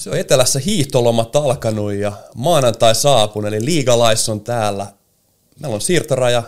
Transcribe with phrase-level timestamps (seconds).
[0.00, 4.86] Se on etelässä hiihtolomat alkanut ja maanantai saapun, eli liigalais on täällä.
[5.60, 6.42] Meillä on siirtoraja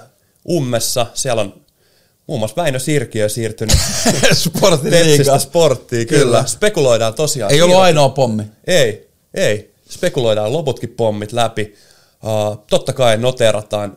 [0.50, 1.62] Ummessa, siellä on
[2.26, 3.76] muun muassa Väinö Sirkiö siirtynyt
[4.90, 6.24] Tepsistä sporttiin, kyllä.
[6.24, 6.44] kyllä.
[6.46, 7.52] Spekuloidaan tosiaan.
[7.52, 8.42] Ei ollut ainoa pommi.
[8.66, 9.74] Ei, ei.
[9.90, 11.74] Spekuloidaan loputkin pommit läpi.
[12.24, 13.96] Uh, totta kai noterataan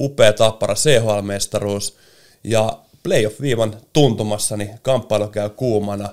[0.00, 1.96] upea tappara CHL-mestaruus
[2.44, 6.08] ja playoff-viivan tuntumassa, niin kamppailu käy kuumana.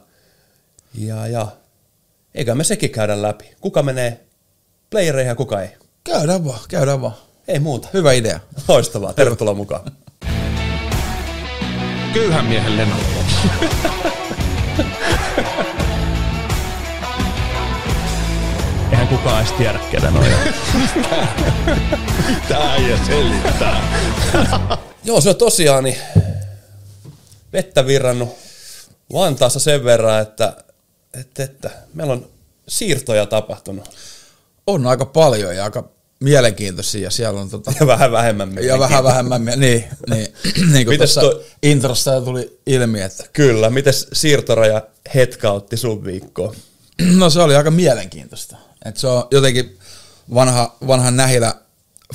[0.94, 1.48] Ja, ja
[2.36, 3.56] eikä me sekin käydä läpi.
[3.62, 4.20] Kuka menee
[4.90, 5.70] playereihin ja kuka ei?
[6.04, 7.16] Käydään vaan, käydään vaan.
[7.48, 7.88] Ei muuta.
[7.94, 8.40] Hyvä idea.
[8.68, 9.92] Loistavaa, tervetuloa mukaan.
[12.14, 12.96] Köyhän miehen leno.
[18.92, 20.32] Eihän kukaan edes tiedä, ketä noin
[22.50, 23.82] Tää ja selittää.
[25.04, 25.98] Joo, se on tosiaan niin
[27.54, 28.38] vettä virrannut
[29.14, 30.65] Vantaassa sen verran, että,
[31.20, 32.28] että, että meillä on
[32.68, 33.90] siirtoja tapahtunut.
[34.68, 39.04] On aika paljon ja aika mielenkiintoisia ja siellä on tota, Ja vähän vähemmän ja vähän
[39.04, 40.28] vähemmän, mie- niin, niin,
[40.74, 44.82] niin kuin tuossa toi- introssa jo tuli ilmi, että Kyllä, miten siirtoraja
[45.16, 46.56] hetkautti sun viikkoa?
[47.20, 48.58] no se oli aika mielenkiintoista.
[48.86, 49.78] Et se on jotenkin
[50.34, 51.56] vanha, vanhan nähilä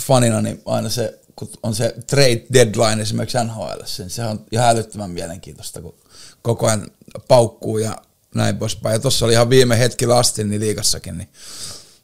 [0.01, 4.69] fanina, niin aina se, kun on se trade deadline esimerkiksi NHL, niin se on ihan
[4.69, 5.95] älyttömän mielenkiintoista, kun
[6.43, 6.87] koko ajan
[7.29, 7.97] paukkuu ja
[8.35, 8.93] näin poispäin.
[8.93, 11.29] Ja tuossa oli ihan viime hetkillä asti niin liikassakin, niin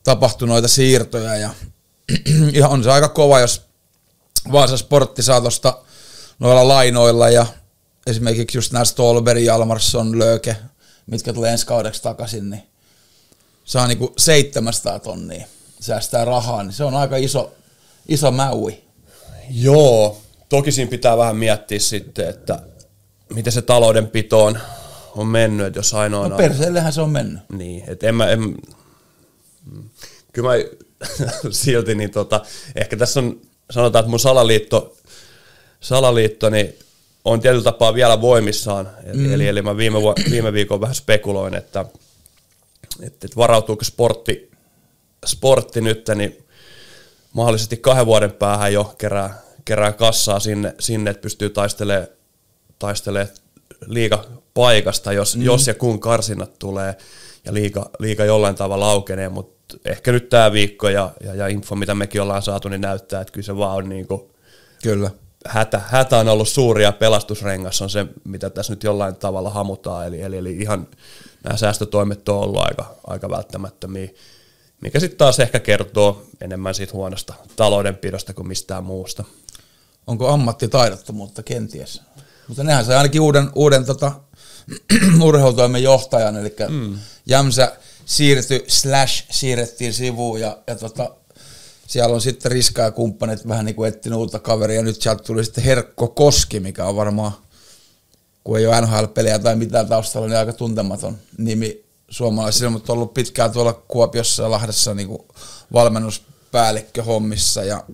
[0.04, 1.50] tapahtui noita siirtoja ja,
[2.52, 3.62] ja on se aika kova, jos
[4.52, 5.78] Vaasa Sportti saa tuosta
[6.38, 7.46] noilla lainoilla ja
[8.06, 10.56] esimerkiksi just nämä Stolberg, Jalmarsson, Lööke,
[11.06, 12.62] mitkä tulee ensi kaudeksi takaisin, niin
[13.64, 15.46] saa niinku 700 tonnia
[15.80, 17.52] säästää rahaa, niin se on aika iso,
[18.08, 18.82] iso mäui.
[19.50, 22.62] Joo, toki siinä pitää vähän miettiä sitten, että
[23.34, 24.58] miten se taloudenpito on,
[25.16, 26.28] on mennyt, että jos ainoana...
[26.28, 27.40] No perseellehän se on mennyt.
[27.52, 28.56] Niin, että en mä, en,
[30.32, 30.54] kyllä mä
[31.50, 32.40] silti, niin tota,
[32.74, 34.96] ehkä tässä on, sanotaan, että mun salaliitto,
[35.80, 36.78] salaliitto niin
[37.24, 38.90] on tietyllä tapaa vielä voimissaan.
[39.12, 39.32] Mm.
[39.32, 41.84] Eli, eli mä viime, vu- viime viikon vähän spekuloin, että,
[43.02, 44.50] että, että varautuuko sportti,
[45.26, 46.46] sportti nyt, niin
[47.32, 52.08] mahdollisesti kahden vuoden päähän jo kerää, kerää kassaa sinne, sinne että pystyy taistelemaan
[52.78, 53.28] taistelee
[53.86, 54.24] liiga
[54.56, 55.42] paikasta, jos, mm.
[55.42, 56.96] jos ja kun karsinnat tulee
[57.44, 61.74] ja liiga, liiga jollain tavalla aukenee, mutta ehkä nyt tämä viikko ja, ja, ja info,
[61.74, 64.22] mitä mekin ollaan saatu, niin näyttää, että kyllä se vaan on niin kuin
[64.82, 65.10] Kyllä.
[65.46, 70.06] hätä, hätä on ollut suuri ja pelastusrengas on se, mitä tässä nyt jollain tavalla hamutaan,
[70.06, 70.88] eli, eli, eli ihan
[71.44, 74.08] nämä säästötoimet on ollut aika, aika välttämättömiä,
[74.80, 79.24] mikä sitten taas ehkä kertoo enemmän siitä huonosta taloudenpidosta kuin mistään muusta.
[80.06, 82.02] Onko ammattitaidottomuutta kenties?
[82.48, 84.12] Mutta nehän sai ainakin uuden, uuden tota,
[85.22, 86.98] urheilutoimen johtajan, eli mm.
[87.26, 91.10] Jämsä siirtyi, slash siirrettiin sivuun ja, ja tota,
[91.86, 94.82] siellä on sitten Riska ja kumppanit vähän niin kuin etsinyt uutta kaveria.
[94.82, 97.32] Nyt sieltä tuli sitten Herkko Koski, mikä on varmaan,
[98.44, 103.14] kun ei ole NHL-pelejä tai mitään taustalla, niin aika tuntematon nimi suomalaisille, mutta on ollut
[103.14, 105.22] pitkään tuolla Kuopiossa ja Lahdessa niin kuin
[105.72, 107.84] valmennuspäällikkö hommissa ja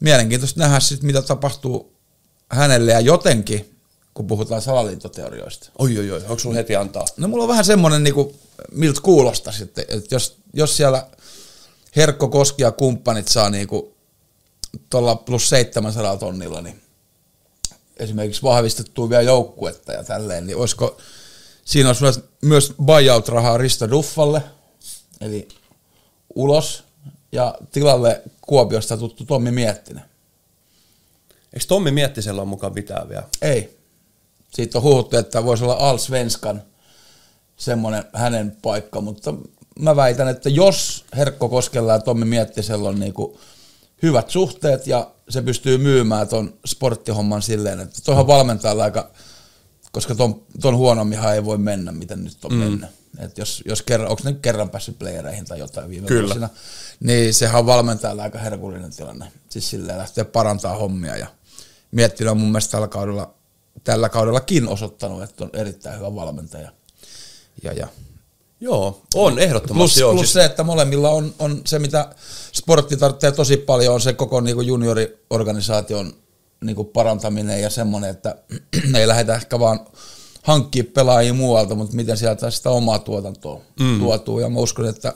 [0.00, 1.92] mielenkiintoista nähdä sitten, mitä tapahtuu
[2.48, 3.78] hänelle ja jotenkin,
[4.14, 5.70] kun puhutaan salaliittoteorioista.
[5.78, 7.04] Oi, oi, oi, onko sulla heti antaa?
[7.16, 8.34] No mulla on vähän semmoinen, niin kuin,
[8.72, 11.06] miltä kuulostaa sitten, että jos, jos siellä
[11.96, 13.94] Herkko Koski ja kumppanit saa niin kuin
[14.90, 16.82] tuolla plus 700 tonnilla, niin
[17.96, 20.96] esimerkiksi vahvistettua vielä joukkuetta ja tälleen, niin olisiko,
[21.64, 24.42] siinä olisi myös, myös buyout-rahaa Risto Duffalle,
[25.20, 25.48] eli
[26.34, 26.84] ulos,
[27.32, 30.04] ja tilalle Kuopiosta tuttu Tommi Miettinen.
[31.52, 33.28] Eikö Tommi Miettisellä ole mukaan mitään vielä?
[33.42, 33.81] Ei.
[34.54, 36.62] Siitä on huhuttu, että voisi olla Al Svenskan
[37.56, 39.34] semmoinen hänen paikka, mutta
[39.78, 43.40] mä väitän, että jos Herkko Koskella ja Tommi Miettisellä on niinku
[44.02, 49.10] hyvät suhteet ja se pystyy myymään ton sporttihomman silleen, että tuohon valmentajalla aika,
[49.92, 52.58] koska ton, ton huonomminhan ei voi mennä, miten nyt on mm.
[52.58, 52.90] mennyt.
[53.18, 56.22] Et jos, jos kerran, onko ne nyt kerran päässyt playereihin tai jotain viime Kyllä.
[56.22, 56.48] vuosina,
[57.00, 59.32] niin sehän on valmentajalla aika herkullinen tilanne.
[59.48, 61.26] Siis silleen lähtee parantaa hommia ja
[61.90, 63.34] Miettinen on mun mielestä tällä kaudella,
[63.84, 66.72] tällä kaudellakin osoittanut, että on erittäin hyvä valmentaja.
[67.62, 67.88] Ja, ja.
[68.60, 69.78] Joo, on ehdottomasti.
[69.78, 72.14] Plus, joo, plus se, että molemmilla on, on se, mitä
[72.52, 76.14] sportti tarvitsee tosi paljon, on se koko niin kuin junioriorganisaation
[76.64, 78.34] niin kuin parantaminen ja semmoinen, että
[78.98, 79.80] ei lähdetä ehkä vaan
[80.42, 83.98] hankkia pelaajia muualta, mutta miten sieltä sitä omaa tuotantoa mm.
[83.98, 84.40] tuotuu.
[84.40, 85.14] Ja mä uskon, että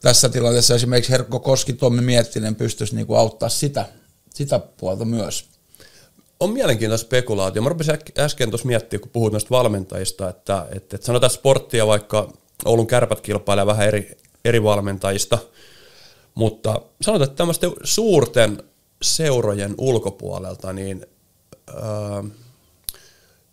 [0.00, 3.86] tässä tilanteessa esimerkiksi Herkko Koski, Tommi Miettinen pystyisi niin kuin auttaa sitä,
[4.34, 5.51] sitä puolta myös.
[6.42, 7.62] On mielenkiintoista spekulaatio.
[7.62, 12.32] Mä rupesin äsken tuossa miettimään, kun puhuit noista valmentajista, että, että, että sanotaan sporttia vaikka
[12.64, 15.38] Oulun kärpät kilpailee vähän eri, eri valmentajista,
[16.34, 18.62] mutta sanotaan, että tämmöisten suurten
[19.02, 21.06] seurojen ulkopuolelta, niin
[21.74, 22.24] ää,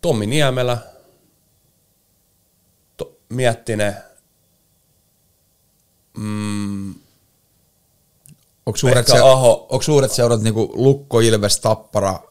[0.00, 0.78] Tommi Niemelä,
[2.96, 3.96] to, Miettinen,
[6.18, 6.94] mm,
[8.66, 9.66] Onko suuret, Pekka Aho.
[9.70, 12.29] onko suuret seurat niinku Lukko, Ilves, Tappara,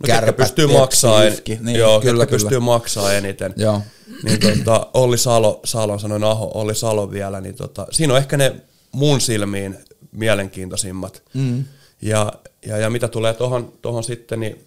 [0.00, 1.36] no ketkä pystyy maksaa, en?
[1.60, 2.26] Niin, joo, kyllä, kyllä.
[2.26, 3.54] pystyy maksaa eniten.
[3.56, 3.82] Joo.
[4.22, 8.36] Niin tota, Olli Salo, Salon sanoin Aho, Olli Salo vielä, niin tota, siinä on ehkä
[8.36, 8.54] ne
[8.92, 9.78] mun silmiin
[10.12, 11.22] mielenkiintoisimmat.
[11.34, 11.64] Mm.
[12.02, 12.32] Ja,
[12.66, 14.66] ja, ja, mitä tulee tohon, tohon sitten, niin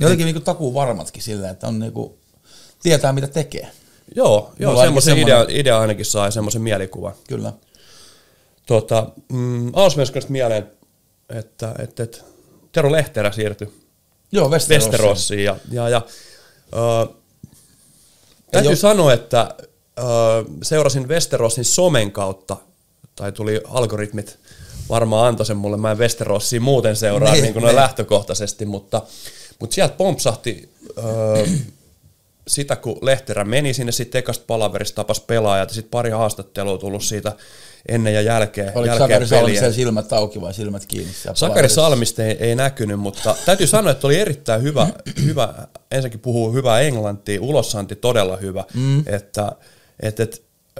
[0.00, 2.18] Jotenkin niinku takuu varmatkin silleen, että on niinku,
[2.82, 3.68] tietää mitä tekee.
[4.14, 7.12] joo, joo semmoisen idea, semmoinen- idea ainakin sai, semmoisen mielikuvan.
[7.28, 7.52] Kyllä.
[8.66, 9.72] Tota, mm,
[10.28, 10.66] mieleen,
[11.28, 12.18] että, että, että
[12.72, 13.83] Tero Lehterä siirtyi
[14.34, 14.90] Joo, Westerossiin.
[14.92, 15.44] Westerossiin.
[15.44, 15.96] Ja, ja, ja
[16.74, 17.14] äh,
[18.50, 19.40] täytyy jo- sanoa, että
[19.98, 20.04] äh,
[20.62, 22.56] seurasin Westerossin somen kautta,
[23.16, 24.38] tai tuli algoritmit
[24.88, 27.82] varmaan antoi sen mulle, mä en Westerossiin muuten seuraa Niin, niin, niin kuin noin niin.
[27.82, 29.02] lähtökohtaisesti, mutta,
[29.60, 31.50] mutta sieltä pompsahti äh,
[32.48, 37.04] sitä, kun Lehterä meni sinne, sitten ekasta palaverista tapas pelaajat, ja sitten pari haastattelua tullut
[37.04, 37.32] siitä
[37.88, 39.26] ennen ja jälkeen, Oliko jälkeen Sakari.
[39.26, 41.12] Salmisen silmät auki vai silmät kiinni?
[41.34, 41.68] Sakari?
[41.68, 44.86] Salmista ei, ei näkynyt, mutta täytyy sanoa, että oli erittäin hyvä,
[45.24, 45.54] hyvä
[45.90, 49.02] ensinnäkin puhuu hyvää englantia, ulossanti todella hyvä, mm.
[49.06, 49.52] että,
[50.00, 50.36] että, että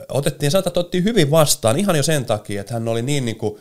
[0.08, 3.36] otettiin, sanotaan, että otettiin hyvin vastaan ihan jo sen takia, että hän oli niin, niin
[3.36, 3.58] kuin,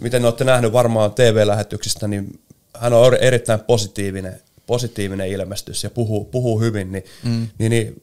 [0.00, 2.40] miten olette nähnyt varmaan TV-lähetyksistä, niin
[2.78, 7.48] hän on erittäin positiivinen, positiivinen ilmestys ja puhuu, puhuu hyvin, niin, mm.
[7.58, 8.00] niin, niin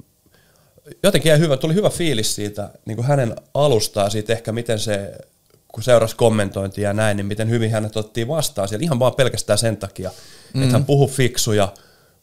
[1.03, 5.17] jotenkin hyvä, tuli hyvä fiilis siitä niin kuin hänen alustaa siitä ehkä miten se,
[5.67, 9.59] kun seurasi kommentointia ja näin, niin miten hyvin hänet otettiin vastaan siellä ihan vaan pelkästään
[9.59, 10.11] sen takia,
[10.53, 10.61] mm.
[10.61, 11.73] että hän puhui fiksuja,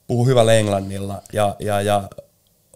[0.06, 2.08] puhui hyvällä englannilla ja, ja, ja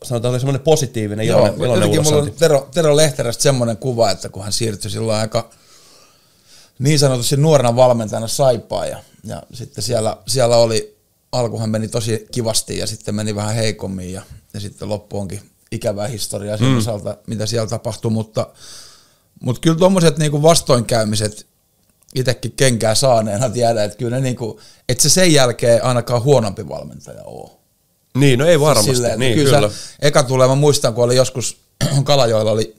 [0.03, 2.33] sanotaan, oli semmoinen positiivinen Joo, iloinen, iloinen jotenkin mulla on.
[2.39, 5.51] Tero, Tero Lehterästä semmoinen kuva, että kun hän siirtyi silloin aika
[6.79, 10.98] niin sanotusti nuorena valmentajana saipaa ja, ja sitten siellä, siellä oli,
[11.33, 14.23] alkuhan meni tosi kivasti ja sitten meni vähän heikommin ja,
[14.55, 15.41] ja sitten loppu onkin
[15.73, 16.79] ikävää historiaa sen mm.
[16.79, 18.49] osalta, mitä siellä tapahtui, mutta,
[19.41, 21.47] mutta kyllä tuommoiset niinku vastoinkäymiset
[22.15, 27.23] itsekin kenkää saaneena tiedä, että kyllä ne niinku, että se sen jälkeen ainakaan huonompi valmentaja
[27.25, 27.51] ole.
[28.15, 29.71] Niin, no ei varmasti, Silleen, niin kyllä, kyllä.
[30.01, 31.61] Eka tulee, mä muistan, kun oli joskus
[32.05, 32.77] Kalajoella oli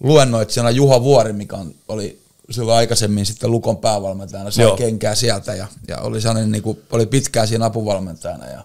[0.00, 4.76] luennoitsijana Juha Vuori, mikä on, oli silloin aikaisemmin sitten Lukon päävalmentajana, sai Joo.
[4.76, 8.64] kenkää sieltä ja, ja oli sellainen, niin kuin, oli pitkään siinä apuvalmentajana ja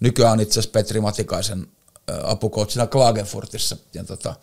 [0.00, 1.66] nykyään on itse asiassa Petri Matikaisen
[2.22, 4.34] apukoutsina Klagenfurtissa ja tota,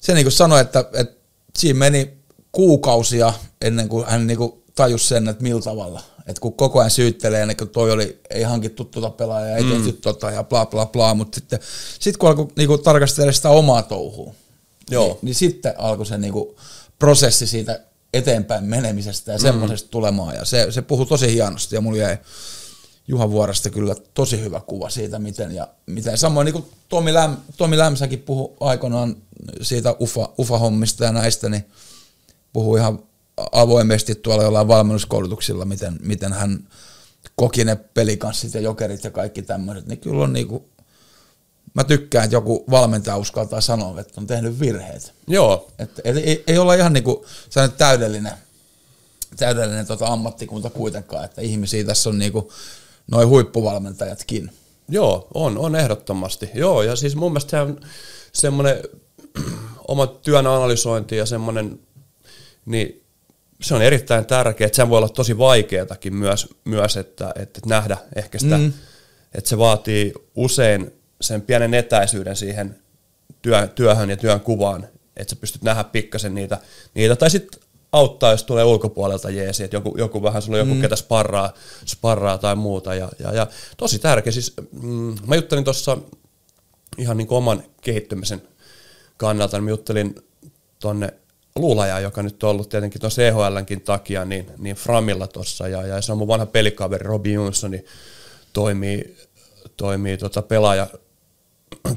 [0.00, 1.20] se niin kuin sanoi, että, että
[1.58, 2.10] siinä meni
[2.52, 6.02] kuukausia ennen kuin hän niin kuin tajusi sen, että millä tavalla.
[6.26, 9.92] Että kun koko ajan syyttelee, ennen kuin toi oli, ei hankittu tuota pelaajaa, ei tehty
[9.92, 11.58] tota ja bla bla bla, mutta sitten
[12.00, 14.34] sit kun alkoi niin kuin tarkastella sitä omaa touhua,
[14.90, 15.06] Joo.
[15.06, 16.56] Niin, niin sitten alkoi se niin kuin
[17.00, 17.80] prosessi siitä
[18.14, 20.34] eteenpäin menemisestä ja semmoisesta tulemaan.
[20.34, 22.18] Ja se, se puhui tosi hienosti ja mulla jäi
[23.08, 26.18] Juha Vuoresta kyllä tosi hyvä kuva siitä, miten ja miten.
[26.18, 29.16] Samoin niin kuin Tomi, Läm, Tomi Lämsäkin puhui aikoinaan
[29.62, 31.64] siitä UFA, UFA-hommista ja näistä, niin
[32.52, 33.02] puhui ihan
[33.52, 36.68] avoimesti tuolla jollain valmennuskoulutuksilla, miten, miten hän
[37.36, 40.69] koki ne pelikanssit ja jokerit ja kaikki tämmöiset, niin kyllä on niinku,
[41.74, 45.12] mä tykkään, että joku valmentaja uskaltaa sanoa, että on tehnyt virheet.
[45.26, 48.32] Joo, Että et, ei, ei olla ihan niinku sellainen täydellinen,
[49.36, 52.52] täydellinen tota ammattikunta kuitenkaan, että ihmisiä tässä on niinku
[53.10, 54.50] noin huippuvalmentajatkin.
[54.88, 56.50] Joo, on, on ehdottomasti.
[56.54, 57.80] Joo, ja siis mun mielestä se on
[58.32, 58.76] semmoinen
[59.88, 61.80] oma työn analysointi ja semmoinen,
[62.66, 63.02] niin
[63.62, 67.96] se on erittäin tärkeää, että se voi olla tosi vaikeatakin myös, myös että, että nähdä
[68.16, 68.72] ehkä sitä, mm.
[69.34, 72.76] että se vaatii usein sen pienen etäisyyden siihen
[73.42, 76.58] työ, työhön ja työn kuvaan, että sä pystyt nähdä pikkasen niitä,
[76.94, 77.60] niitä tai sitten
[77.92, 80.80] auttaa, jos tulee ulkopuolelta jeesi, että joku, joku vähän, sulla on joku, mm.
[80.80, 81.52] ketä sparraa,
[81.86, 82.94] sparraa tai muuta.
[82.94, 83.46] Ja, ja, ja
[83.76, 84.32] tosi tärkeä.
[84.32, 85.98] Siis, mm, mä juttelin tuossa
[86.98, 88.42] ihan niin kuin oman kehittymisen
[89.16, 90.14] kannalta, niin mä juttelin
[90.78, 91.14] tonne
[91.56, 96.02] Luulajaan, joka nyt on ollut tietenkin tuossa EHLnkin takia, niin, niin Framilla tuossa, ja, ja
[96.02, 97.84] se on mun vanha pelikaveri Robin Jonssoni,
[98.52, 99.16] toimii,
[99.76, 100.86] toimii tota pelaaja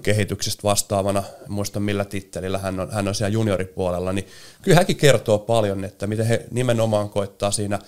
[0.03, 4.27] kehityksestä vastaavana, muista millä tittelillä hän on, hän on siellä junioripuolella, niin
[4.61, 7.79] kyllä hänkin kertoo paljon, että miten he nimenomaan koittaa siinä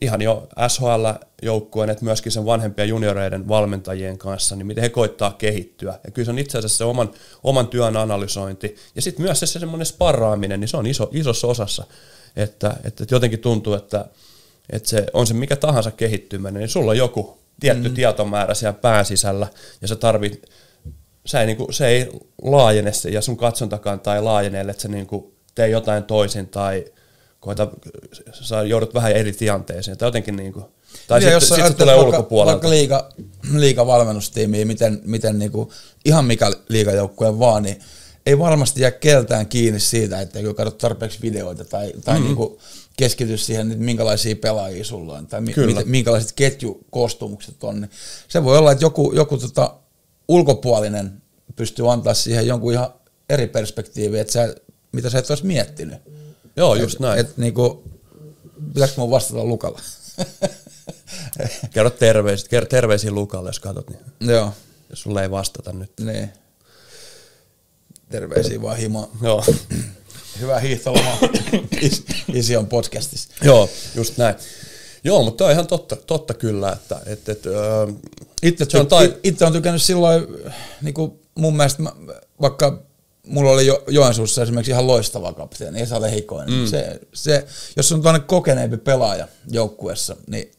[0.00, 5.98] ihan jo SHL-joukkueen, että myöskin sen vanhempien junioreiden valmentajien kanssa, niin miten he koittaa kehittyä.
[6.04, 7.10] Ja kyllä se on itse asiassa se oman,
[7.44, 8.76] oman työn analysointi.
[8.94, 11.84] Ja sitten myös se, se semmoinen sparraaminen, niin se on iso, isossa osassa.
[12.36, 14.04] Että, että, että jotenkin tuntuu, että,
[14.70, 17.94] että se on se mikä tahansa kehittyminen, niin sulla on joku tietty mm.
[17.94, 19.46] tietomäärä siellä pään sisällä,
[19.82, 20.42] ja sä tarvit
[21.26, 22.10] se ei, niinku, se ei
[22.42, 26.84] laajene se, ja sun katsontakanta ei laajene, että sä niinku tee jotain toisin tai
[27.40, 27.68] koeta,
[28.32, 29.98] sä joudut vähän eri tilanteeseen.
[29.98, 30.60] Tai jotenkin niinku,
[31.08, 32.52] tai Niin, sitten jos sit sä se tulee vaikka, ulkopuolelta.
[32.52, 33.08] Vaikka liiga,
[33.52, 35.72] liiga valmennustiimiä, miten, miten niinku,
[36.04, 37.80] ihan mikä liigajoukkueen vaan, niin
[38.26, 42.26] ei varmasti jää keltään kiinni siitä, että kun katsot tarpeeksi videoita tai, tai mm-hmm.
[42.26, 42.58] niinku
[42.96, 45.82] keskity siihen, että minkälaisia pelaajia sulla on tai mi, Kyllä.
[45.84, 47.80] minkälaiset ketjukoostumukset on.
[47.80, 47.90] Niin
[48.28, 49.74] se voi olla, että joku, joku tota,
[50.28, 51.22] ulkopuolinen
[51.56, 52.94] pystyy antaa siihen jonkun ihan
[53.28, 54.54] eri perspektiivi, että sä,
[54.92, 55.98] mitä sä et olisi miettinyt.
[56.56, 57.18] Joo, just näin.
[57.20, 57.84] Et, niinku,
[58.74, 59.80] pitäisikö mun vastata Lukalla?
[61.74, 64.52] Kerro terveiset, kerro terveisiä Lukalle, jos katsot, niin Joo.
[64.90, 65.92] jos sulle ei vastata nyt.
[66.00, 66.30] Niin.
[68.08, 69.08] Terveisiä vaan himaa.
[69.22, 69.44] Joo.
[70.40, 71.18] Hyvää hiihtolomaa.
[71.80, 73.28] Is, isi on podcastissa.
[73.42, 74.34] Joo, just näin.
[75.04, 77.86] Joo, mutta tämä on ihan totta, totta kyllä, että et, et, öö,
[78.42, 80.26] Itse, se on tai, itse on tykännyt silloin,
[80.82, 81.92] niin kuin mun mielestä, mä,
[82.40, 82.82] vaikka
[83.26, 86.54] mulla oli jo, Joensuussa esimerkiksi ihan loistava kapteeni, Esa Lehikoinen.
[86.54, 86.66] Mm.
[86.66, 90.52] Se, se, jos on tuonne kokeneempi pelaaja joukkueessa, niin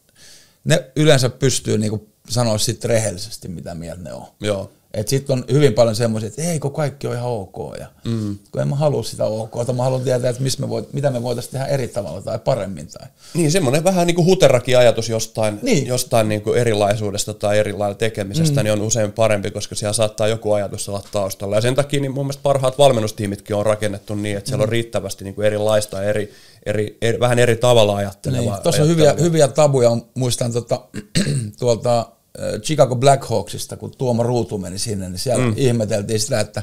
[0.64, 4.26] ne yleensä pystyy niin kuin sanoa sitten rehellisesti, mitä mieltä ne on.
[4.40, 7.56] joo, Et sitten on hyvin paljon semmoisia, että ei kun kaikki on ihan ok.
[7.80, 8.38] Ja mm.
[8.50, 11.22] Kun en mä halua sitä ok, mä haluan tietää, että missä me voit, mitä me
[11.22, 12.86] voitaisiin tehdä eri tavalla tai paremmin.
[12.86, 13.06] Tai.
[13.34, 15.86] Niin, semmoinen vähän niin kuin huterakin ajatus jostain, Niin.
[15.86, 18.64] jostain niin kuin erilaisuudesta tai eri lailla tekemisestä, mm.
[18.64, 21.54] niin on usein parempi, koska siellä saattaa joku ajatus olla taustalla.
[21.54, 25.24] Ja sen takia niin mun mielestä parhaat valmennustiimitkin on rakennettu niin, että siellä on riittävästi
[25.24, 26.32] niin kuin erilaista, eri,
[26.66, 28.54] eri, eri, vähän eri tavalla ajattelevaa.
[28.54, 28.62] Niin.
[28.62, 30.80] Tuossa on hyviä, hyviä tabuja, muistan tota,
[31.58, 32.15] tuolta
[32.62, 35.54] Chicago Blackhawksista, kun Tuomo Ruutu meni sinne, niin siellä mm.
[35.56, 36.62] ihmeteltiin sitä, että,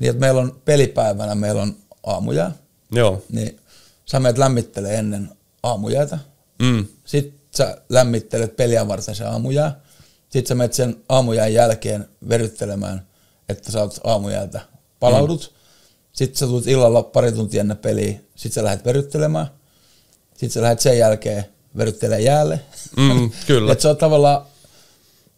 [0.00, 1.76] niin, että meillä on pelipäivänä, meillä on
[2.06, 2.52] aamujää,
[2.92, 3.22] Joo.
[3.32, 3.60] niin
[4.04, 5.30] sä menet lämmittelee ennen
[5.62, 6.18] aamujäätä,
[6.60, 6.86] Mm.
[7.04, 9.80] Sitten sä lämmittelet peliä varten se aamujää.
[10.28, 13.06] Sitten sä menet sen aamujään jälkeen veryttelemään,
[13.48, 14.60] että sä oot aamujäältä
[15.00, 15.52] palaudut.
[15.52, 15.56] Mm.
[16.12, 18.12] Sitten sä tulet illalla pari tuntia ennen peliä.
[18.34, 19.46] Sitten sä lähdet veryttelemään.
[20.30, 21.44] Sitten sä lähdet sen jälkeen
[21.76, 22.60] veryttelemään jäälle.
[22.96, 23.72] Mm, kyllä.
[23.72, 24.46] Et se on tavallaan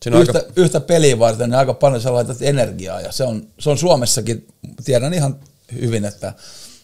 [0.03, 3.01] Siinä yhtä, aika, yhtä peliä varten niin aika paljon sä laitat energiaa.
[3.01, 4.49] Ja se on, se on Suomessakin,
[4.85, 5.41] tiedän ihan
[5.81, 6.33] hyvin, että,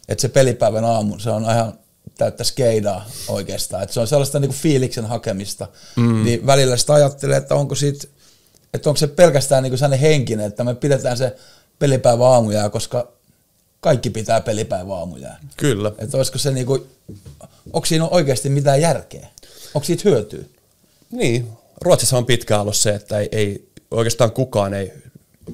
[0.08, 1.78] että se pelipäivän aamu, se on ihan
[2.18, 3.82] täyttä skeidaa oikeastaan.
[3.82, 5.66] Että se on sellaista niinku fiiliksen hakemista.
[5.96, 6.24] Mm.
[6.24, 8.08] Niin välillä sitä ajattelee, että onko siitä,
[8.74, 11.36] että onko se pelkästään niinku sellainen henkinen, että me pidetään se
[11.78, 13.12] pelipäivä aamujää, koska
[13.80, 15.40] kaikki pitää pelipäivä aamujää.
[15.56, 15.92] kyllä.
[15.98, 16.86] Että olisiko se niinku,
[17.72, 19.28] onko siinä oikeasti mitään järkeä?
[19.74, 20.44] Onko siitä hyötyä?
[21.10, 21.48] Niin,
[21.80, 24.92] Ruotsissa on pitkään ollut se, että ei, ei oikeastaan kukaan ei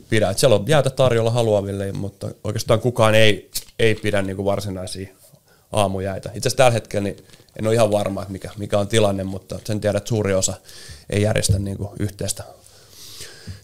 [0.08, 0.30] pidä.
[0.30, 5.08] Et siellä on jäätä tarjolla haluaville, mutta oikeastaan kukaan ei, ei pidä niinku varsinaisia
[5.72, 6.28] aamujäitä.
[6.28, 7.16] Itse asiassa tällä hetkellä niin
[7.58, 10.54] en ole ihan varma, että mikä, mikä on tilanne, mutta sen tiedän, että suuri osa
[11.10, 12.44] ei järjestä niinku yhteistä,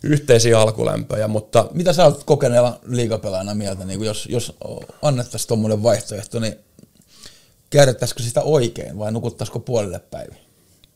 [0.03, 4.57] yhteisiä alkulämpöjä, mutta Mitä sä oot kokeneella liigapelaajana mieltä, niin jos, jos
[5.03, 6.55] annettaisiin tuommoinen vaihtoehto, niin
[7.71, 10.50] käytettäisikö sitä oikein vai nukuttaisiko puolelle päivin?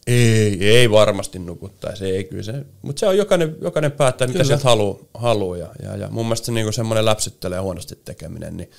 [0.07, 2.53] Ei, ei varmasti nukuttaisi, ei kyllä se.
[2.83, 4.99] Mutta se on jokainen, jokainen päättää, mitä sieltä haluaa.
[5.15, 8.71] Haluu, ja, ja, ja mun mielestä se niinku semmoinen läpsyttelee huonosti tekeminen, niin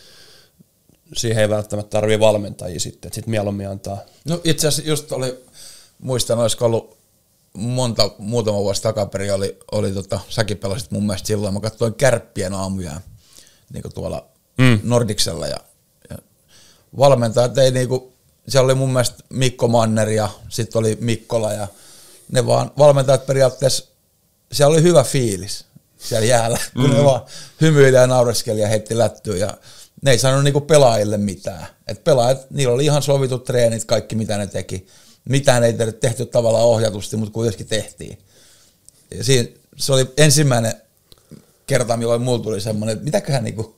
[1.13, 3.98] siihen ei välttämättä tarvii valmentajia sitten, että sitten mieluummin antaa.
[4.25, 5.39] No itse asiassa just oli,
[6.00, 6.98] muistan, olisiko ollut
[7.53, 12.53] monta, muutama vuosi takaperin, oli, oli tota, säkin pelasit mun mielestä silloin, mä katsoin kärppien
[12.53, 13.01] aamuja
[13.74, 14.27] niin tuolla
[14.58, 14.79] mm.
[14.84, 15.58] Nordiksella ja,
[16.10, 16.17] ja
[16.98, 18.14] valmentajat ei niinku,
[18.47, 21.67] siellä oli mun mielestä Mikko Manner ja sitten oli Mikkola ja
[22.31, 23.85] ne vaan valmentajat periaatteessa,
[24.51, 25.65] siellä oli hyvä fiilis
[26.05, 26.95] siellä jäällä, kun mm.
[26.95, 27.21] ne vaan
[27.61, 29.57] hymyili ja naureskeli ja heitti lättyä ja
[30.01, 31.67] ne ei sanonut niinku pelaajille mitään.
[31.87, 34.87] Et pelaajat, niillä oli ihan sovitut treenit, kaikki mitä ne teki.
[35.29, 38.17] Mitään ei tehty- tehty tavallaan ohjatusti, mutta kuitenkin tehtiin.
[39.11, 40.73] Ja siinä, se oli ensimmäinen
[41.67, 43.75] kerta, milloin mulla tuli semmoinen, että mitäköhän niinku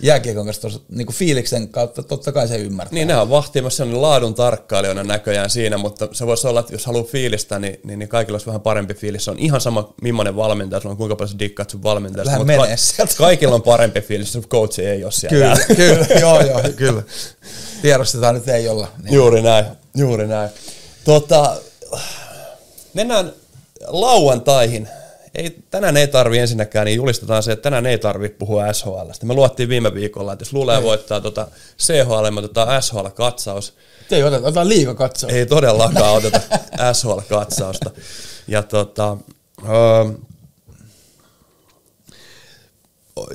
[0.00, 2.94] jääkiekon kanssa tuossa niinku fiiliksen kautta, totta kai se ymmärtää.
[2.94, 6.86] Niin, nehän on vahtimassa on laadun tarkkailijoina näköjään siinä, mutta se voisi olla, että jos
[6.86, 9.24] haluaa fiilistä, niin, niin, niin kaikilla olisi vähän parempi fiilis.
[9.24, 12.38] Se on ihan sama, millainen valmentaja, sulla on kuinka paljon sä dikkaat sun valmentajasta.
[12.38, 13.14] Mutta menee sieltä.
[13.18, 15.38] kaikilla on parempi fiilis, sun coachi ei ole siellä.
[15.38, 15.56] Kyllä,
[16.06, 17.02] kyllä, joo, joo, kyllä.
[17.82, 18.88] Tiedostetaan nyt ei olla.
[19.02, 19.14] Niin.
[19.14, 19.64] Juuri näin,
[19.96, 20.50] juuri näin.
[21.04, 21.56] Tota,
[22.94, 23.32] mennään
[23.86, 24.88] lauantaihin.
[25.38, 29.26] Ei, tänään ei tarvi ensinnäkään, niin julistetaan se, että tänään ei tarvi puhua SHLstä.
[29.26, 33.72] Me luottiin viime viikolla, että jos Lule voittaa tota CHL, me otetaan SHL-katsaus.
[34.10, 35.30] Ei oteta, otetaan liiga katsoa.
[35.30, 36.40] Ei todellakaan oteta
[36.92, 37.90] SHL-katsausta.
[38.48, 39.16] Ja tota,
[39.68, 40.12] öö,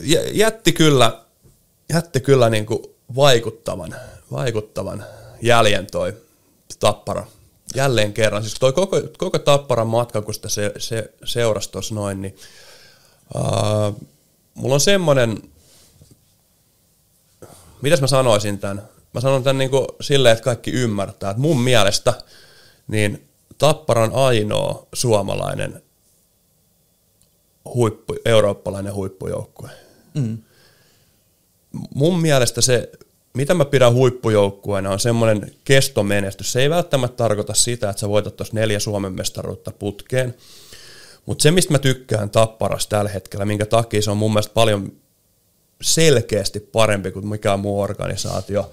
[0.01, 1.21] jä- jätti kyllä,
[1.93, 2.79] jätti kyllä niin kuin
[3.15, 3.95] vaikuttavan,
[4.31, 5.05] vaikuttavan
[5.41, 6.13] jäljen toi
[6.79, 7.25] Tappara.
[7.75, 8.43] Jälleen kerran.
[8.43, 12.35] Siis toi koko, koko Tapparan matka, kun sitä se, se, seurasi tuossa noin, niin
[13.35, 14.01] uh,
[14.53, 15.41] mulla on semmoinen,
[17.81, 18.89] mitäs mä sanoisin tämän?
[19.13, 22.13] Mä sanon tämän niin kuin silleen, että kaikki ymmärtää, että mun mielestä
[22.87, 23.27] niin
[23.57, 25.83] Tappara on ainoa suomalainen
[27.65, 29.69] huippu, eurooppalainen huippujoukkue.
[30.13, 30.37] Mm.
[31.95, 32.91] Mun mielestä se,
[33.33, 36.51] mitä mä pidän huippujoukkueena, on semmoinen kestomenestys.
[36.51, 40.35] Se ei välttämättä tarkoita sitä, että sä voitat tuossa neljä Suomen mestaruutta putkeen,
[41.25, 44.93] mutta se, mistä mä tykkään Tapparasta tällä hetkellä, minkä takia se on mun mielestä paljon
[45.81, 48.71] selkeästi parempi kuin mikään muu organisaatio,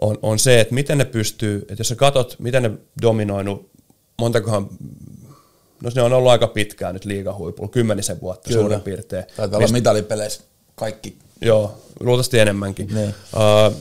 [0.00, 2.70] on, on se, että miten ne pystyy, että jos sä katot, miten ne
[3.02, 3.70] dominoinut,
[4.18, 4.68] montakohan,
[5.82, 8.60] no ne on ollut aika pitkään nyt liigahuipulla, kymmenisen vuotta Kyllä.
[8.60, 9.24] suurin piirtein.
[9.36, 10.42] Taitaa olla mitalipeleissä
[10.74, 11.16] kaikki.
[11.40, 12.88] Joo, luultavasti enemmänkin.
[12.94, 13.08] Niin.
[13.08, 13.76] Uh,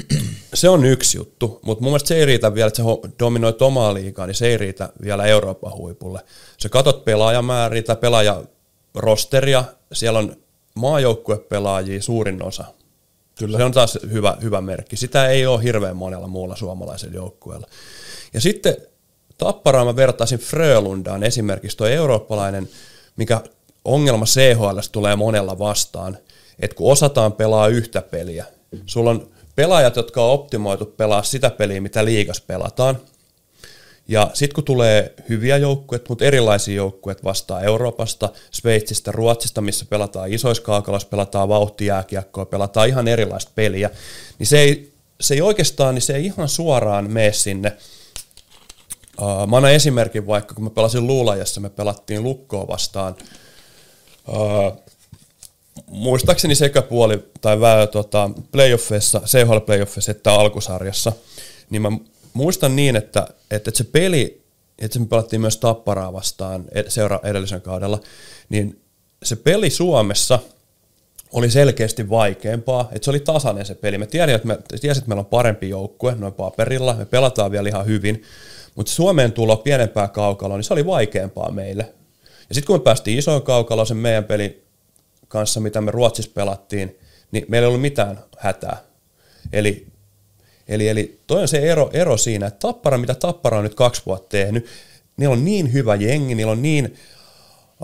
[0.54, 3.94] se on yksi juttu, mutta mun mielestä se ei riitä vielä, että se dominoi omaa
[3.94, 6.20] liikaa, niin se ei riitä vielä Euroopan huipulle.
[6.58, 10.36] Se katot pelaajamääriä tai pelaajarosteria, siellä on
[10.74, 12.64] maajoukkuepelaajia suurin osa.
[13.38, 13.58] Kyllä.
[13.58, 14.96] Se on taas hyvä, hyvä merkki.
[14.96, 17.66] Sitä ei ole hirveän monella muulla suomalaisella joukkueella.
[18.34, 18.76] Ja sitten
[19.38, 22.68] Tapparaan mä vertaisin Frölundaan esimerkiksi tuo eurooppalainen,
[23.16, 23.40] mikä
[23.84, 26.18] ongelma CHL tulee monella vastaan,
[26.58, 28.44] että kun osataan pelaa yhtä peliä,
[28.86, 29.28] sulla on
[29.62, 32.98] pelaajat, jotka on optimoitu pelaa sitä peliä, mitä liigas pelataan,
[34.08, 40.32] ja sitten kun tulee hyviä joukkueita, mutta erilaisia joukkueita vastaa Euroopasta, Sveitsistä, Ruotsista, missä pelataan
[40.32, 43.90] isoiskaakalossa, pelataan vauhtijääkiekkoa, pelataan ihan erilaista peliä,
[44.38, 47.76] niin se ei, se ei oikeastaan, niin se ei ihan suoraan mene sinne.
[49.46, 53.14] Mä annan esimerkin vaikka, kun mä pelasin Luulajassa, me pelattiin Lukkoa vastaan.
[55.90, 61.12] Muistaakseni sekä puoli tai vähän tota, playoffeissa, CHL playoffeissa että alkusarjassa,
[61.70, 61.92] niin mä
[62.32, 64.42] muistan niin, että, että se peli,
[64.78, 68.00] että me pelattiin myös Tapparaa vastaan seura edellisen kaudella,
[68.48, 68.80] niin
[69.22, 70.38] se peli Suomessa
[71.32, 73.98] oli selkeästi vaikeampaa, että se oli tasainen se peli.
[73.98, 77.68] Me tiedin, että, me, tiesin, että meillä on parempi joukkue noin paperilla, me pelataan vielä
[77.68, 78.22] ihan hyvin,
[78.74, 81.94] mutta Suomeen tulo pienempää kaukaloa, niin se oli vaikeampaa meille.
[82.48, 84.61] Ja sitten kun me päästiin isoon kaukaloon sen meidän peli
[85.32, 86.98] kanssa, mitä me Ruotsissa pelattiin,
[87.32, 88.76] niin meillä ei ollut mitään hätää.
[89.52, 89.86] Eli
[90.68, 94.02] Eli, eli toi on se ero, ero siinä, että Tappara, mitä Tappara on nyt kaksi
[94.06, 94.66] vuotta tehnyt,
[95.16, 96.94] niillä on niin hyvä jengi, niillä on niin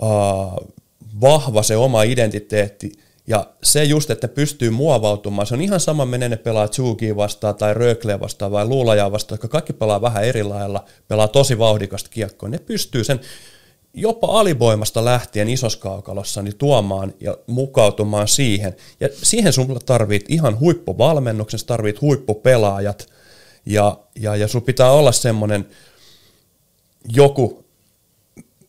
[0.01, 0.73] uh,
[1.21, 2.91] vahva se oma identiteetti,
[3.27, 7.55] ja se just, että pystyy muovautumaan, se on ihan sama, menee ne pelaa Tsukiin vastaan
[7.55, 12.09] tai Rökleä vastaan vai Luulajaa vastaan, jotka kaikki pelaa vähän eri lailla, pelaa tosi vauhdikasta
[12.09, 12.49] kiekkoa.
[12.49, 13.19] Ne pystyy sen
[13.93, 18.75] jopa alivoimasta lähtien isoskaukalossa niin tuomaan ja mukautumaan siihen.
[18.99, 23.09] Ja siihen sun tarvit ihan huippuvalmennuksen, tarvit huippupelaajat
[23.65, 25.67] ja, ja, ja sun pitää olla semmoinen
[27.13, 27.65] joku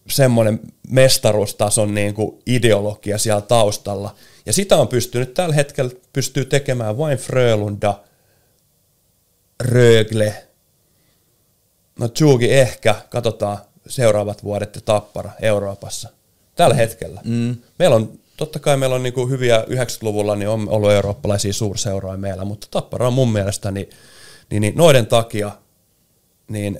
[0.08, 4.14] semmoinen mestaruustason niin kuin ideologia siellä taustalla.
[4.46, 8.00] Ja sitä on pystynyt tällä hetkellä pystyy tekemään vain Frölunda,
[9.60, 10.34] Rögle,
[11.98, 13.58] no Tjugi ehkä, katsotaan,
[13.90, 16.08] seuraavat vuodet ja Tappara Euroopassa
[16.54, 17.20] tällä hetkellä.
[17.24, 17.56] Mm.
[17.78, 22.44] Meillä on, totta kai meillä on niin hyviä 90-luvulla, niin on ollut eurooppalaisia suurseuroja meillä,
[22.44, 23.90] mutta Tappara on mun mielestä niin,
[24.50, 25.50] niin, niin noiden takia,
[26.48, 26.78] niin,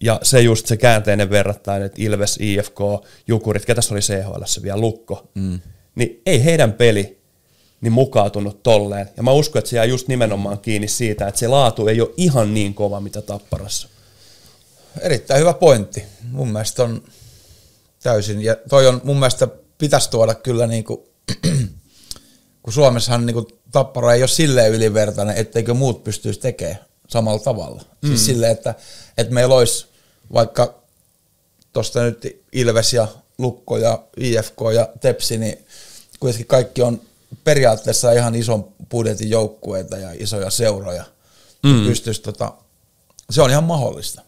[0.00, 2.78] ja se just se käänteinen verrattain, että Ilves, IFK,
[3.26, 5.60] Jukurit, ketä oli CHL vielä, Lukko, mm.
[5.94, 7.18] niin ei heidän peli
[7.80, 9.08] niin mukautunut tolleen.
[9.16, 12.10] Ja mä uskon, että se jää just nimenomaan kiinni siitä, että se laatu ei ole
[12.16, 13.88] ihan niin kova, mitä Tapparassa
[15.02, 16.04] erittäin hyvä pointti.
[16.30, 17.02] Mun mielestä on
[18.02, 21.00] täysin, ja toi on mun mielestä pitäisi tuoda kyllä niin kuin,
[22.62, 27.80] kun Suomessahan niin kuin tappara ei ole silleen ylivertainen, etteikö muut pystyisi tekemään samalla tavalla.
[27.80, 28.08] Siis mm.
[28.08, 28.74] Siis silleen, että,
[29.18, 29.86] että meillä olisi
[30.32, 30.74] vaikka
[31.72, 33.08] tuosta nyt Ilves ja
[33.38, 35.66] Lukko ja IFK ja Tepsi, niin
[36.20, 37.00] kuitenkin kaikki on
[37.44, 41.04] periaatteessa ihan ison budjetin joukkueita ja isoja seuroja.
[41.62, 41.86] Mm.
[41.86, 42.52] Pystyisi tota,
[43.30, 44.22] se on ihan mahdollista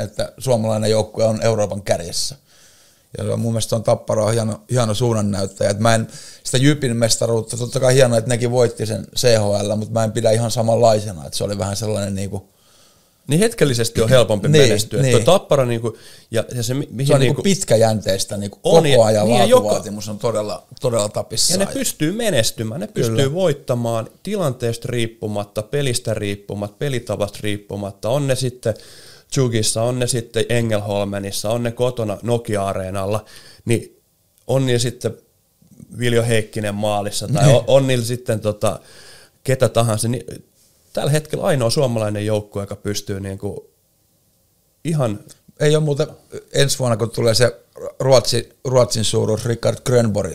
[0.00, 2.36] että suomalainen joukkue on Euroopan kärjessä.
[3.18, 5.70] Ja mun mielestä on Tappara on hieno, hieno suunnannäyttäjä.
[5.70, 6.06] Että mä en,
[6.44, 10.30] sitä Jypin mestaruutta, totta kai hienoa, että nekin voitti sen CHL, mutta mä en pidä
[10.30, 11.26] ihan samanlaisena.
[11.26, 12.42] Että se oli vähän sellainen niin kuin,
[13.30, 15.02] niin hetkellisesti on helpompi niin, menestyä.
[15.02, 15.24] Niin.
[15.24, 15.96] tappara niinku,
[16.30, 20.18] ja, ja se, mihin se on niinku, pitkäjänteistä, niinku on, koko ajan niin, laatuvaatimus on
[20.18, 21.52] todella, todella tapissa.
[21.52, 23.32] Ja ne pystyy menestymään, ne pystyy Kyllä.
[23.32, 28.08] voittamaan tilanteesta riippumatta, pelistä riippumatta, pelitavasta riippumatta.
[28.08, 28.74] On ne sitten
[29.34, 33.24] Chugissa, on ne sitten Engelholmenissa, on ne kotona Nokia-areenalla,
[33.64, 34.02] niin
[34.46, 35.16] on niillä sitten
[35.98, 37.56] Viljo Heikkinen maalissa tai niin.
[37.56, 38.80] on, on niillä sitten tota,
[39.44, 40.44] ketä tahansa, niin
[40.92, 43.60] tällä hetkellä ainoa suomalainen joukkue, joka pystyy niin kuin
[44.84, 45.20] ihan...
[45.60, 46.06] Ei ole muuten
[46.52, 47.60] ensi vuonna, kun tulee se
[47.98, 50.32] Ruotsi, Ruotsin suuruus, Richard Grönborg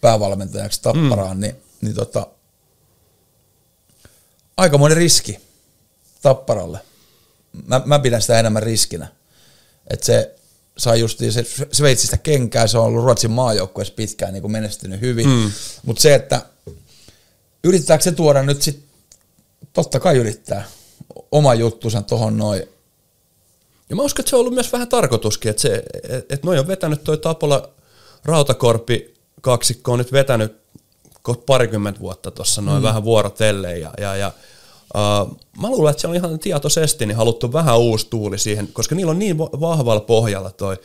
[0.00, 1.40] päävalmentajaksi Tapparaan, mm.
[1.40, 2.26] niin, niin tota,
[4.56, 5.38] aikamoinen riski
[6.22, 6.78] Tapparalle.
[7.66, 9.08] Mä, mä pidän sitä enemmän riskinä.
[9.90, 10.34] Että se
[10.78, 15.28] sai justiin se Sveitsistä kenkää, se on ollut Ruotsin maajoukkueessa pitkään niin kuin menestynyt hyvin.
[15.28, 15.50] Mm.
[15.84, 16.42] Mutta se, että
[17.64, 18.84] yrittääkö se tuoda nyt sitten,
[19.72, 20.64] totta kai yrittää
[21.32, 22.62] oma juttusen tuohon noin.
[23.90, 26.66] Ja mä uskon, että se on ollut myös vähän tarkoituskin, että, se, että noi on
[26.66, 27.70] vetänyt toi Tapola
[28.24, 30.56] Rautakorpi kaksikko on nyt vetänyt
[31.46, 32.86] parikymmentä vuotta tuossa noin mm.
[32.86, 34.32] vähän vuorotelleen ja, ja, ja
[34.96, 38.94] Uh, mä luulen, että se on ihan tietoisesti niin haluttu vähän uusi tuuli siihen, koska
[38.94, 40.76] niillä on niin vahvalla pohjalla toi.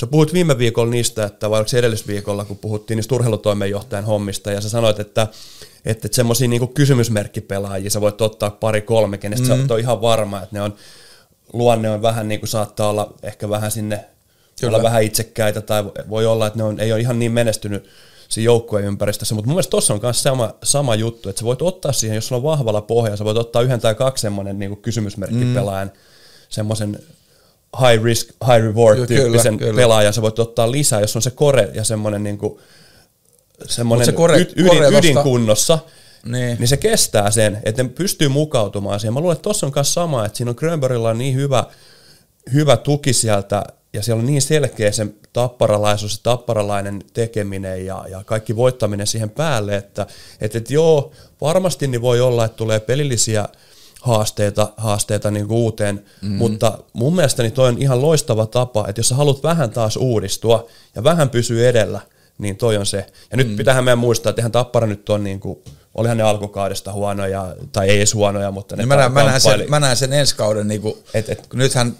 [0.00, 4.68] Sä puhuit viime viikolla niistä, että vai edellisviikolla, kun puhuttiin niistä urheilutoimenjohtajan hommista, ja sä
[4.68, 5.22] sanoit, että
[5.86, 9.66] että, että semmoisia niin kysymysmerkkipelaajia sä voit ottaa pari kolme, kenestä mm.
[9.66, 10.74] sä oot ihan varma, että ne on,
[11.52, 14.04] luonne on vähän niin kuin saattaa olla ehkä vähän sinne,
[14.66, 17.88] olla vähän itsekkäitä, tai voi olla, että ne on, ei ole ihan niin menestynyt
[18.28, 21.62] siinä joukkueen ympäristössä, mutta mun mielestä tuossa on myös sama, sama juttu, että sä voit
[21.62, 24.76] ottaa siihen, jos sulla on vahvalla pohja, sä voit ottaa yhden tai kaksi semmoinen niin
[24.76, 26.00] kysymysmerkkipelaajan, mm.
[26.48, 26.98] semmoisen
[27.80, 31.30] high risk, high reward Joo, tyyppisen kyllä, pelaajan, sä voit ottaa lisää, jos on se
[31.30, 32.58] kore ja semmoinen niin kuin,
[33.66, 35.78] semmoinen se kore, yd, ydin, kore ydinkunnossa,
[36.24, 36.58] niin.
[36.58, 39.14] niin se kestää sen, että ne pystyy mukautumaan siihen.
[39.14, 41.64] Mä luulen, että tuossa on myös sama, että siinä on Grönbergilla niin hyvä,
[42.52, 43.64] hyvä tuki sieltä,
[43.96, 49.30] ja siellä on niin selkeä se tapparalaisuus ja tapparalainen tekeminen ja, ja kaikki voittaminen siihen
[49.30, 50.06] päälle, että
[50.40, 53.48] et, et joo, varmasti niin voi olla, että tulee pelillisiä
[54.00, 56.28] haasteita, haasteita niin kuin uuteen, mm.
[56.28, 60.66] mutta mun mielestäni toi on ihan loistava tapa, että jos sä haluat vähän taas uudistua
[60.94, 62.00] ja vähän pysyä edellä,
[62.38, 63.06] niin toi on se.
[63.30, 63.56] Ja nyt mm.
[63.56, 65.58] pitäähän meidän muistaa, että ihan Tappara nyt on niin kuin,
[65.94, 69.40] olihan ne alkukaudesta huonoja, tai ei edes huonoja, mutta ne niin mä, näen, mä, näen
[69.40, 71.96] sen, mä näen sen ensi kauden, niin kuin, et, et, nythän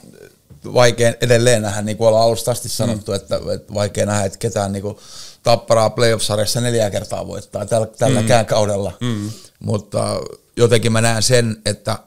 [0.75, 3.17] vaikea edelleen nähdä, niin kuin ollaan alusta asti sanottu, mm.
[3.17, 4.97] että, että vaikea nähdä, että ketään niin kuin
[5.43, 8.49] tapparaa playoff-sarjassa neljä kertaa voittaa tällä, tälläkään mm.
[8.49, 8.93] kaudella.
[9.01, 9.31] Mm.
[9.61, 10.21] Mutta
[10.57, 11.99] jotenkin mä näen sen, että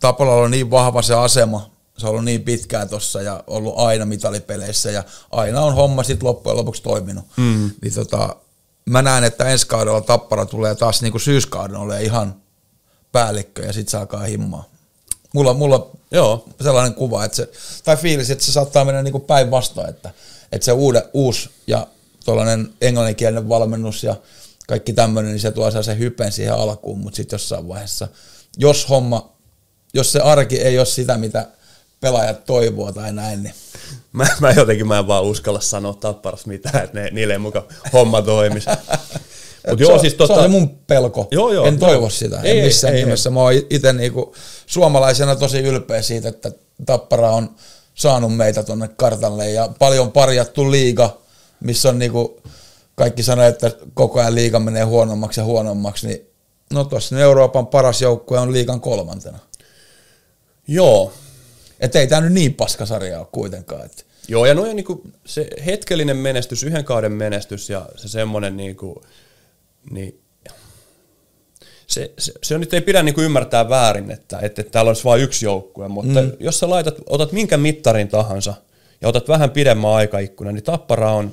[0.00, 4.04] Tapolalla on niin vahva se asema, se on ollut niin pitkään tuossa ja ollut aina
[4.04, 7.24] mitalipeleissä ja aina on homma sitten loppujen lopuksi toiminut.
[7.36, 7.70] Mm.
[7.82, 8.36] Niin tota,
[8.86, 12.34] mä näen, että ensi kaudella Tappara tulee taas niin kuin syyskauden ole ihan
[13.12, 14.71] päällikkö ja sitten saakaa himmaa.
[15.34, 17.50] Mulla, mulla joo, sellainen kuva, että se,
[17.84, 20.10] tai fiilis, että se saattaa mennä niin päinvastoin, että,
[20.52, 21.86] että se uude, uusi ja
[22.24, 24.16] tuollainen englanninkielinen valmennus ja
[24.68, 28.08] kaikki tämmöinen, niin se tuo se hypen siihen alkuun, mutta sitten jossain vaiheessa,
[28.58, 29.32] jos homma,
[29.94, 31.46] jos se arki ei ole sitä, mitä
[32.00, 33.54] pelaajat toivoo tai näin, niin
[34.12, 37.66] Mä, mä jotenkin mä en vaan uskalla sanoa tapparas mitään, että ne, niille ei muka
[37.92, 38.70] homma toimisi.
[39.70, 40.34] Mut joo, se, siis tota...
[40.34, 41.28] se on se mun pelko.
[41.30, 42.10] Joo, joo, en toivo joo.
[42.10, 43.30] sitä, ei, en missään ei, nimessä.
[43.30, 43.34] Ei.
[43.34, 44.34] Mä oon itse niinku
[44.66, 46.52] suomalaisena tosi ylpeä siitä, että
[46.86, 47.54] Tappara on
[47.94, 51.18] saanut meitä tuonne kartalle ja paljon parjattu liiga,
[51.60, 52.40] missä on niinku,
[52.94, 56.26] kaikki sanoo, että koko ajan liiga menee huonommaksi ja huonommaksi, niin
[56.72, 59.38] no tuossa Euroopan paras joukkue on liigan kolmantena.
[60.68, 61.12] Joo.
[61.80, 63.84] Että ei tämä nyt niin paskasarja ole kuitenkaan.
[63.84, 64.02] Että.
[64.28, 69.02] Joo, ja noin niinku se hetkellinen menestys, yhden kauden menestys ja se semmoinen niinku,
[69.90, 70.22] niin
[71.86, 75.04] se, se, se on nyt ei pidä niin kuin ymmärtää väärin, että, että, täällä olisi
[75.04, 76.32] vain yksi joukkue, mutta mm.
[76.40, 78.54] jos sä laitat, otat minkä mittarin tahansa
[79.00, 81.32] ja otat vähän pidemmän aikaikkunan, niin Tappara on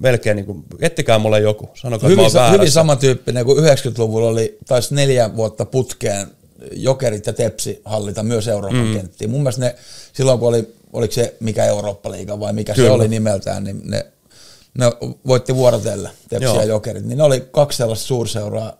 [0.00, 4.58] melkein, niin kuin, ettikää mulle joku, sanokaa, hyvin, että sa- hyvin samantyyppinen kuin 90-luvulla oli,
[4.68, 6.26] taisi neljä vuotta putkeen
[6.72, 8.94] Jokerit ja Tepsi hallita myös Euroopan mm.
[8.94, 9.30] kenttiin.
[9.30, 9.74] Mun mielestä ne,
[10.12, 12.88] silloin kun oli, oliko se mikä Eurooppa-liiga vai mikä Kyllä.
[12.88, 14.06] se oli nimeltään, niin ne
[14.78, 14.92] ne
[15.26, 18.72] voitti vuorotella, Tepsi ja Jokerit, niin ne oli kaksi sellaista suurseuraa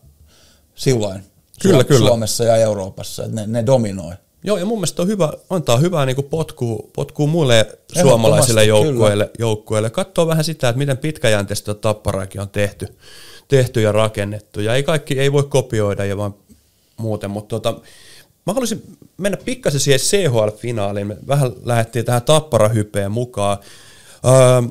[0.75, 1.25] silloin
[1.63, 2.09] kyllä, Su- kyllä.
[2.09, 4.15] Suomessa ja Euroopassa, että ne, ne dominoi.
[4.45, 9.91] Joo, ja mun mielestä on hyvä, antaa hyvää niin potkua, potkua muille suomalaisille joukkueille, joukkueille.
[9.91, 12.87] Katsoo vähän sitä, että miten pitkäjänteistä tapparaakin on tehty,
[13.49, 14.61] tehty ja rakennettu.
[14.61, 16.35] Ja ei kaikki ei voi kopioida ja vaan
[16.97, 17.81] muuten, mutta tota,
[18.47, 21.07] mä haluaisin mennä pikkasen siihen CHL-finaaliin.
[21.07, 23.59] Me vähän lähdettiin tähän tapparahypeen mukaan.
[24.27, 24.71] Öö,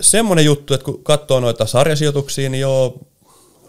[0.00, 2.98] semmoinen juttu, että kun katsoo noita sarjasijoituksia, niin joo,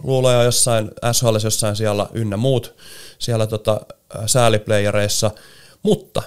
[0.03, 2.75] luulee jossain SHL jossain siellä ynnä muut
[3.19, 3.81] siellä tota,
[4.25, 5.31] sääliplayereissa,
[5.83, 6.23] mutta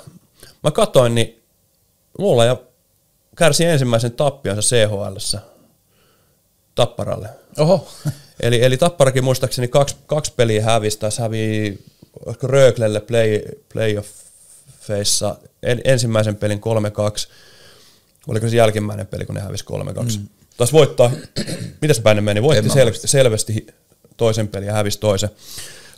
[0.63, 1.43] mä katsoin, niin
[2.19, 2.57] luulee ja
[3.37, 5.39] kärsi ensimmäisen tappionsa CHL
[6.75, 7.29] Tapparalle.
[7.59, 7.89] Oho.
[8.41, 11.85] Eli, eli Tapparakin muistaakseni kaksi, kaksi peliä hävisi, tai hävii
[12.43, 13.41] Röglelle play,
[13.73, 16.61] playoffeissa en, ensimmäisen pelin
[17.27, 17.29] 3-2,
[18.27, 20.19] oliko se jälkimmäinen peli, kun ne hävisi 3-2.
[20.19, 20.29] Mm.
[20.57, 21.11] Taas voittaa,
[21.81, 23.67] mitäs päin ne meni, voitti sel- selvästi
[24.17, 25.31] toisen pelin ja hävisi toisen.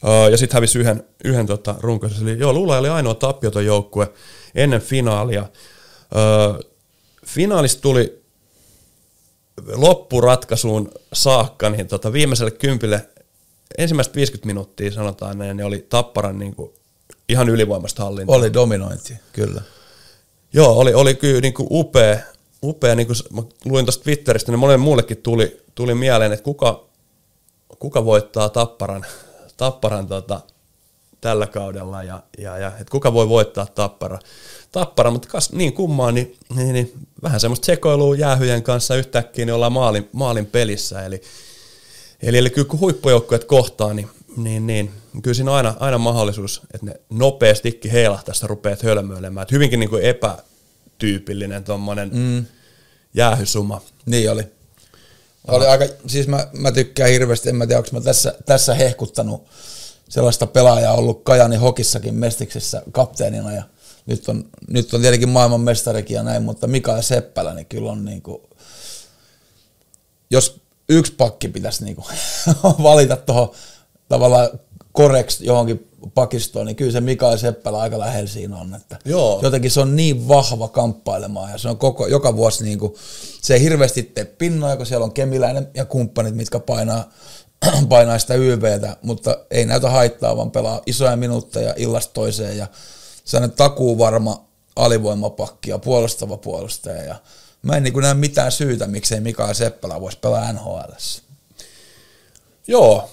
[0.02, 2.28] Uh, ja sitten hävisi yhden, yhden tota, runkoisen.
[2.28, 4.12] Eli joo, Luula oli ainoa tappioton joukkue
[4.54, 5.42] ennen finaalia.
[5.42, 6.70] Uh,
[7.26, 8.22] finaalista tuli
[9.74, 13.08] loppuratkaisuun saakka, niin tota, viimeiselle kympille
[13.78, 16.72] ensimmäiset 50 minuuttia sanotaan näin, niin oli Tapparan niin kuin,
[17.28, 18.36] ihan ylivoimasta hallintaa.
[18.36, 19.62] Oli dominointi, kyllä.
[20.54, 22.18] Joo, oli, oli kyllä niin kuin upea,
[22.62, 26.84] upea niin kuin mä luin tuosta Twitteristä, niin monelle muullekin tuli, tuli mieleen, että kuka,
[27.78, 29.06] kuka voittaa Tapparan,
[29.56, 30.40] tapparan tota,
[31.20, 34.18] tällä kaudella ja, ja, ja että kuka voi voittaa Tappara.
[34.72, 39.54] Tappara, mutta kas, niin kummaa, niin, niin, niin, vähän semmoista sekoilua jäähyjen kanssa yhtäkkiä, niin
[39.54, 41.04] ollaan maalin, maalin pelissä.
[41.04, 41.22] Eli,
[42.22, 44.90] eli, eli kyllä kun huippujoukkueet kohtaa, niin, niin, niin
[45.22, 49.42] kyllä siinä on aina, aina mahdollisuus, että ne nopeastikin heilahtaessa rupeat hölmöilemään.
[49.42, 52.44] Että hyvinkin niin kuin epätyypillinen tuommoinen mm.
[53.14, 53.80] jäähysuma.
[54.06, 54.42] Niin oli.
[55.48, 59.46] Oli aika, siis mä, mä tykkään hirveästi, en mä tiedä, onko mä tässä, tässä hehkuttanut
[60.08, 63.62] sellaista pelaajaa ollut Kajani Hokissakin Mestiksessä kapteenina ja
[64.06, 68.04] nyt on, nyt on tietenkin maailman mestarikin ja näin, mutta Mikael Seppälä, niin kyllä on
[68.04, 68.42] niin kuin,
[70.30, 72.06] jos yksi pakki pitäisi niin kuin
[72.82, 73.50] valita tuohon
[74.08, 74.48] tavallaan
[74.92, 78.74] koreks johonkin pakistoon, niin kyllä se Mikael Seppälä aika lähellä siinä on.
[78.74, 79.40] Että Joo.
[79.42, 82.94] Jotenkin se on niin vahva kamppailemaan ja se on koko, joka vuosi niin kuin,
[83.42, 87.10] se ei hirveästi tee pinnoja, kun siellä on Kemiläinen ja kumppanit, mitkä painaa,
[87.88, 92.66] painaa sitä YVtä, mutta ei näytä haittaa, vaan pelaa isoja minuutteja illasta toiseen ja
[93.24, 94.44] sellainen takuu varma
[94.76, 97.14] alivoimapakki ja puolustava puolustaja ja
[97.62, 100.92] mä en niin kuin näe mitään syytä, miksei Mikael Seppälä voisi pelaa NHL.
[102.66, 103.10] Joo,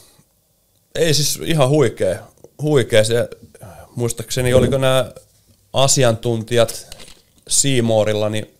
[0.95, 2.19] ei siis ihan huikea,
[2.61, 3.29] huikea se,
[3.95, 5.11] muistaakseni oliko nämä
[5.73, 6.97] asiantuntijat
[7.47, 8.53] Seamorilla, niin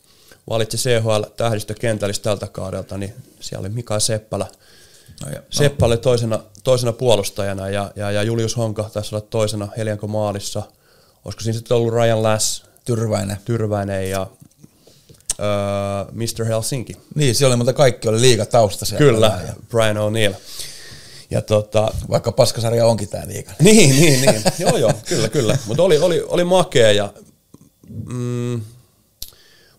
[0.50, 4.46] valitsi CHL tähdistökentällistä tältä kaudelta, niin siellä oli Mikael Seppälä.
[5.26, 5.38] No, no.
[5.50, 10.64] Seppä oli toisena, toisena puolustajana ja, ja, ja Julius Honka taisi olla toisena Helianko maalissa.
[11.26, 13.38] Olisiko siinä sitten ollut Ryan Lass, Tyrväinen.
[13.46, 14.28] Tyrväinen ja
[15.40, 16.46] öö, Mr.
[16.46, 16.94] Helsinki.
[17.16, 19.06] Niin, se oli, mutta kaikki oli liiga tausta siellä.
[19.06, 19.54] Kyllä, ja...
[19.70, 20.36] Brian O'Neill.
[21.32, 23.52] Ja tota, Vaikka paskasarja onkin tämä liiga.
[23.60, 24.44] Niin, niin, niin.
[24.60, 25.58] joo, joo, kyllä, kyllä.
[25.66, 27.14] Mutta oli, oli, oli makea ja
[28.06, 28.62] mm,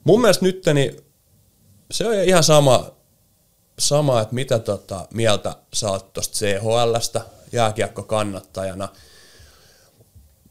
[0.05, 0.97] mun mielestä nyt niin
[1.91, 2.91] se on ihan sama,
[3.79, 7.21] sama että mitä tota, mieltä sä oot tuosta CHLstä
[7.53, 8.89] jääkiekko kannattajana.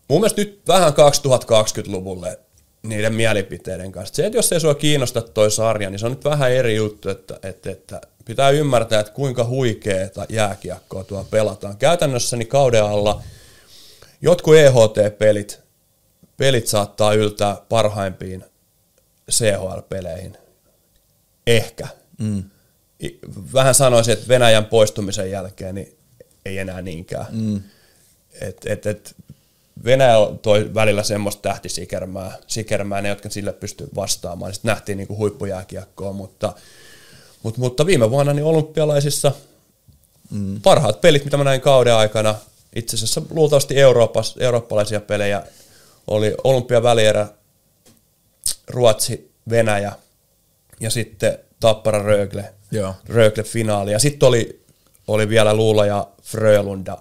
[0.08, 2.40] Mun mielestä nyt vähän 2020-luvulle
[2.84, 4.16] niiden mielipiteiden kanssa.
[4.16, 7.10] Se, että jos ei sua kiinnosta toi sarja, niin se on nyt vähän eri juttu,
[7.10, 11.78] että, että, että pitää ymmärtää, että kuinka huikeeta jääkiekkoa tuo pelataan.
[11.78, 13.24] Käytännössä niin kauden alla
[14.22, 15.62] jotkut EHT-pelit
[16.42, 18.44] pelit saattaa yltää parhaimpiin
[19.32, 20.38] CHL-peleihin.
[21.48, 21.88] Ehkä.
[22.18, 22.44] Mm.
[23.54, 25.98] Vähän sanoisin, että Venäjän poistumisen jälkeen niin
[26.46, 27.26] ei enää niinkään.
[27.32, 27.62] Mm.
[28.42, 29.16] Et, et, et
[29.84, 34.54] Venäjä toi välillä semmoista tähtisikermää, sikermää, ne, jotka sille pystyy vastaamaan.
[34.54, 36.54] Sitten nähtiin niinku huippujääkiekkoa, mutta,
[37.44, 39.32] mutta, mutta viime vuonna niin olympialaisissa
[40.32, 40.62] mm.
[40.62, 42.36] parhaat pelit, mitä mä näin kauden aikana,
[42.76, 45.44] itse asiassa luultavasti Euroopas, eurooppalaisia pelejä,
[46.08, 47.28] oli olympiavälierä,
[48.68, 49.92] Ruotsi, Venäjä
[50.80, 52.94] ja sitten Tappara Rögle, Joo.
[53.08, 53.92] Rögle finaali.
[53.92, 54.62] Ja sitten oli,
[55.08, 56.98] oli vielä Luula ja Frölunda.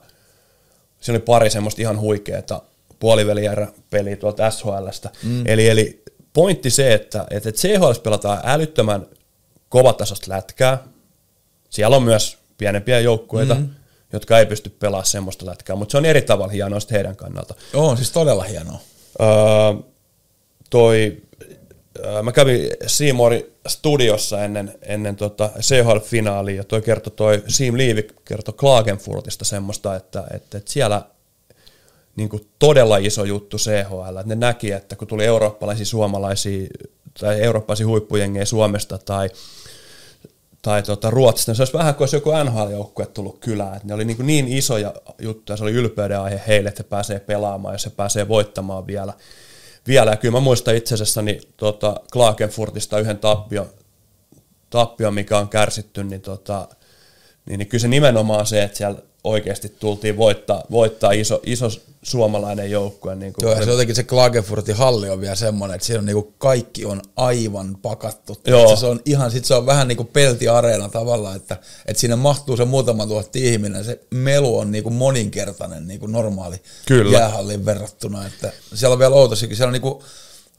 [1.00, 2.62] Siinä oli pari semmoista ihan huikeeta
[2.98, 5.11] puolivälierä peliä tuolta SHLstä.
[5.22, 5.46] Mm.
[5.46, 9.07] Eli, eli pointti se, että, että CHL pelataan älyttömän
[9.70, 10.78] kovatasosta lätkää.
[11.70, 13.68] Siellä on myös pienempiä joukkueita, mm.
[14.12, 17.54] jotka ei pysty pelaamaan semmoista lätkää, mutta se on eri tavalla hienoa heidän kannalta.
[17.74, 18.80] On siis todella hienoa.
[19.20, 19.28] Öö,
[20.70, 21.22] toi,
[22.04, 28.09] öö, mä kävin Seamorin studiossa ennen, ennen tota CHL-finaalia, ja toi kertoi, toi Siim Liivi
[28.24, 31.02] kertoi Klagenfurtista semmoista, että, että, että siellä
[32.16, 36.68] niin kuin todella iso juttu CHL, että ne näki, että kun tuli eurooppalaisia suomalaisia
[37.20, 39.31] tai eurooppalaisia huippujengejä Suomesta tai,
[40.62, 43.77] tai tota Ruotsista, niin se olisi vähän kuin olisi joku NHL-joukkue tullut kylään.
[43.77, 47.20] Että ne oli niin, niin isoja juttuja, se oli ylpeyden aihe heille, että he pääsee
[47.20, 49.12] pelaamaan ja se pääsee voittamaan vielä.
[49.87, 50.11] vielä.
[50.11, 53.66] Ja kyllä mä muistan itse asiassa niin, tota, Klagenfurtista yhden tappion,
[54.70, 56.68] tappio, mikä on kärsitty, niin, tota,
[57.51, 61.69] niin, niin kyllä se nimenomaan se, että siellä oikeasti tultiin voittaa, voittaa iso, iso
[62.03, 63.15] suomalainen joukkue.
[63.15, 66.07] Niin kuin Joo, ja se jotenkin se Klagenfurtin halli on vielä semmoinen, että siellä on
[66.07, 68.39] niin kuin kaikki on aivan pakattu.
[68.47, 68.77] Joo.
[68.77, 72.57] Se on ihan, sit se on vähän niin kuin peltiareena tavallaan, että, että sinne mahtuu
[72.57, 73.85] se muutama tuhat ihminen.
[73.85, 77.19] Se melu on niin kuin moninkertainen niin kuin normaali Kyllä.
[77.19, 78.27] jäähallin verrattuna.
[78.27, 80.05] Että siellä on vielä outoisikin, siellä on niin kuin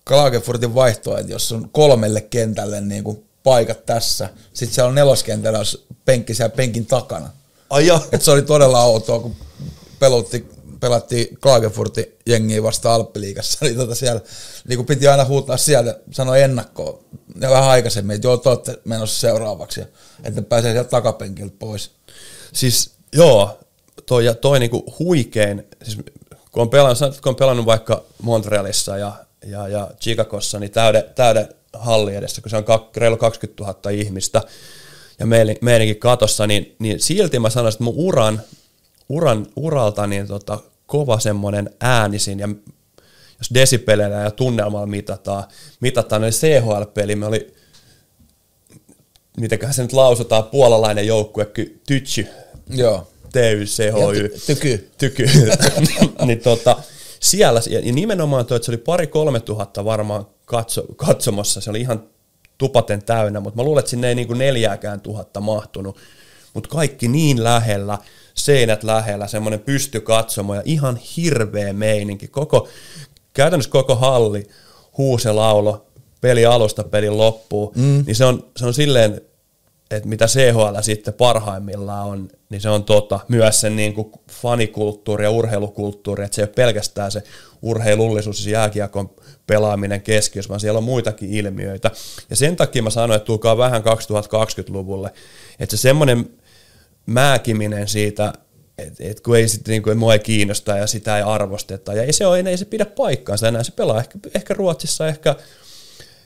[0.07, 5.59] Klagenfurtin vaihtoa, että jos on kolmelle kentälle niin kuin paikat tässä, sitten siellä on neloskentällä
[6.05, 7.29] penkki siellä penkin takana.
[7.69, 8.07] Ai jo.
[8.11, 9.35] Et se oli todella outoa, kun
[9.99, 10.49] pelutti
[10.81, 14.21] pelattiin Klagenfurtin jengiä vasta Alppiliigassa, niin tota siellä
[14.67, 16.99] niin kuin piti aina huutaa sieltä, sanoa ennakkoon
[17.41, 19.81] ja vähän aikaisemmin, että joo, te olette menossa seuraavaksi,
[20.23, 21.91] että pääsee sieltä takapenkiltä pois.
[22.53, 23.59] Siis joo,
[24.05, 25.97] toi, ja toi niinku huikein, siis
[26.51, 29.13] kun on pelannut, kun on pelannut vaikka Montrealissa ja,
[29.45, 33.89] ja, ja Chicagossa, niin täyden, täyden halli edessä, kun se on kak, reilu 20 000
[33.91, 34.41] ihmistä,
[35.19, 38.41] ja meidän, meidänkin katossa, niin, niin silti mä sanoisin, että mun uran,
[39.09, 42.49] uran uralta niin tota, kova semmoinen äänisin, ja
[43.39, 45.43] jos desibeleillä ja tunnelmalla mitataan,
[45.79, 47.53] mitataan niin CHL-peli, me oli,
[49.37, 51.47] mitenköhän se nyt lausutaan, puolalainen joukkue,
[51.87, 52.27] Tytsy,
[52.69, 53.07] Joo.
[53.33, 54.27] TYCHY.
[54.27, 54.89] Ty- tyky.
[54.97, 55.25] Tyky.
[56.25, 56.77] niin tota,
[57.19, 61.81] siellä, ja nimenomaan toi, että se oli pari kolme tuhatta varmaan katso, katsomassa, se oli
[61.81, 62.03] ihan
[62.57, 65.97] tupaten täynnä, mutta mä luulen, että sinne ei niinku neljääkään tuhatta mahtunut,
[66.53, 67.97] mutta kaikki niin lähellä,
[68.33, 72.67] seinät lähellä, semmoinen pysty katsomo ja ihan hirveä meininki, koko,
[73.33, 74.47] käytännössä koko halli,
[74.97, 75.85] huuselaulo,
[76.21, 78.03] peli alusta pelin loppuun, mm.
[78.05, 79.21] niin se on, se on silleen,
[79.91, 85.23] että mitä CHL sitten parhaimmillaan on, niin se on tota, myös sen niin kuin fanikulttuuri
[85.23, 87.23] ja urheilukulttuuri, että se ei ole pelkästään se
[87.61, 89.09] urheilullisuus ja jääkiekon
[89.51, 91.91] pelaaminen keskiössä, vaan siellä on muitakin ilmiöitä.
[92.29, 95.13] Ja sen takia mä sanoin, että tulkaa vähän 2020-luvulle,
[95.59, 96.29] että se semmoinen
[97.05, 98.33] määkiminen siitä,
[98.77, 102.03] että et kun ei sitten niin kuin, mua ei kiinnosta ja sitä ei arvosteta, ja
[102.03, 105.35] ei se, ole, ei se pidä paikkaansa enää, se pelaa ehkä, ehkä Ruotsissa, ehkä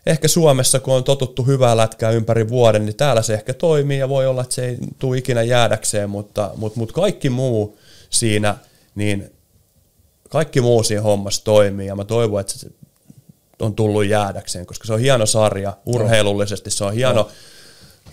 [0.05, 4.09] ehkä Suomessa, kun on totuttu hyvää lätkää ympäri vuoden, niin täällä se ehkä toimii ja
[4.09, 7.77] voi olla, että se ei tule ikinä jäädäkseen, mutta, mutta, mutta kaikki muu
[8.09, 8.57] siinä,
[8.95, 9.31] niin
[10.29, 11.87] kaikki muu siinä hommassa toimii.
[11.87, 12.69] Ja mä toivon, että se
[13.59, 17.29] on tullut jäädäkseen, koska se on hieno sarja, urheilullisesti se on hieno, no.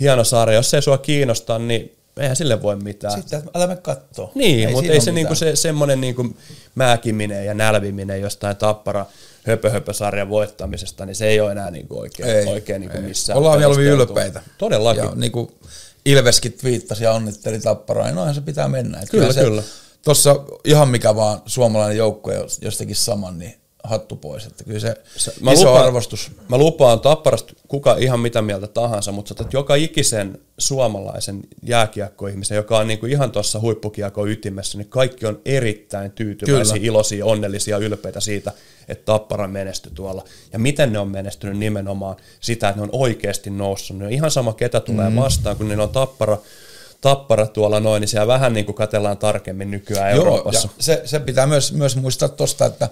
[0.01, 0.57] hieno sarja.
[0.57, 3.15] Jos se ei sua kiinnosta, niin eihän sille voi mitään.
[3.15, 4.33] Sitten älä me kattoo.
[4.35, 6.37] Niin, ei mutta ei se, niinku se semmoinen niinku
[6.75, 9.07] määkiminen ja nälviminen jostain tappara
[9.43, 13.39] höpö-höpö-sarjan voittamisesta, niin se ei ole enää niinku oikein, ei, oikein niinku missään.
[13.39, 14.43] Ollaan mieluummin ylpeitä.
[14.59, 15.05] Todellakin.
[15.05, 15.53] Ja niin kuin
[16.05, 19.01] Ilveskin twiittasi ja onnitteli tapparaa, niin noinhan se pitää mennä.
[19.01, 19.63] Et kyllä, se, kyllä.
[20.05, 24.47] Tuossa ihan mikä vaan suomalainen joukkue jostakin saman, niin hattu pois.
[24.47, 26.31] Että kyllä se, se mä iso lupaan, arvostus.
[26.49, 32.79] Mä lupaan Tapparasta kuka ihan mitä mieltä tahansa, mutta sä joka ikisen suomalaisen jääkiekkoihmisen, joka
[32.79, 36.87] on niinku ihan tuossa huippukiekon ytimessä, niin kaikki on erittäin tyytyväisiä, Kyllä.
[36.87, 38.53] iloisia, onnellisia, ylpeitä siitä,
[38.89, 40.25] että Tappara menestyi tuolla.
[40.53, 43.99] Ja miten ne on menestynyt nimenomaan sitä, että ne on oikeasti noussut.
[43.99, 45.17] Ne on ihan sama, ketä tulee mm.
[45.17, 46.39] vastaan, kun ne on Tappara,
[47.01, 50.69] tappara tuolla noin, niin siellä vähän niin kuin katellaan tarkemmin nykyään Joo, Euroopassa.
[50.77, 52.89] Ja se, se pitää myös, myös muistaa tuosta, että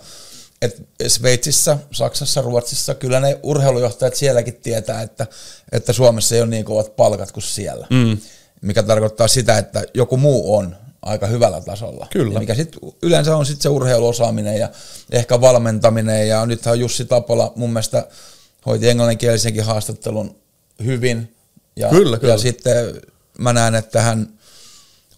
[0.62, 5.26] et Sveitsissä, Saksassa, Ruotsissa, kyllä ne urheilujohtajat sielläkin tietää, että,
[5.72, 7.86] että Suomessa ei ole niin kovat palkat kuin siellä.
[7.90, 8.18] Mm.
[8.60, 12.06] Mikä tarkoittaa sitä, että joku muu on aika hyvällä tasolla.
[12.10, 12.34] Kyllä.
[12.34, 14.68] Ja mikä sit yleensä on sitten se urheiluosaaminen ja
[15.10, 16.28] ehkä valmentaminen.
[16.28, 18.06] Ja nythän Jussi Tapola mun mielestä
[18.66, 20.36] hoiti englanninkielisenkin haastattelun
[20.84, 21.34] hyvin.
[21.76, 22.34] Ja, kyllä, kyllä.
[22.34, 23.00] ja sitten
[23.38, 24.28] mä näen, että hän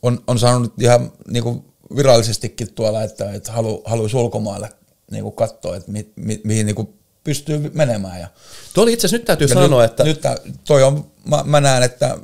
[0.03, 1.65] on, on saanut ihan niin kuin
[1.97, 4.69] virallisestikin tuolla, että, että halu, haluaisi ulkomaille
[5.12, 6.88] niin kuin katsoa, että mi, mi, mihin niin kuin
[7.25, 8.20] pystyy menemään.
[8.20, 8.29] Ja,
[8.75, 10.05] Tuo oli itse asiassa nyt täytyy sanoa, nyt, että...
[10.05, 10.20] Nyt
[10.64, 12.18] toi on, mä, mä näen, että,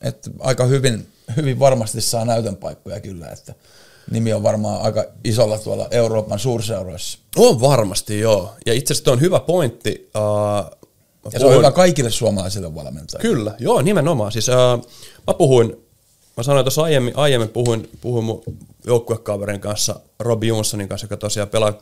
[0.00, 1.06] että aika hyvin,
[1.36, 3.54] hyvin varmasti saa näytön paikkoja kyllä, että
[4.10, 7.18] nimi on varmaan aika isolla tuolla Euroopan suurseuroissa.
[7.36, 8.54] On varmasti, joo.
[8.66, 10.10] Ja itse asiassa on hyvä pointti.
[10.16, 10.78] Uh,
[11.32, 13.34] ja se on hyvä kaikille suomalaisille valmentajille.
[13.34, 14.32] Kyllä, joo, nimenomaan.
[14.32, 14.86] Siis, uh,
[15.26, 15.76] mä puhuin,
[16.36, 18.42] mä sanoin tuossa aiemmin, aiemmin puhuin, puhuin mun
[18.86, 21.72] joukkuekaverin kanssa, Robbie Jonssonin kanssa, joka tosiaan pelaa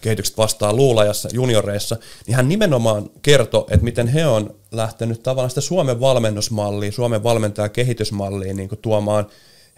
[0.00, 5.60] kehitykset vastaan luulajassa junioreissa, niin hän nimenomaan kertoi, että miten he on lähtenyt tavallaan sitä
[5.60, 9.26] Suomen valmennusmallia, Suomen valmentaja kehitysmallia niin tuomaan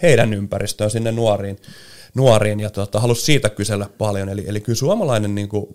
[0.03, 1.59] heidän ympäristöön sinne nuoriin,
[2.15, 4.29] nuoriin ja tota, halusi siitä kysellä paljon.
[4.29, 5.67] Eli, eli kyllä suomalainen niin kuin,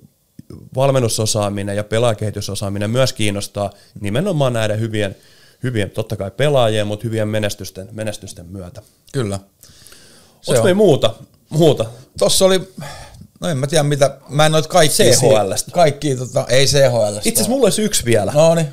[0.76, 5.16] valmennusosaaminen ja pelaajakehitysosaaminen myös kiinnostaa nimenomaan näiden hyvien,
[5.64, 8.82] hyvien totta kai pelaajien, mutta hyvien menestysten, menestysten myötä.
[9.12, 9.40] Kyllä.
[10.48, 11.16] Onko me muuta?
[11.52, 11.86] muuta?
[12.20, 12.74] Tuossa oli
[13.42, 15.72] No en mä tiedä mitä, mä en noit kaikki CHLstä.
[15.72, 17.22] Kaikki, tota, ei CHLstä.
[17.24, 18.32] Itse asiassa mulla olisi yksi vielä.
[18.32, 18.68] No niin.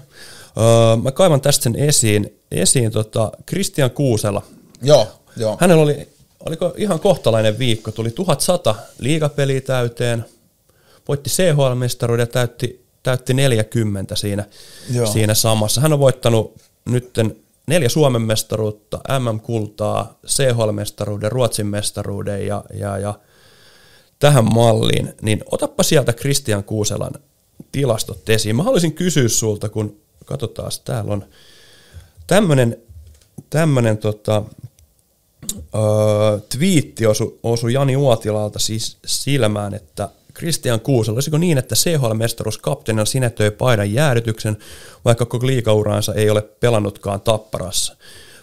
[0.59, 2.40] Öö, mä kaivan tästä sen esiin.
[2.51, 4.42] Esiin tota, Christian Kuusela.
[4.82, 5.57] Joo, joo.
[5.61, 6.09] Hänellä oli,
[6.47, 10.24] oliko ihan kohtalainen viikko, tuli 1100 liigapeliä täyteen,
[11.09, 14.45] voitti CHL-mestaruuden ja täytti, täytti 40 siinä,
[14.92, 15.07] joo.
[15.07, 15.80] siinä samassa.
[15.80, 17.36] Hän on voittanut nytten
[17.66, 23.14] neljä Suomen mestaruutta, MM-kultaa, CHL-mestaruuden, Ruotsin mestaruuden ja, ja, ja
[24.18, 27.12] tähän malliin, niin otappa sieltä Kristian Kuuselan
[27.72, 28.56] tilastot esiin.
[28.56, 31.24] Mä haluaisin kysyä sulta, kun katsotaan, täällä on
[32.26, 32.76] tämmöinen
[33.50, 34.42] tämmönen tota,
[35.74, 42.58] öö, twiitti osui osu Jani Uotilalta siis silmään, että Christian Kuusel, olisiko niin, että CHL-mestaruus
[42.58, 44.56] kapteenina sinetöi paidan jäädytyksen,
[45.04, 47.96] vaikka koko liikauraansa ei ole pelannutkaan tapparassa.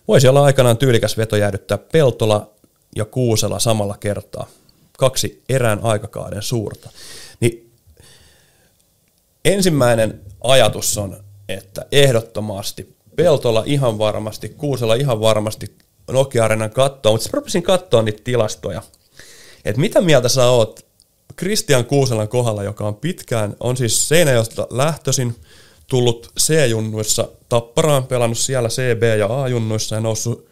[0.07, 2.49] Voisi olla aikanaan tyylikäs veto jäädyttää Peltola
[2.95, 4.47] ja Kuusela samalla kertaa.
[4.97, 6.89] Kaksi erään aikakauden suurta.
[7.39, 7.71] Niin
[9.45, 15.77] ensimmäinen ajatus on, että ehdottomasti Peltola ihan varmasti, Kuusela ihan varmasti
[16.11, 18.81] Nokia-areenan kattoa, mutta sitten rupesin katsoa niitä tilastoja.
[19.65, 20.85] Että mitä mieltä sä oot
[21.39, 25.35] Christian Kuuselan kohdalla, joka on pitkään, on siis Seinäjosta lähtöisin,
[25.87, 30.49] tullut C-junnuissa Tapparaan, pelannut siellä C, B ja A-junnuissa ja noussut,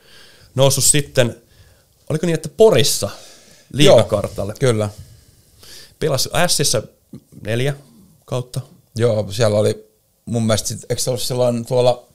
[0.56, 1.36] noussut sitten,
[2.10, 3.10] oliko niin, että Porissa
[3.74, 4.54] liikakartalle.
[4.60, 4.90] Kyllä.
[6.00, 6.84] Pelasi Sissä
[7.42, 7.74] neljä
[8.26, 8.62] kautta.
[8.96, 9.88] Joo, siellä oli
[10.26, 12.06] mun mielestä, sit, eikö se ollut silloin tuolla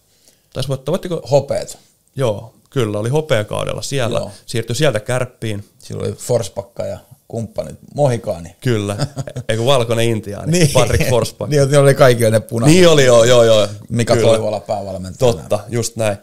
[0.52, 1.22] Taisi voittaa, voittiko?
[1.30, 1.78] hopeet?
[2.16, 4.18] Joo, kyllä, oli hopeakaudella siellä.
[4.18, 4.30] Joo.
[4.46, 5.64] Siirtyi sieltä kärppiin.
[5.78, 8.56] Siellä oli Forspakka ja kumppanit, Mohikaani.
[8.60, 8.96] Kyllä,
[9.48, 10.70] eikö valkoinen intiaani, niin.
[10.72, 11.50] Patrick Forsberg.
[11.50, 12.76] niin, ne oli kaikki ne punaiset.
[12.76, 13.68] Niin oli, joo, joo, joo.
[13.88, 14.28] Mika Kyllä.
[14.28, 15.38] Toivola päävalmentajana.
[15.38, 16.16] Totta, just näin.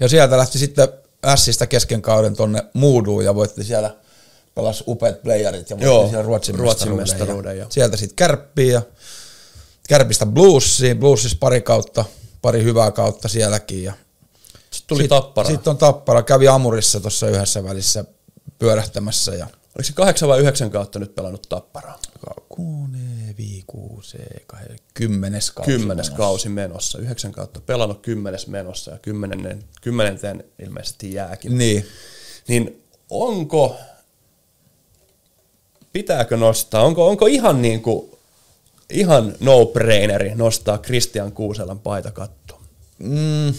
[0.00, 0.88] Ja sieltä lähti sitten
[1.34, 3.94] Sistä kesken kauden tonne Mooduun ja voitti siellä,
[4.56, 7.18] pelasi upeat playerit ja Joo, siellä Ruotsin, Ruotsin mestaruuden.
[7.18, 7.70] mestaruuden, ja joo.
[7.70, 8.82] sieltä sitten Kärppiin ja
[9.88, 12.04] Kärpistä Bluesiin, Bluesissa pari kautta,
[12.42, 13.82] pari hyvää kautta sielläkin.
[13.82, 13.92] Ja
[14.70, 15.48] Sitten tuli Tappara.
[15.48, 18.04] Sitten on Tappara, kävi Amurissa tuossa yhdessä välissä
[18.58, 19.46] pyörähtämässä ja
[19.78, 21.98] Oliko se kahdeksan vai yhdeksän kautta nyt pelannut Tapparaa?
[22.48, 24.18] Kuune, viikuuse,
[24.94, 25.70] kymmenes kausi.
[25.70, 26.16] Kymmenes menossa.
[26.16, 26.98] kausi menossa.
[26.98, 31.58] Yhdeksän kautta pelannut kymmenes menossa ja kymmenennen, kymmenenteen ilmeisesti jääkin.
[31.58, 31.86] Niin.
[32.48, 33.76] Niin onko,
[35.96, 38.10] pitääkö nostaa, onko, onko ihan niin kuin,
[38.90, 42.62] ihan no-braineri nostaa Christian Kuuselan paita kattoon?
[42.98, 43.54] Mm,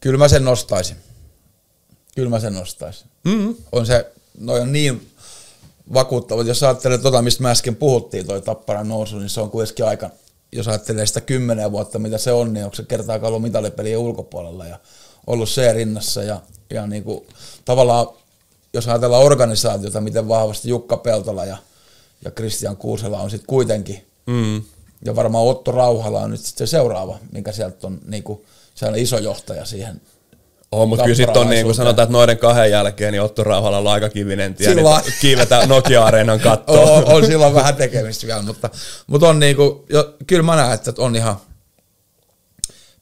[0.00, 0.96] kyllä mä sen nostaisin.
[2.14, 3.06] Kyllä mä sen nostaisin.
[3.24, 3.54] Mm.
[3.72, 5.10] On se, noi on niin
[5.92, 6.46] vakuuttavat.
[6.46, 10.10] Jos ajattelee tota, mistä me äsken puhuttiin, toi Tapparan nousu, niin se on kuitenkin aika,
[10.52, 14.66] jos ajattelee sitä kymmenen vuotta, mitä se on, niin onko se kertaakaan ollut mitalipelien ulkopuolella
[14.66, 14.78] ja
[15.26, 16.40] ollut C-rinnassa ja,
[16.70, 17.26] ja niin kuin,
[17.64, 18.06] tavallaan,
[18.74, 21.56] jos ajatellaan organisaatiota, miten vahvasti Jukka Peltola ja,
[22.24, 24.62] ja Christian Kuusela on sitten kuitenkin, Mm.
[25.04, 28.44] ja varmaan Otto Rauhala on nyt sitten se seuraava, minkä sieltä on niin kuin,
[28.74, 30.00] sellainen iso johtaja siihen
[30.72, 33.78] On, mutta kyllä sitten on niin kuin sanotaan, että noiden kahden jälkeen niin Otto Rauhala
[33.78, 36.88] on aika kivinen tie, Sillä niin kiivetä Nokia-areenan kattoon.
[36.88, 38.70] on, on silloin vähän tekemistä vielä, mutta,
[39.06, 41.36] mutta on niinku, jo, kyllä mä näen, että on ihan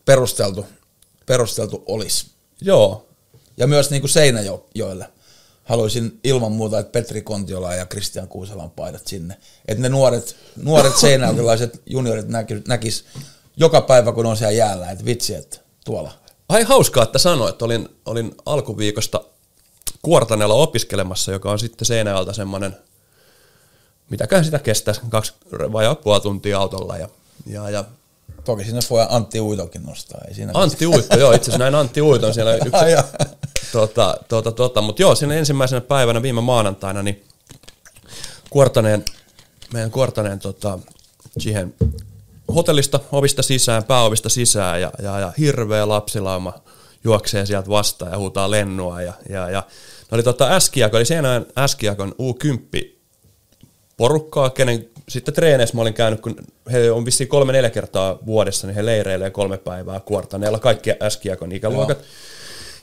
[0.04, 0.66] perusteltu,
[1.26, 2.26] perusteltu olisi.
[2.60, 3.06] Joo,
[3.56, 5.06] Ja myös niinku Seinäjoelle
[5.70, 9.36] haluaisin ilman muuta, että Petri Kontiola ja Kristian Kuuselan paidat sinne.
[9.68, 13.04] Että ne nuoret, nuoret seinäjokelaiset juniorit näkis, näkis
[13.56, 16.12] joka päivä, kun on siellä jäällä, että vitsi, että tuolla.
[16.48, 17.62] Ai hauskaa, että sanoit.
[17.62, 19.24] Olin, olin alkuviikosta
[20.02, 22.76] Kuortaneella opiskelemassa, joka on sitten Seinäjoelta semmoinen,
[24.10, 26.96] mitäköhän sitä kestäisi, kaksi vai puoli tuntia autolla.
[26.96, 27.08] Ja,
[27.46, 27.84] ja, ja
[28.44, 30.20] Toki sinne voi Antti Uitokin nostaa.
[30.28, 32.70] Ei siinä Antti Uitto, joo, itse asiassa näin Antti Uiton siellä yksi.
[33.72, 37.24] Tota, tota, tota, mutta joo, siinä ensimmäisenä päivänä viime maanantaina, niin
[38.50, 39.04] Kuortaneen,
[39.72, 40.78] meidän Kuortaneen tota,
[41.38, 41.74] siihen
[42.54, 46.52] hotellista ovista sisään, pääovista sisään ja, ja, ja hirveä lapsilauma
[47.04, 49.02] juoksee sieltä vastaan ja huutaa lennua.
[49.02, 49.62] Ja, ja, ja
[50.10, 53.00] ne oli tota Äskiakon, eli Seinäjoen Äskiakon U10
[53.96, 56.36] porukkaa, kenen sitten treeneissä mä olin käynyt, kun
[56.72, 61.52] he on vissiin kolme neljä kertaa vuodessa, niin he leireilee kolme päivää kuortaneella, kaikki Äskiakon
[61.52, 61.98] ikäluokat.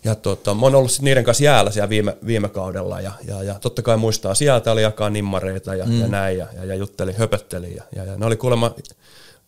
[0.04, 3.44] Ja tota, mä oon ollut sit niiden kanssa jäällä siellä viime, viime kaudella ja, ja,
[3.44, 6.02] ja, totta kai muistaa, sieltä oli jakaa nimmareita ja, mm.
[6.02, 8.76] ja näin ja, ja, ja jutteli, höpötteli ja, ja, ja ne oli kuulemma,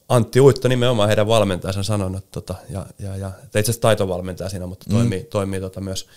[0.10, 4.86] Antti Uitto nimenomaan heidän valmentajansa sanonut, tota, ja, ja, ja itse asiassa taitovalmentaja siinä, mutta
[4.90, 6.08] toimii, toimii tota myös,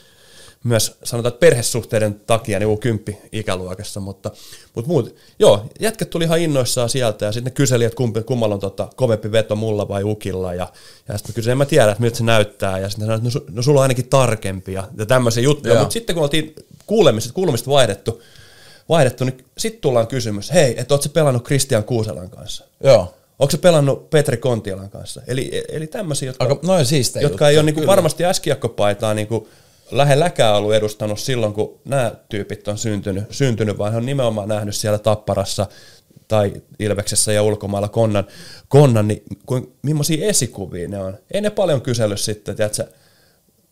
[0.65, 4.31] myös sanotaan, että perhesuhteiden takia niin U10 ikäluokassa, mutta,
[4.75, 8.55] mutta muut, joo, jätkät tuli ihan innoissaan sieltä ja sitten ne kyseli, että kumpi, kummalla
[8.55, 10.73] on tota, kovempi veto mulla vai ukilla ja,
[11.09, 13.39] ja sitten mä kysyin, en mä tiedä, että miltä se näyttää ja sitten sanoin, että
[13.39, 16.55] no, no sulla on ainakin tarkempi ja, ja tämmöisiä juttuja, mutta sitten kun oltiin
[16.87, 18.23] kuulemista, kuulumista vaihdettu,
[18.89, 22.65] vaihdettu niin sitten tullaan kysymys, hei, että ootko pelannut Christian Kuuselan kanssa?
[22.85, 23.15] Joo.
[23.39, 25.23] Onko se pelannut Petri Kontiolan kanssa?
[25.27, 27.91] Eli, eli tämmöisiä, jotka, Aika, noin jotka juttuja, ei ole niinku kyllä.
[27.91, 29.49] varmasti äskiakkopaitaa niinku
[29.93, 34.77] lähelläkään ollut edustanut silloin, kun nämä tyypit on syntynyt, syntynyt, vaan he on nimenomaan nähnyt
[34.77, 35.67] siellä Tapparassa
[36.29, 38.25] tai Ilveksessä ja ulkomailla konnan,
[38.69, 41.19] konnan niin kuin, millaisia esikuvia ne on.
[41.31, 42.85] Ei ne paljon kysellyt sitten, tiedätkö,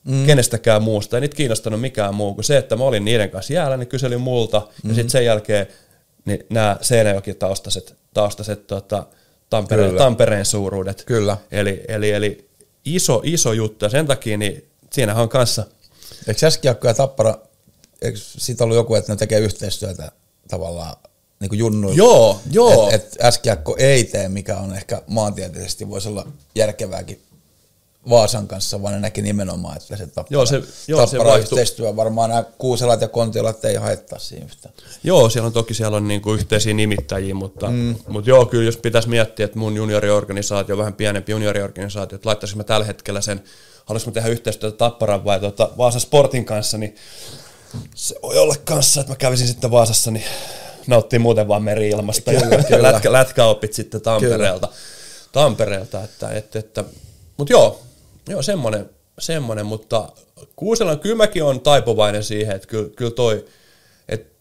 [0.04, 0.26] mm.
[0.26, 3.76] kenestäkään muusta, ei niitä kiinnostanut mikään muu kuin se, että mä olin niiden kanssa jäällä,
[3.76, 4.90] ne kyseli multa, mm.
[4.90, 5.66] ja sitten sen jälkeen
[6.24, 9.06] niin nämä Seinäjoki-taustaset taustaset, tota,
[9.50, 9.98] Tampereen, Kyllä.
[9.98, 11.04] Tampereen suuruudet.
[11.06, 11.36] Kyllä.
[11.52, 12.48] Eli, eli, eli
[12.84, 15.64] iso, iso juttu, ja sen takia niin siinähän on kanssa
[16.28, 17.38] Eikö Äskiakko ja Tappara,
[18.02, 20.12] eikö siitä ollut joku, että ne tekee yhteistyötä
[20.48, 20.96] tavallaan
[21.40, 21.96] niin kuin junnuilla?
[21.96, 22.90] Joo, joo.
[22.90, 27.22] Että et Äskiakko ei tee, mikä on ehkä maantieteellisesti voisi olla järkevääkin
[28.08, 31.58] Vaasan kanssa, vaan ne näki nimenomaan, että se Tappara, Joo, se- joo, se tappara vaihtui.
[31.58, 34.74] yhteistyö, varmaan nämä Kuuselat ja Kontiolat ei haittaa siinä yhtään.
[35.02, 37.94] Joo, siellä on toki siellä on niinku yhteisiä nimittäjiä, mutta, mm.
[38.08, 42.64] mutta joo, kyllä jos pitäisi miettiä, että mun junioriorganisaatio, vähän pienempi junioriorganisaatio, että laittaisin mä
[42.64, 43.42] tällä hetkellä sen,
[43.90, 46.96] haluaisinko mä tehdä yhteistyötä Tapparan vai tuota Vaasa Sportin kanssa, niin
[47.94, 50.24] se voi olla kanssa, että mä kävisin sitten Vaasassa, niin
[50.86, 52.92] nauttii muuten vaan meri-ilmasta Kyllä, ja kyllä.
[52.92, 54.68] lätkä, lätkäopit sitten Tampereelta.
[55.32, 56.84] Tampereelta että, että, että,
[57.36, 57.82] mutta joo,
[58.28, 60.08] joo semmoinen, semmoinen, mutta
[60.56, 63.44] Kuuselan kyllä mäkin on taipuvainen siihen, että kyllä, kyllä toi,
[64.08, 64.34] että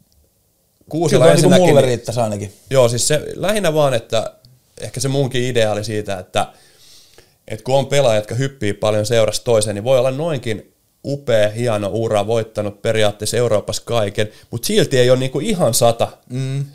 [0.90, 2.54] Kuusela Kyllä niin kuin ensinnäkin, mulle riittäisi ainakin.
[2.70, 4.34] Joo, siis se lähinnä vaan, että
[4.82, 6.54] ehkä se munkin idea oli siitä, että,
[7.50, 10.74] että kun on pelaajat, jotka hyppii paljon seurasta toiseen, niin voi olla noinkin
[11.06, 16.08] upea, hieno ura, voittanut periaatteessa Euroopassa kaiken, mutta silti ei ole niinku ihan sata.
[16.30, 16.66] Mm.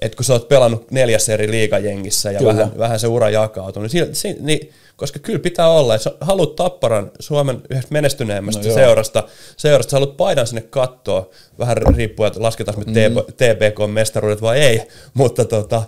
[0.00, 2.56] Että kun sä oot pelannut neljässä eri liigajengissä ja Kyllä.
[2.56, 6.56] vähän, vähän se ura jakautuu, niin, si- si- niin, koska kyllä pitää olla, että haluat
[6.56, 8.74] Tapparan Suomen yhdestä menestyneemmästä No joo.
[8.74, 13.16] seurasta, seurasta, sä haluat paidan sinne kattoon, vähän riippuen, että lasketaan me mm.
[13.16, 14.82] TPK-mestaruudet vai ei,
[15.14, 15.82] mutta tota,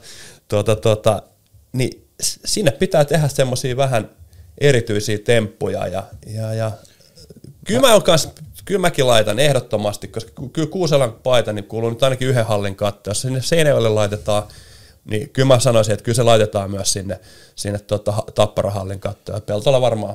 [0.49, 1.22] tota, tota,
[1.72, 4.11] niin sinne pitää tehdä semmoisia vähän
[4.59, 6.73] erityisiä temppuja ja, ja, ja
[7.64, 8.29] kyllä mä, kans,
[8.64, 12.77] kyllä mäkin laitan ehdottomasti, koska ky- kyllä Kuuselan paita niin kuuluu nyt ainakin yhden hallin
[12.77, 13.11] katto.
[13.11, 14.43] Jos sinne Seinäjoelle laitetaan,
[15.05, 17.21] niin kyllä mä sanoisin, että kyllä se laitetaan myös sinne,
[17.57, 19.37] sinne tota, ha- Tapparahallin kattoon.
[19.37, 20.14] Ja Peltola varmaan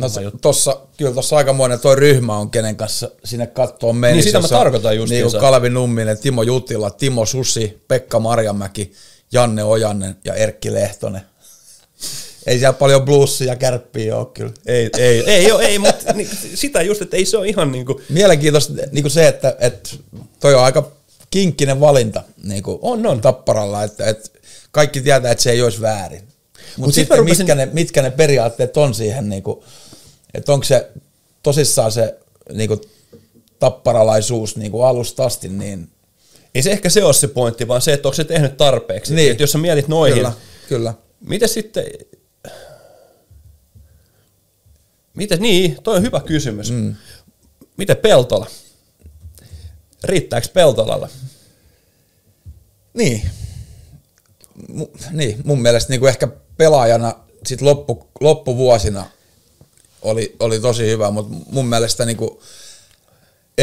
[0.00, 0.08] No
[0.42, 4.14] tossa, kyllä tuossa aikamoinen toi ryhmä on, kenen kanssa sinne kattoon meni.
[4.14, 5.24] Niin sitä mä tarkoitan justiinsa.
[5.24, 8.92] Niin kuin Kalvi Numminen, Timo Jutila, Timo Susi, Pekka Marjamäki,
[9.32, 11.22] Janne Ojanen ja Erkki Lehtonen.
[12.46, 14.52] Ei siellä paljon bluesia ja kärppiä ole kyllä.
[14.66, 17.86] Ei, ei, ei, ole, ei mutta niin, sitä just, että ei se ole ihan niin
[17.86, 19.90] kuin, Mielenkiintoista niin kuin se, että, että
[20.40, 20.90] toi on aika
[21.30, 23.20] kinkkinen valinta niin kuin On, on.
[23.20, 24.30] Tapparalla, että, että
[24.70, 26.22] kaikki tietää, että se ei olisi väärin.
[26.22, 26.32] Mutta
[26.76, 29.60] Mut Mut sit sitten rupesin- mitkä ne, mitkä ne periaatteet on siihen, niin kuin,
[30.34, 30.88] että onko se
[31.42, 32.14] tosissaan se
[32.52, 32.80] niin kuin,
[33.58, 35.88] tapparalaisuus niin kuin alusta asti, niin
[36.54, 39.14] ei se ehkä se ole se pointti, vaan se, että onko se tehnyt tarpeeksi.
[39.14, 39.30] Niin.
[39.30, 40.32] Että jos sä mietit noihin, kyllä,
[40.68, 40.94] kyllä.
[41.26, 41.84] Miten sitten,
[45.14, 46.70] miten, niin, toi on hyvä kysymys.
[46.70, 46.94] Mm.
[47.76, 48.46] Miten Peltola?
[50.04, 51.08] Riittääkö Peltolalla?
[52.94, 53.30] Niin.
[54.68, 57.14] Mu, niin, mun mielestä niin kuin ehkä pelaajana
[57.46, 59.06] sit loppu, loppuvuosina
[60.02, 62.38] oli, oli tosi hyvä, mutta mun mielestä niin kuin,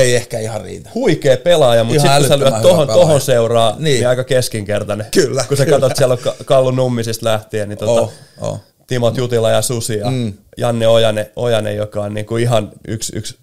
[0.02, 0.90] ei ehkä ihan riitä.
[0.96, 3.06] Huikea pelaaja, mutta sitten kun sä lyöt tohon, pelaaja.
[3.06, 3.84] tohon seuraa, niin.
[3.84, 4.08] Niin.
[4.08, 5.08] aika keskinkertainen.
[5.12, 5.80] Kyllä, Kun sä kyllä.
[5.80, 8.60] katsot, siellä on Kallu Nummisista lähtien, niin tota, Oh, oh.
[8.88, 10.34] Timot Jutila ja Susi ja mm.
[10.58, 13.38] Janne Ojanen, Ojanen, joka on niinku ihan yksi, yksi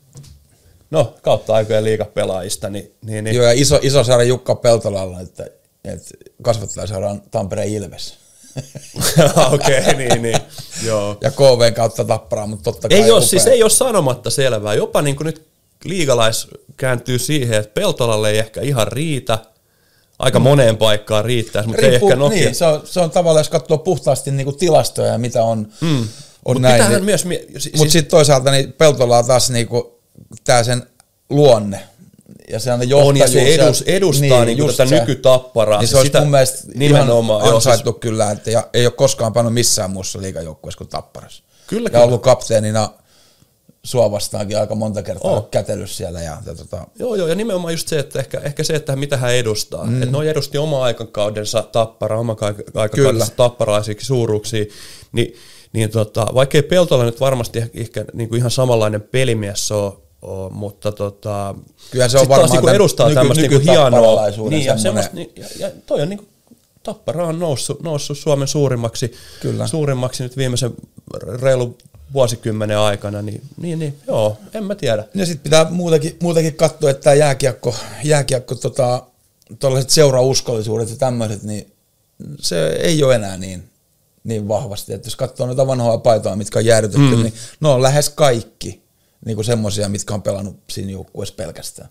[0.90, 5.46] no kautta aikojen liigapelaajista, niin, niin, niin Joo, ja iso, iso saada Jukka Peltolalla, että,
[5.84, 6.10] että
[6.42, 8.14] kasvattajaseuraan Tampereen Ilves.
[9.52, 10.38] okei, okay, niin, niin,
[10.84, 11.16] joo.
[11.20, 13.28] ja KV kautta tapparaa, mutta totta kai Ei ole, upea.
[13.28, 14.74] siis ei ole sanomatta selvää.
[14.74, 15.46] Jopa niin kuin nyt
[15.88, 19.38] liigalais kääntyy siihen, että Peltolalle ei ehkä ihan riitä.
[20.18, 22.44] Aika moneen paikkaan riittäisi, mutta ei Riippuu, ehkä Nokia.
[22.44, 25.68] niin, se, on, se on tavallaan, jos katsoo puhtaasti niin kuin tilastoja ja mitä on,
[25.80, 25.98] mm.
[25.98, 26.06] on
[26.44, 26.90] Mutta näin.
[26.90, 27.24] Niin, myös...
[27.24, 30.00] Mie- si- mutta siis, sitten toisaalta niin Peltola on taas niinku,
[30.44, 30.86] tää sen
[31.30, 31.80] luonne
[32.50, 33.32] ja se on on ja johtajuus.
[33.32, 35.00] se edus, edustaa niin, niin tätä se.
[35.00, 35.80] nykytapparaa.
[35.80, 37.40] Niin se olisi mun mielestä nimenomaan.
[37.40, 41.42] ihan siis- ansaittu kyllä, että ja, ei ole koskaan pannut missään muussa liigajoukkueessa kuin Tapparassa.
[41.66, 42.04] Kyllä, ja kyllä.
[42.04, 42.90] ollut kapteenina
[43.86, 45.50] sua vastaankin aika monta kertaa Oh.
[45.50, 46.22] kätellyt siellä.
[46.22, 49.16] Ja, ja tota, Joo, joo, ja nimenomaan just se, että ehkä, ehkä se, että mitä
[49.16, 49.84] hän edustaa.
[49.84, 50.02] Mm.
[50.02, 52.36] Että ne edusti oma aikakaudensa tappara, oma
[52.74, 54.64] aikakaudensa tapparaisiksi suuruuksia,
[55.12, 55.34] niin,
[55.72, 60.52] niin tota, vaikkei Peltola nyt varmasti ehkä, ehkä niin kuin ihan samanlainen pelimies ole, ole
[60.52, 61.54] mutta tota,
[61.90, 63.84] Kyllähän se on taas varmaan niin kuin edustaa nyky- tämmöistä niin hienoa.
[63.90, 66.28] nykytapparalaisuuden Niin, ja, semmoista, niin, ja, ja toi on niin kuin,
[66.82, 69.66] Tappara on noussut, noussut Suomen suurimmaksi, Kyllä.
[69.66, 70.70] suurimmaksi nyt viimeisen
[71.42, 71.76] reilu
[72.12, 75.04] vuosikymmenen aikana, niin, niin, niin joo, en mä tiedä.
[75.14, 79.02] Ja sitten pitää muutakin, muutakin katsoa, että tämä jääkiekko, jääkiekko tota,
[79.58, 81.72] tuollaiset seurauskollisuudet ja tämmöiset, niin
[82.40, 83.64] se ei ole enää niin,
[84.24, 84.92] niin vahvasti.
[84.92, 87.22] Että jos katsoo noita vanhoja paitoja, mitkä on jäädytetty, mm.
[87.22, 88.82] niin ne on lähes kaikki
[89.24, 91.88] niin kuin semmoisia, mitkä on pelannut siinä joukkueessa pelkästään.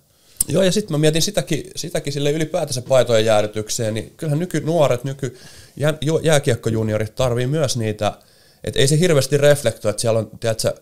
[0.47, 5.37] Joo, ja sitten mä mietin sitäkin, sitäkin sille ylipäätänsä paitojen jäädytykseen, niin kyllähän nykynuoret, nyky
[6.23, 8.17] jääkiekkojuniorit tarvii myös niitä,
[8.65, 10.73] että ei se hirveästi reflektoi, että siellä on, tiedätkö,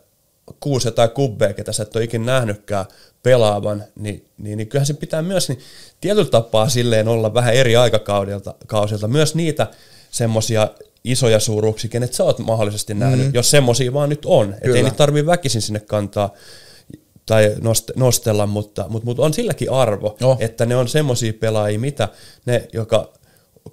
[0.59, 2.86] kuusi tai kubbeja, ketä sä et ole ikinä nähnytkään
[3.23, 5.59] pelaavan, niin, niin, niin kyllähän se pitää myös niin
[6.01, 9.67] tietyllä tapaa silleen olla vähän eri aikakausilta, kausilta, myös niitä
[10.11, 10.67] semmoisia
[11.03, 13.34] isoja suuruuksia, kenet sä oot mahdollisesti nähnyt, mm.
[13.34, 14.53] jos semmoisia vaan nyt on.
[14.53, 16.34] Että ei niitä tarvii väkisin sinne kantaa
[17.25, 20.38] tai nost- nostella, mutta, mutta, mutta on silläkin arvo, Joo.
[20.39, 22.09] että ne on semmoisia pelaajia, mitä
[22.45, 23.13] ne, joka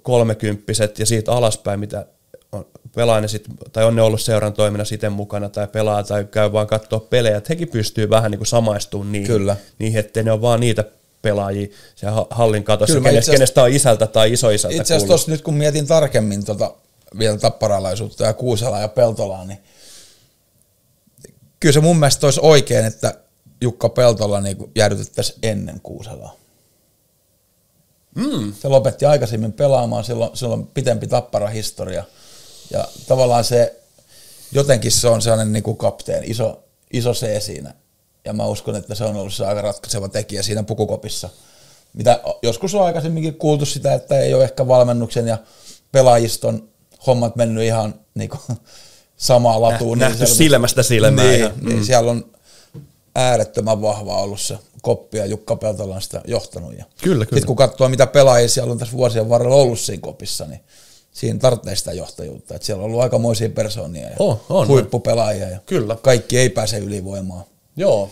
[0.01, 2.05] kolmekymppiset ja siitä alaspäin, mitä
[2.51, 2.65] on,
[2.95, 6.51] pelaa ne sit, tai on ne ollut seuran toiminnassa itse mukana tai pelaa tai käy
[6.51, 9.55] vaan katsoa pelejä, että hekin pystyy vähän niin kuin samaistumaan niihin, Kyllä.
[9.79, 10.83] niihin ettei ne ole vaan niitä
[11.21, 15.31] pelaajia siellä ha- hallin katossa, Kyllä kenestä, kenestä on isältä tai isoisältä Itse asiassa tuossa
[15.31, 16.73] nyt kun mietin tarkemmin tota,
[17.19, 19.59] vielä tapparalaisuutta ja Kuuselaa ja Peltolaa, niin
[21.59, 23.13] kyllä se mun mielestä olisi oikein, että
[23.61, 26.35] Jukka Peltola niin jäädytettäisiin ennen Kuuselaa.
[28.15, 28.53] Mm.
[28.53, 32.03] Se lopetti aikaisemmin pelaamaan, silloin, silloin pitempi tapparahistoria.
[32.71, 33.75] Ja tavallaan se,
[34.51, 36.63] jotenkin se on sellainen niin kuin kapteen, iso,
[36.93, 37.73] iso C siinä.
[38.25, 41.29] Ja mä uskon, että se on ollut se aika ratkaiseva tekijä siinä pukukopissa.
[41.93, 45.37] Mitä joskus on aikaisemminkin kuultu sitä, että ei ole ehkä valmennuksen ja
[45.91, 46.69] pelaajiston
[47.07, 48.57] hommat mennyt ihan niin kuin
[49.17, 49.97] samaa latuun.
[49.99, 52.25] nähty siellä- silmästä silmään Niin, ihan, niin siellä on
[53.15, 56.77] äärettömän vahva ollut se koppi ja Jukka Peltola on sitä johtanut.
[56.77, 57.25] Ja Kyllä, kyllä.
[57.25, 60.59] Sitten kun katsoo, mitä pelaajia siellä on tässä vuosien varrella ollut siinä kopissa, niin
[61.11, 62.55] siinä tarvitsee sitä johtajuutta.
[62.55, 65.97] Et siellä on ollut aikamoisia persoonia ja On, on, huippupelaajia ja Kyllä.
[66.01, 67.43] kaikki ei pääse ylivoimaan
[67.77, 68.09] Joo,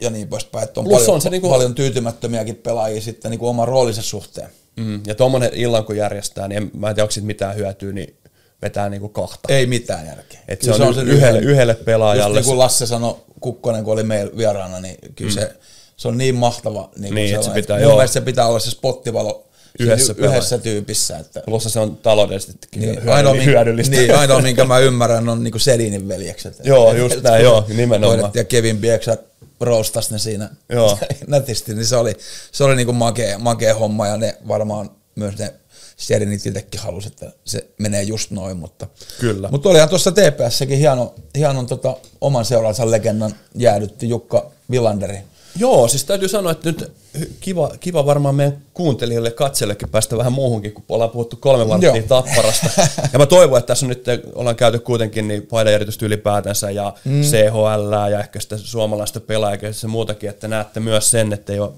[0.00, 0.64] ja niin poispäin.
[0.64, 4.48] Että on Plus paljon, on se niinku- paljon tyytymättömiäkin pelaajia sitten niinku oman roolinsa suhteen.
[4.76, 7.92] Mm, ja tuommoinen illan kun järjestää, niin en, mä en tiedä, onko siitä mitään hyötyä,
[7.92, 8.16] niin
[8.62, 9.48] vetää niinku kahta.
[9.48, 10.40] Ei mitään järkeä.
[10.48, 12.38] Et Kyllä se on, sen yhdelle, yhdelle Just pelaajalle.
[12.40, 15.34] niin kuin Lasse sanoi, Kukkonen, kun oli meillä vieraana, niin kyllä mm.
[15.34, 15.52] se,
[15.96, 16.90] se on niin mahtava.
[16.96, 18.06] Niin, Niin, niin että se että pitää- mun joo.
[18.06, 19.46] se pitää olla se spottivalo
[19.78, 20.36] Yhdessä pelaaja.
[20.36, 21.18] yhdessä tyypissä.
[21.18, 23.14] Että, Plus se on taloudellisestikin niin, hyödyllistä.
[23.14, 23.96] ainoa, hyödyllistä.
[23.96, 26.60] niin, ainoa, minkä mä ymmärrän, on niin Sedinin veljekset.
[26.64, 28.30] Joo, just näin, joo, nimenomaan.
[28.34, 29.16] Ja Kevin Bieksa
[29.60, 30.98] roustas ne siinä Joo.
[31.26, 32.16] nätisti, niin se oli,
[32.52, 35.54] se oli niin kuin makea, makea homma ja ne varmaan myös ne
[35.96, 38.86] Sedinit itsekin halusi, että se menee just noin, mutta
[39.20, 39.48] Kyllä.
[39.50, 45.18] mutta olihan tuossa TPSsäkin hieno, hienon tota, oman seuransa legendan jäädytti Jukka Villanderi.
[45.56, 46.92] Joo, siis täytyy sanoa, että nyt
[47.40, 51.96] kiva, kiva varmaan meidän kuuntelijoille ja katselijoillekin päästä vähän muuhunkin, kun ollaan puhuttu kolme varttia
[51.96, 52.06] Joo.
[52.08, 52.66] tapparasta.
[53.12, 57.22] ja mä toivon, että tässä nyt ollaan käyty kuitenkin niin paidajärjestystä ylipäätänsä ja mm.
[57.22, 61.70] CHL ja ehkä sitä suomalaista pelaajaa ja muutakin, että näette myös sen, että ei ole,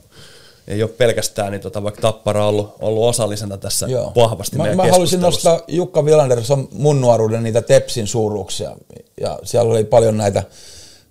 [0.69, 4.13] ei ole pelkästään niin tota, vaikka tappara ollut, ollut osallisena tässä Joo.
[4.17, 8.77] vahvasti Mä, meidän mä haluaisin nostaa Jukka Villander, se on mun nuoruuden niitä Tepsin suuruuksia.
[9.21, 10.43] Ja siellä oli paljon näitä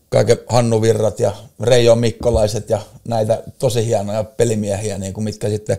[0.10, 1.32] kaiken Hannu Virrat ja
[1.64, 5.78] Reijo Mikkolaiset ja näitä tosi hienoja pelimiehiä, niin kuin mitkä sitten,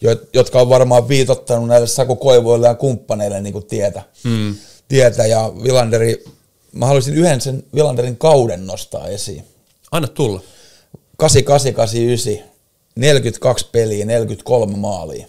[0.00, 4.02] jo- jotka on varmaan viitottanut näille Saku Koivuille ja kumppaneille niin kuin tietä.
[4.24, 4.54] Mm.
[4.88, 5.26] tietä.
[5.26, 6.24] Ja Villanderi,
[6.72, 9.44] mä haluaisin yhden sen Villanderin kauden nostaa esiin.
[9.90, 10.40] Anna tulla.
[11.16, 12.44] 8889,
[12.96, 15.26] 42 peliä, 43 maalia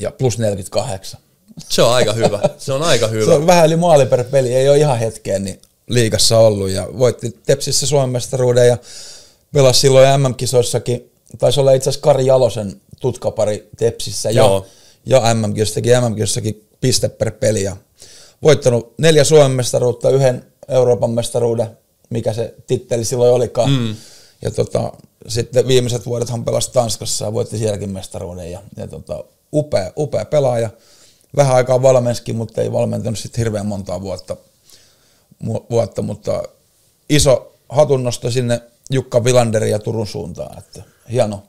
[0.00, 1.20] ja plus 48.
[1.68, 2.40] Se on aika hyvä.
[2.58, 3.24] Se on aika hyvä.
[3.24, 6.88] Se on vähän yli maali per peli, ei ole ihan hetkeen niin liigassa ollut ja
[6.98, 8.78] voitti Tepsissä Suomen mestaruuden ja
[9.52, 11.10] pelasi silloin MM-kisoissakin.
[11.38, 14.66] Taisi olla itse asiassa Kari Jalosen tutkapari Tepsissä ja, Joo.
[15.06, 17.76] ja MM-kisossakin, MM-kisossakin piste per peli ja
[18.42, 21.78] voittanut neljä Suomen mestaruutta, yhden Euroopan mestaruuden,
[22.10, 23.70] mikä se titteli silloin olikaan.
[23.70, 23.94] Mm.
[24.42, 24.92] Ja tota,
[25.28, 28.52] sitten viimeiset vuodet hän pelasi Tanskassa ja voitti sielläkin mestaruuden.
[28.52, 30.70] Ja, ja tota, upea, upea pelaaja.
[31.36, 34.36] Vähän aikaa valmenskin, mutta ei valmentanut sitten hirveän montaa vuotta,
[35.70, 36.42] vuotta mutta
[37.08, 38.60] iso hatunnosto sinne
[38.90, 40.58] Jukka Vilanderin ja Turun suuntaan.
[40.58, 41.42] Että hieno,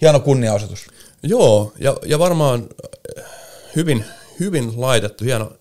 [0.00, 0.86] hieno kunniaosoitus.
[1.22, 2.68] Joo, ja, ja varmaan
[3.18, 3.24] äh,
[3.76, 4.04] hyvin,
[4.40, 5.52] hyvin laitettu, hieno,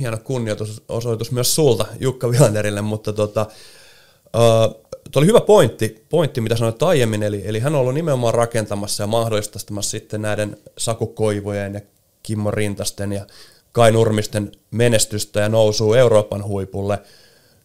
[0.00, 4.74] hieno kunnioitusosoitus myös sulta Jukka Vilanderille, mutta tota, äh,
[5.12, 9.02] tuo oli hyvä pointti, pointti, mitä sanoit aiemmin, eli, eli hän on ollut nimenomaan rakentamassa
[9.02, 11.80] ja mahdollistamassa sitten näiden Saku Koivojen ja
[12.22, 13.26] Kimmo Rintasten ja
[13.72, 16.98] Kai Nurmisten menestystä ja nousuu Euroopan huipulle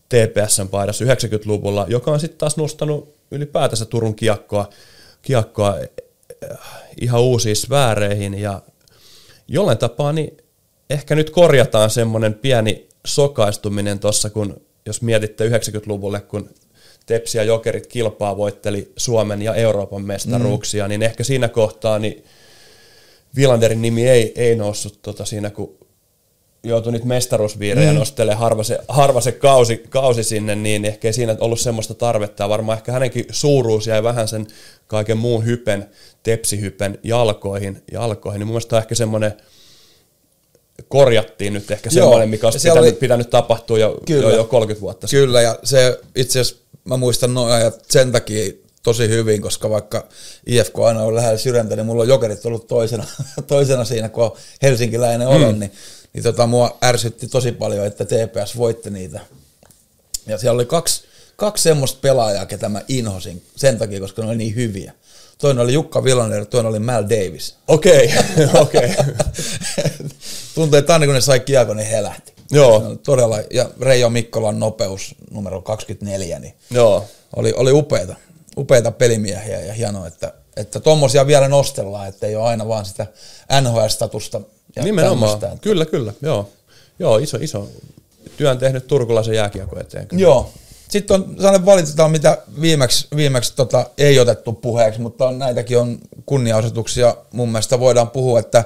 [0.09, 4.69] TPSn paidassa 90-luvulla, joka on sitten taas nostanut ylipäätänsä Turun kiekkoa,
[5.21, 5.77] kiekkoa
[6.43, 6.59] äh,
[7.01, 8.61] ihan uusiin sfääreihin ja
[9.47, 10.37] jollain tapaa niin
[10.89, 16.49] ehkä nyt korjataan semmoinen pieni sokaistuminen tuossa, kun jos mietitte 90-luvulle, kun
[17.05, 20.89] Tepsi ja Jokerit kilpaa voitteli Suomen ja Euroopan mestaruuksia, mm.
[20.89, 22.23] niin ehkä siinä kohtaa niin
[23.35, 25.77] Vilanderin nimi ei, ei noussut tota siinä, kun
[26.67, 27.97] joutui niitä mestaruusviirejä mm.
[27.97, 32.49] nostelemaan harva se, harva se kausi, kausi sinne, niin ehkä ei siinä ollut semmoista tarvetta.
[32.49, 34.47] Varmaan ehkä hänenkin suuruus jäi vähän sen
[34.87, 35.89] kaiken muun hypen,
[36.23, 38.39] tepsihypen jalkoihin, jalkoihin.
[38.39, 39.33] niin mun mielestä ehkä semmoinen,
[40.87, 44.29] korjattiin nyt ehkä Joo, semmoinen, mikä olisi pitänyt, oli- pitänyt tapahtua jo, Kyllä.
[44.29, 45.25] jo, jo 30 vuotta sitten.
[45.25, 48.53] Kyllä, ja se itse asiassa mä muistan noin ajat sen takia
[48.83, 50.07] tosi hyvin, koska vaikka
[50.45, 53.05] IFK aina on lähellä sydäntä, niin mulla on jokerit ollut toisena,
[53.47, 55.59] toisena siinä, kun on helsinkiläinen olen, mm.
[55.59, 55.71] niin,
[56.17, 59.19] niin tota, mua ärsytti tosi paljon, että TPS voitti niitä.
[60.27, 61.03] Ja siellä oli kaksi,
[61.35, 64.93] kaksi semmoista pelaajaa, ketä mä inhosin sen takia, koska ne oli niin hyviä.
[65.37, 67.55] Toinen oli Jukka Villaner, toinen oli Mal Davis.
[67.67, 68.13] Okei,
[68.61, 68.95] okei.
[70.55, 72.33] Tuntuu, että aina kun ne sai kiekon, niin helähti.
[72.51, 72.79] Joo.
[72.79, 77.05] Se oli Todella, ja Reijo Mikkolan nopeus numero 24, niin Joo.
[77.35, 78.15] oli, oli upeita,
[78.57, 83.07] upeita pelimiehiä ja hienoa, että, että tommosia vielä nostellaan, että ei ole aina vaan sitä
[83.61, 85.19] NHL-statusta ja Nimenomaan.
[85.19, 86.13] tämmöistä, että- Kyllä, kyllä.
[86.21, 86.49] Joo.
[86.99, 87.67] Joo, iso, iso
[88.37, 90.07] työn tehnyt turkulaisen jääkiekko eteen.
[90.07, 90.21] Kyllä.
[90.21, 90.51] Joo.
[90.89, 95.97] Sitten on sellainen valitetaan, mitä viimeksi, viimeksi tota, ei otettu puheeksi, mutta on, näitäkin on
[96.25, 97.15] kunniaosoituksia.
[97.33, 98.63] Mun mielestä voidaan puhua, että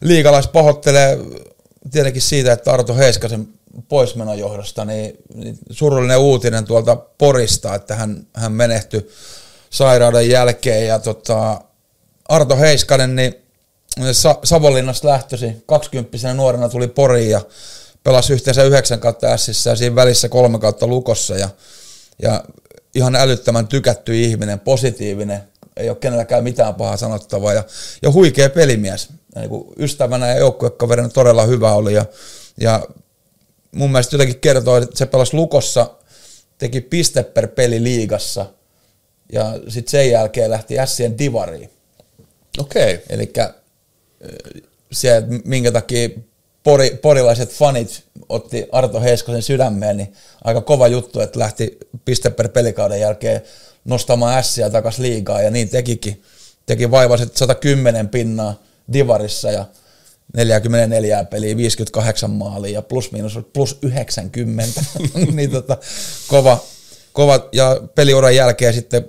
[0.00, 1.18] liikalais pahoittelee
[1.90, 3.48] tietenkin siitä, että Arto Heiskasen
[3.88, 9.08] poismenon johdosta, niin, niin surullinen uutinen tuolta Porista, että hän, hän menehtyi
[9.70, 11.60] sairauden jälkeen ja tota,
[12.28, 13.34] Arto Heiskanen, niin
[14.12, 17.40] Sa- Savonlinnasta lähtösi, 20 nuorena tuli Poriin ja
[18.04, 21.48] pelasi yhteensä 9 kautta Sissä ja siinä välissä kolme kautta Lukossa ja,
[22.22, 22.44] ja
[22.94, 25.42] ihan älyttömän tykätty ihminen, positiivinen,
[25.76, 27.64] ei ole kenelläkään mitään pahaa sanottavaa ja,
[28.02, 29.08] ja huikea pelimies.
[29.34, 32.04] Ja niin ystävänä ja joukkuekaverina todella hyvä oli ja,
[32.60, 32.86] ja
[33.72, 35.90] mun mielestä jotenkin kertoo, että se pelasi Lukossa,
[36.58, 38.46] teki piste per peli liigassa
[39.32, 41.70] ja sitten sen jälkeen lähti Sien divariin.
[42.58, 43.02] Okei.
[43.08, 43.32] Eli
[44.92, 46.08] se, minkä takia
[46.62, 50.12] pori, porilaiset fanit otti Arto Heiskosen sydämeen, niin
[50.44, 53.42] aika kova juttu, että lähti piste per pelikauden jälkeen
[53.84, 56.22] nostamaan ässiä takas liigaa, ja niin tekikin.
[56.66, 58.62] Teki vaivaiset 110 pinnaa
[58.92, 59.64] Divarissa ja
[60.34, 64.80] 44 peliä, 58 maalia ja plus miinus plus 90.
[65.32, 65.76] niin tota,
[66.28, 66.64] kova,
[67.12, 69.08] kova, ja peliuran jälkeen sitten,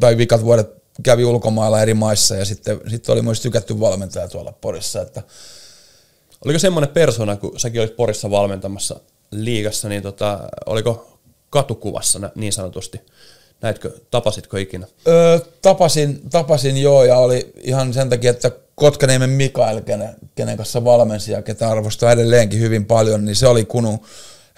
[0.00, 4.52] tai vikat vuodet kävi ulkomailla eri maissa ja sitten, sitten oli myös tykätty valmentaja tuolla
[4.52, 5.22] Porissa, että
[6.44, 11.18] Oliko semmoinen persona, kun säkin olit Porissa valmentamassa liigassa, niin tota, oliko
[11.50, 13.00] katukuvassa niin sanotusti?
[13.62, 14.86] Näitkö, tapasitko ikinä?
[15.08, 20.84] Öö, tapasin, tapasin joo ja oli ihan sen takia, että Kotkaniemen Mikael, kenen, kenen kanssa
[20.84, 24.04] valmensi ja ketä arvostaa edelleenkin hyvin paljon, niin se oli Kunu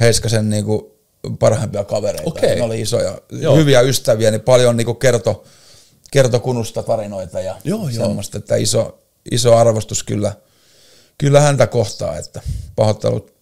[0.00, 0.96] Heiskasen niinku
[1.38, 2.30] parhaimpia kavereita.
[2.30, 2.56] Okei.
[2.56, 3.56] Ne oli isoja, Joo.
[3.56, 5.44] hyviä ystäviä, niin paljon niinku kerto,
[6.10, 8.06] kerto Kunusta tarinoita ja Joo, joo.
[8.06, 8.98] semmoista, että iso,
[9.30, 10.32] iso arvostus kyllä,
[11.18, 12.40] kyllä häntä kohtaa, että
[12.76, 13.34] pahoittelut,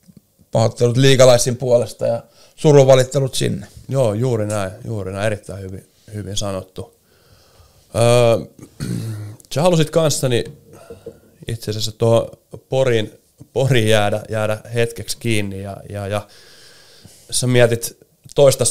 [0.52, 2.22] pahoittelut liigalaisin puolesta ja
[2.56, 3.66] suruvalittelut sinne.
[3.88, 6.94] Joo, juuri näin, juuri näin, erittäin hyvin, hyvin sanottu.
[7.94, 8.46] Öö,
[9.54, 10.44] sä halusit kanssani
[11.48, 12.28] itse asiassa tuohon
[12.68, 13.12] Porin,
[13.52, 16.26] Poriin jäädä, jäädä hetkeksi kiinni ja, ja, ja
[17.30, 17.96] sä mietit
[18.34, 18.64] toista,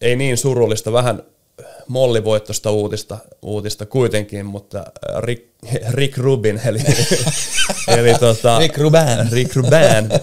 [0.00, 1.22] ei niin surullista, vähän
[1.88, 5.44] mollivoittoista uutista, uutista kuitenkin, mutta äh, Rick,
[5.90, 6.78] Rick Rubin, eli,
[7.98, 9.32] eli tota, Rick Rubin.
[9.32, 10.20] Rick Rubin.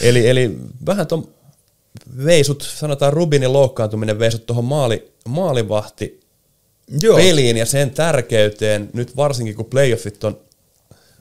[0.00, 0.56] eli, eli
[0.86, 1.28] vähän tuon
[2.24, 6.20] veisut, sanotaan Rubinin loukkaantuminen veisut tuohon maali, maalivahti
[7.02, 7.16] Joo.
[7.16, 10.38] peliin ja sen tärkeyteen, nyt varsinkin kun playoffit on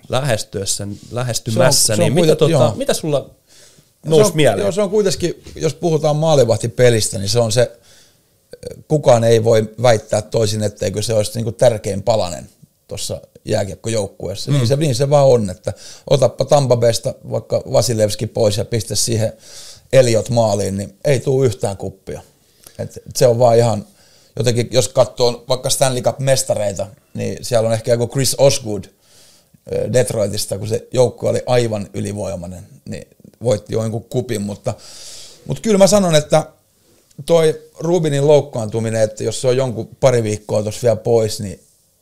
[0.10, 2.74] lähestyessä, lähestymässä, Se on- se on niin mitä, tota, joo.
[2.76, 3.30] mitä sulla
[4.04, 4.60] se nousi on, mieleen?
[4.60, 7.72] Joo, se on kuitenkin, jos puhutaan maalivahtipelistä, niin se on se,
[8.88, 12.50] kukaan ei voi väittää toisin, etteikö se olisi niinku tärkein palanen
[12.88, 14.52] tuossa jääkiekkojoukkueessa.
[14.52, 14.58] Mm.
[14.58, 15.74] Niin, se, niin se vaan on, että
[16.10, 19.34] otappa Tampa Baysta vaikka Vasilevski pois ja pistä siihen
[19.94, 22.22] Eliot maaliin, niin ei tule yhtään kuppia.
[22.80, 23.86] Et se on vaan ihan,
[24.36, 28.84] jotenkin jos katsoo vaikka Stanley Cup-mestareita, niin siellä on ehkä joku Chris Osgood
[29.94, 33.08] Detroitista, kun se joukko oli aivan ylivoimainen, niin
[33.44, 34.74] voitti jo jonkun kupin, mutta,
[35.48, 36.46] mutta kyllä mä sanon, että
[37.26, 41.60] toi Rubinin loukkaantuminen, että jos se on jonkun pari viikkoa tuossa vielä pois, niin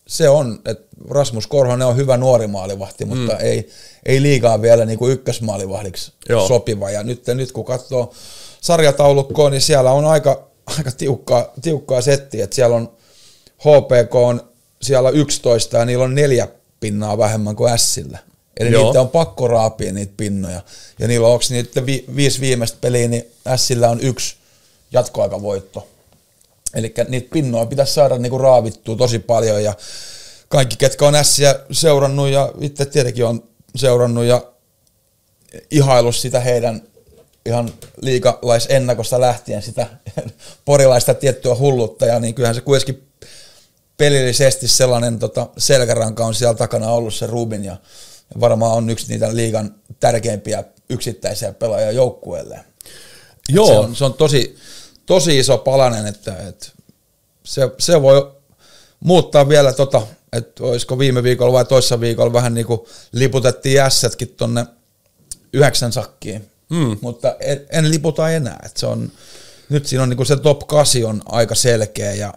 [0.07, 3.39] se on, että Rasmus Korhonen on hyvä nuori maalivahti, mutta mm.
[3.39, 3.69] ei,
[4.05, 6.47] ei liikaa vielä niin kuin ykkösmaalivahdiksi Joo.
[6.47, 6.91] sopiva.
[6.91, 8.13] Ja nyt, nyt kun katsoo
[8.61, 10.47] sarjataulukkoa, niin siellä on aika,
[10.77, 12.91] aika tiukkaa, tiukkaa settiä, että siellä on
[13.59, 14.41] HPK on
[14.81, 16.47] siellä 11 ja niillä on neljä
[16.79, 18.19] pinnaa vähemmän kuin Sillä.
[18.59, 18.83] Eli Joo.
[18.83, 20.61] niitä on pakko raapia niitä pinnoja.
[20.99, 24.35] Ja niillä on, onko niitä vi, viisi viimeistä peliä, niin Sillä on yksi
[24.91, 25.87] jatkoaikavoitto.
[26.73, 29.73] Eli niitä pinnoja pitäisi saada niinku raavittua tosi paljon ja
[30.49, 33.43] kaikki, ketkä on Ässiä seurannut ja itse tietenkin on
[33.75, 34.41] seurannut ja
[35.71, 36.81] ihaillut sitä heidän
[37.45, 39.87] ihan liikalaisennakosta lähtien sitä
[40.65, 43.07] porilaista tiettyä hullutta ja niin kyllähän se kuitenkin
[43.97, 47.77] pelillisesti sellainen tota, selkäranka on siellä takana ollut se Rubin ja
[48.39, 52.59] varmaan on yksi niitä liigan tärkeimpiä yksittäisiä pelaajia joukkueelle.
[53.49, 54.57] Joo, Se on, se on tosi,
[55.05, 56.67] tosi iso palanen, että, että
[57.43, 58.31] se, se voi
[58.99, 60.01] muuttaa vielä tota,
[60.33, 62.81] että olisiko viime viikolla vai toissa viikolla vähän niin kuin
[63.11, 64.65] liputettiin jässätkin tonne
[65.53, 66.97] yhdeksän sakkiin, Mm.
[67.01, 69.11] mutta en, en liputa enää, että se on,
[69.69, 72.33] nyt siinä on niinku se top 8 on aika selkeä ja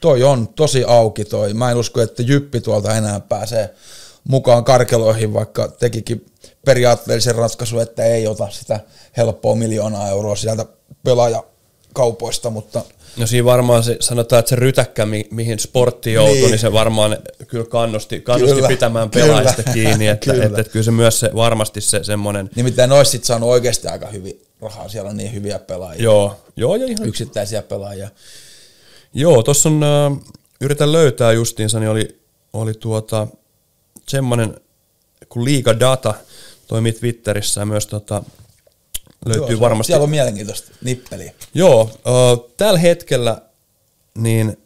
[0.00, 1.54] toi on tosi auki toi.
[1.54, 3.74] Mä en usko, että Jyppi tuolta enää pääsee
[4.28, 6.26] mukaan karkeloihin, vaikka tekikin
[6.64, 8.80] periaatteellisen ratkaisu, että ei ota sitä
[9.16, 10.66] helppoa miljoonaa euroa sieltä
[11.94, 12.82] pelaajakaupoista, mutta
[13.16, 16.50] No siinä varmaan se, sanotaan, että se rytäkkä, mi- mihin sportti joutui, niin.
[16.50, 16.58] Niin.
[16.58, 17.16] se varmaan
[17.46, 20.44] kyllä kannusti, kannusti Kyllä, pitämään kyllä, pelaajista kiinni, että, kyllä.
[20.44, 24.06] että, että kyllä se myös se, varmasti se semmoinen, nimittäin ne olisi saanut oikeasti aika
[24.06, 28.08] hyvin rahaa, siellä on niin hyviä pelaajia, joo, joo, ja ihan, yksittäisiä pelaajia.
[29.14, 30.18] joo, tuossa on, äh,
[30.60, 32.20] yritän löytää justiinsa, niin oli,
[32.52, 33.26] oli tuota,
[34.08, 34.54] semmoinen,
[35.28, 36.14] kun liiga data
[36.66, 38.22] toimii Twitterissä ja myös tota,
[39.24, 39.90] löytyy Joo, varmasti.
[39.90, 41.32] Siellä on mielenkiintoista nippeliä.
[41.54, 43.42] Joo, äh, tällä hetkellä
[44.18, 44.56] niin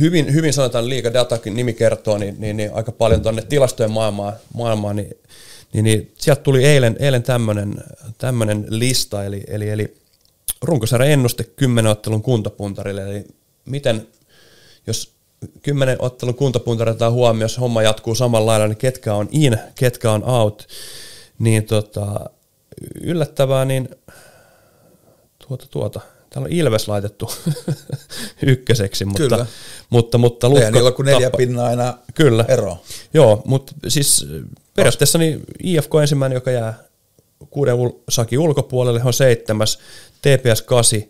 [0.00, 4.32] hyvin, hyvin sanotaan liiga datakin nimi kertoo, niin, niin, niin aika paljon tuonne tilastojen maailmaan,
[4.54, 5.16] maailmaan niin,
[5.72, 7.22] niin, niin sieltä tuli eilen, eilen
[8.18, 9.96] tämmöinen lista, eli, eli, eli
[10.62, 13.24] runkosarjan ennuste 10 ottelun kuntopuntarille, eli
[13.64, 14.06] miten,
[14.86, 15.12] jos
[15.62, 20.12] 10 ottelun kuntopuntarille otetaan huomioon, jos homma jatkuu samalla lailla, niin ketkä on in, ketkä
[20.12, 20.68] on out,
[21.38, 22.30] niin tota,
[23.00, 23.88] yllättävää, niin
[25.48, 26.00] tuota, tuota.
[26.30, 27.30] Täällä on Ilves laitettu
[28.42, 29.46] ykköseksi, mutta, Kyllä.
[29.90, 32.44] mutta, mutta Eihän niillä ole kuin neljä tappa- pinnaa enää Kyllä.
[32.48, 32.82] eroa.
[33.14, 34.26] Joo, mutta siis
[34.74, 36.74] periaatteessa niin IFK ensimmäinen, joka jää
[37.50, 39.78] kuuden ul- sakin ulkopuolelle, on seitsemäs,
[40.22, 41.00] TPS 8,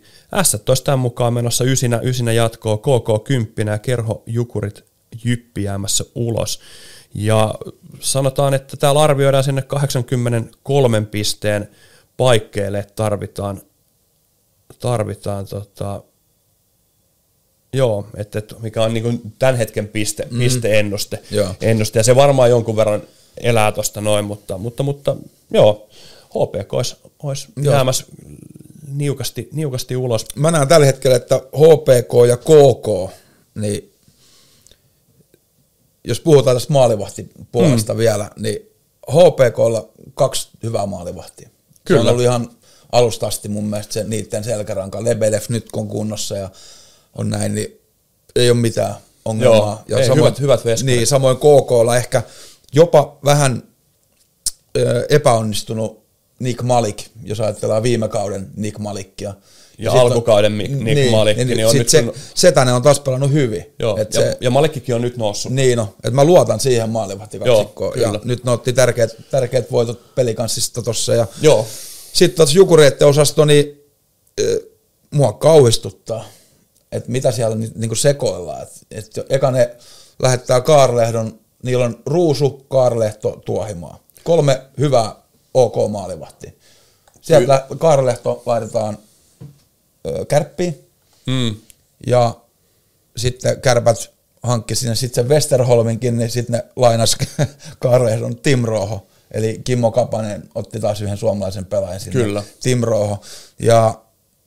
[0.43, 4.85] S olisi tämän mukaan menossa ysinä, ysinä jatkoa, KK 10 ja Kerho Jukurit
[5.23, 6.59] Jyppi jäämässä ulos.
[7.13, 7.55] Ja
[7.99, 11.69] sanotaan, että täällä arvioidaan sinne 83 pisteen
[12.17, 13.61] paikkeille, että tarvitaan,
[14.79, 16.03] tarvitaan tota,
[17.73, 20.39] Joo, että, että mikä on niin tämän hetken piste, mm.
[20.39, 21.19] pisteennuste.
[21.31, 21.55] Joo.
[21.61, 23.01] Ennuste, ja se varmaan jonkun verran
[23.37, 25.15] elää tuosta noin, mutta, mutta, mutta
[25.51, 25.89] joo,
[26.29, 27.73] HPK olisi, olisi Joo.
[27.73, 28.05] jäämässä
[28.87, 30.25] niukasti, niukasti ulos.
[30.35, 33.13] Mä näen tällä hetkellä, että HPK ja KK,
[33.55, 33.93] niin
[36.07, 37.97] jos puhutaan tästä maalivahtipuolesta mm.
[37.97, 38.59] vielä, niin
[39.11, 41.49] HPKlla kaksi hyvää maalivahtia.
[41.85, 42.01] Kyllä.
[42.01, 42.49] Se on ollut ihan
[42.91, 45.03] alusta asti mun mielestä se niiden selkäranka.
[45.03, 46.49] Lebedev nyt kun on kunnossa ja
[47.15, 47.81] on näin, niin
[48.35, 48.95] ei ole mitään
[49.25, 49.83] ongelmaa.
[49.87, 50.95] Joo, ei, hyvät- hyvät veskarit.
[50.95, 52.23] Niin, samoin KKlla ehkä
[52.73, 53.63] jopa vähän
[54.77, 56.03] ö, epäonnistunut
[56.39, 59.33] Nick Malik, jos ajatellaan viime kauden Nick Malikia.
[59.77, 63.31] Ja sit alkukauden Nick Malik, niin on sit nyt se, kun- Setänen on taas pelannut
[63.31, 63.65] hyvin.
[63.79, 65.51] Joo, Et ja, se, ja Malikkikin on nyt noussut.
[65.51, 67.99] niin no, että mä luotan siihen maalivahtikaksikkoon.
[68.01, 71.13] Ja nyt ne otti tärkeät, tärkeät voitot pelikanssista tossa.
[71.13, 71.65] Ja Joo,
[72.13, 73.83] sitten tuossa Jukureitten osasto, niin
[74.41, 74.45] äh,
[75.11, 76.25] mua kauhistuttaa,
[76.91, 78.61] että mitä siellä ni- niinku sekoillaan.
[78.63, 79.75] Et, et eka ne
[80.21, 83.99] lähettää Kaarlehdon, niillä on Ruusu, Kaarlehto, Tuohimaa.
[84.23, 85.15] Kolme hyvää
[85.53, 86.51] OK maalivahtia.
[87.21, 88.97] Sieltä Kaarlehto laitetaan
[90.27, 90.87] kärppiin
[91.27, 91.55] mm.
[92.07, 92.35] ja
[93.17, 94.11] sitten kärpät
[94.43, 97.17] hankki sinne sitten sen Westerholminkin, niin sitten ne lainas
[97.79, 99.07] Kaarlehdon Tim Roho.
[99.31, 102.23] Eli Kimmo Kapanen otti taas yhden suomalaisen pelaajan sinne.
[102.23, 102.43] Kyllä.
[102.61, 103.21] Tim Roho.
[103.59, 104.01] Ja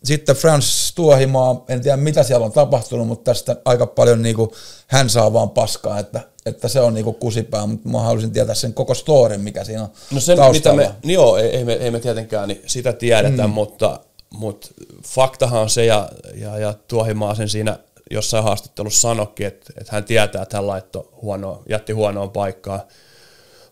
[0.05, 4.53] sitten Frans Tuohimaa, en tiedä mitä siellä on tapahtunut, mutta tästä aika paljon niinku,
[4.87, 8.75] hän saa vaan paskaa, että, että se on niinku kusipää, mutta mä haluaisin tietää sen
[8.75, 10.83] koko storin, mikä siinä on No se, mitä taustalla.
[10.83, 13.51] me, niin joo, ei, ei, me, ei me tietenkään niin sitä tiedetä, mm.
[13.51, 14.01] mutta,
[14.35, 14.69] mutta
[15.07, 17.79] faktahan on se, ja, ja, ja Tuohimaa sen siinä
[18.11, 22.81] jossain haastattelussa sanoikin, että, että hän tietää, että hän laittoi huonoa, jätti huonoon paikkaan,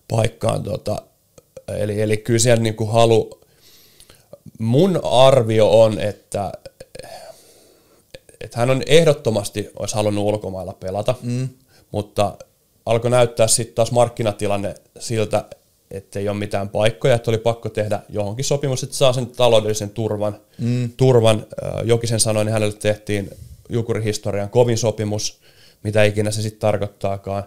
[0.08, 1.02] paikkaan tota,
[1.68, 3.40] eli, eli kyllä siellä niin kuin halu,
[4.58, 6.52] mun arvio on, että,
[8.40, 11.48] että hän on ehdottomasti olisi halunnut ulkomailla pelata, mm.
[11.90, 12.36] mutta
[12.86, 15.44] alkoi näyttää sitten taas markkinatilanne siltä,
[15.90, 19.90] että ei ole mitään paikkoja, että oli pakko tehdä johonkin sopimus, että saa sen taloudellisen
[19.90, 20.40] turvan.
[20.58, 20.90] Mm.
[20.96, 21.46] turvan.
[21.64, 23.30] Äh, Jokisen sanoi, niin hänelle tehtiin
[23.68, 25.40] Jukurihistorian kovin sopimus,
[25.82, 27.44] mitä ikinä se sitten tarkoittaakaan.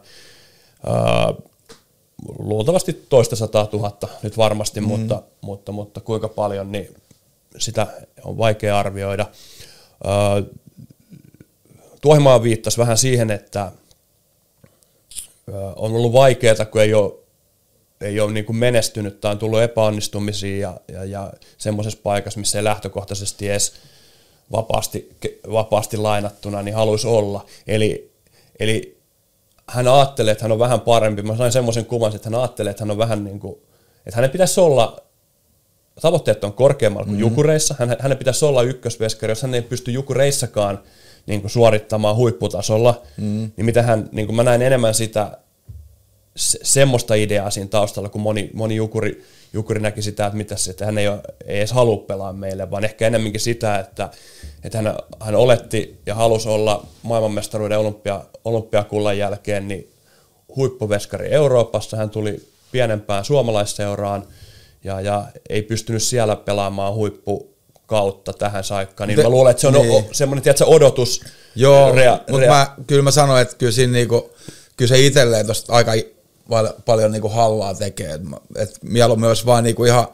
[0.87, 1.35] Äh,
[2.39, 4.87] luultavasti toista sataa tuhatta nyt varmasti, mm.
[4.87, 6.95] mutta, mutta, mutta kuinka paljon, niin
[7.57, 7.87] sitä
[8.23, 9.25] on vaikea arvioida.
[10.05, 10.43] Öö,
[12.01, 13.71] Tuohimaa viittasi vähän siihen, että
[15.75, 17.13] on ollut vaikeaa, kun ei ole,
[18.01, 22.57] ei ole niin kuin menestynyt tai on tullut epäonnistumisia ja, ja, ja semmoisessa paikassa, missä
[22.59, 23.73] ei lähtökohtaisesti edes
[24.51, 25.09] vapaasti,
[25.51, 27.45] vapaasti lainattuna, niin haluaisi olla.
[27.67, 28.11] Eli,
[28.59, 29.01] eli
[29.67, 31.21] hän ajattelee, että hän on vähän parempi.
[31.21, 33.55] Mä sain semmoisen kuvan, että hän ajattelee, että hän on vähän niin kuin,
[34.05, 35.01] että hänen pitäisi olla,
[36.01, 37.19] tavoitteet on korkeammalla kuin mm.
[37.19, 40.79] jukureissa, hän, hänen pitäisi olla ykkösveskari, jos hän ei pysty jukureissakaan
[41.25, 43.51] niin kuin suorittamaan huipputasolla, mm.
[43.57, 45.37] niin mitä hän, niin kuin mä näin enemmän sitä,
[46.35, 49.23] se, semmoista ideaa siinä taustalla, kun moni, moni jukuri,
[49.53, 52.83] jukuri näki sitä, että, mitäs, että hän ei, ole, ei edes halua pelaa meille, vaan
[52.83, 54.09] ehkä enemmänkin sitä, että,
[54.63, 59.91] että hän, hän oletti ja halusi olla maailmanmestaruuden olympia, olympiakullan jälkeen niin
[60.55, 61.97] huippuveskari Euroopassa.
[61.97, 64.27] Hän tuli pienempään suomalaisseuraan
[64.83, 67.51] ja, ja ei pystynyt siellä pelaamaan huippu
[67.85, 69.91] kautta tähän saikkaan, niin Te- mä luulen, että se on niin.
[69.91, 71.21] o, semmoinen tiedätkö, odotus.
[71.55, 74.31] Joo, rea, mutta mä, kyllä mä sanoin, että kyllä, siinä niinku,
[74.77, 75.91] kyllä se itselleen tosta aika
[76.51, 78.13] val- paljon niinku hallaa tekee.
[78.13, 78.21] Et,
[78.55, 80.07] et mieluummin olisi vaan niinku ihan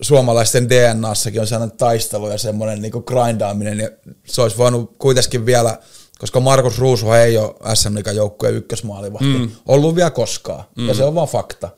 [0.00, 3.90] suomalaisten DNAssakin on sellainen taistelu ja semmoinen niinku grindaaminen, ja
[4.26, 5.78] se olisi voinut kuitenkin vielä,
[6.18, 9.50] koska Markus Ruusu ei ole SM joukkueen ykkösmaalivahti mm.
[9.68, 10.88] ollut vielä koskaan, mm.
[10.88, 11.68] ja se on vaan fakta.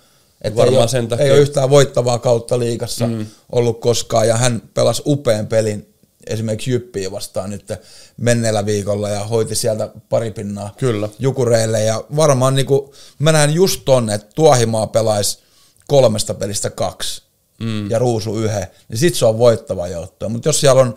[0.43, 1.25] Että ei, Varmaan ole, sen takia.
[1.25, 3.27] ei ole yhtään voittavaa kautta liigassa mm.
[3.53, 5.94] ollut koskaan, ja hän pelasi upean pelin
[6.27, 7.73] esimerkiksi Jyppiä vastaan nyt
[8.17, 11.09] menneellä viikolla ja hoiti sieltä pari pinnaa Kyllä.
[11.19, 11.83] jukureille.
[11.83, 15.39] Ja varmaan niinku, mä näen just tonne, että Tuohimaa pelaisi
[15.87, 17.23] kolmesta pelistä kaksi
[17.61, 17.91] mm.
[17.91, 20.29] ja Ruusu yhden, niin sit se on voittava joukkue.
[20.29, 20.95] Mutta jos siellä on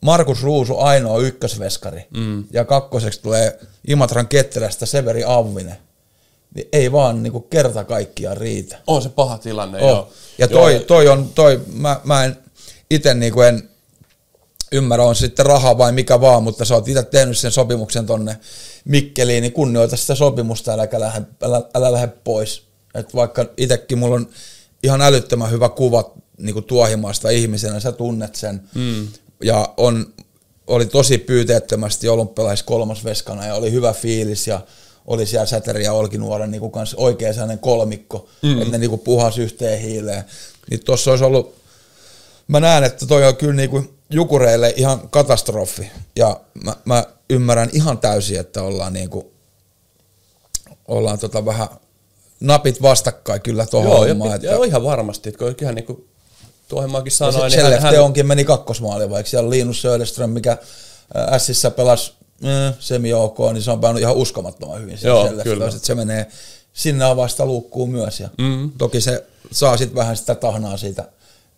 [0.00, 2.44] Markus Ruusu ainoa ykkösveskari mm.
[2.52, 3.58] ja kakkoseksi tulee
[3.88, 5.76] Imatran ketterästä Severi Auvinen,
[6.54, 8.78] niin ei vaan niinku kerta kaikkiaan riitä.
[8.86, 9.88] On se paha tilanne, Oh.
[9.88, 10.12] joo.
[10.38, 12.36] Ja toi, toi on, toi, mä, mä en
[12.90, 13.68] itse niinku en
[14.72, 18.06] ymmärrä, on se sitten raha vai mikä vaan, mutta sä oot itse tehnyt sen sopimuksen
[18.06, 18.36] tonne
[18.84, 22.62] Mikkeliin, niin kunnioita sitä sopimusta, äläkä lähde, älä, älä lähde pois.
[22.94, 24.28] Et vaikka itsekin mulla on
[24.82, 28.62] ihan älyttömän hyvä kuva niinku tuohimaasta ihmisenä, sä tunnet sen.
[28.74, 29.08] Mm.
[29.44, 30.06] Ja on,
[30.66, 34.60] oli tosi pyyteettömästi olympialais kolmas veskana ja oli hyvä fiilis ja
[35.06, 38.58] oli siellä Säteri ja Olkinuoren niinku kans oikein sellainen kolmikko, mm.
[38.58, 40.24] että ne niinku puhas yhteen hiileen.
[40.70, 41.61] Niin tossa olisi ollut
[42.52, 45.90] mä näen, että toi on kyllä niinku jukureille ihan katastrofi.
[46.16, 49.32] Ja mä, mä ymmärrän ihan täysin, että ollaan niinku,
[50.88, 51.68] ollaan tota vähän
[52.40, 54.30] napit vastakkain kyllä tuohon Joo, ja, hommaan.
[54.30, 56.08] pit- Että joo, ihan varmasti, että ihan niin kuin
[56.68, 60.58] Tuohimaakin ja sanoi, se, niin hän, hän, onkin meni kakkosmaali, vaikka siellä Linus Söderström, mikä
[61.14, 62.12] ää, Sissä pelasi
[62.44, 64.98] äh, semi ok, niin se on päänyt ihan uskomattoman hyvin.
[65.02, 65.66] Joo, kyllä.
[65.66, 66.26] että se menee
[66.72, 68.20] sinne avasta luukkuun myös.
[68.20, 68.70] Ja mm.
[68.78, 71.04] Toki se saa sitten vähän sitä tahnaa siitä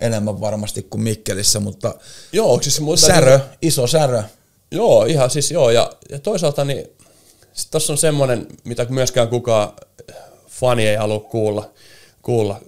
[0.01, 1.95] enemmän varmasti kuin Mikkelissä, mutta
[2.33, 4.23] joo, siis mun särö, iso särö.
[4.71, 6.87] Joo, ihan siis joo, ja, ja toisaalta niin
[7.71, 9.73] tossa on semmoinen, mitä myöskään kukaan
[10.49, 11.71] fani ei halua kuulla,
[12.23, 12.61] kuulla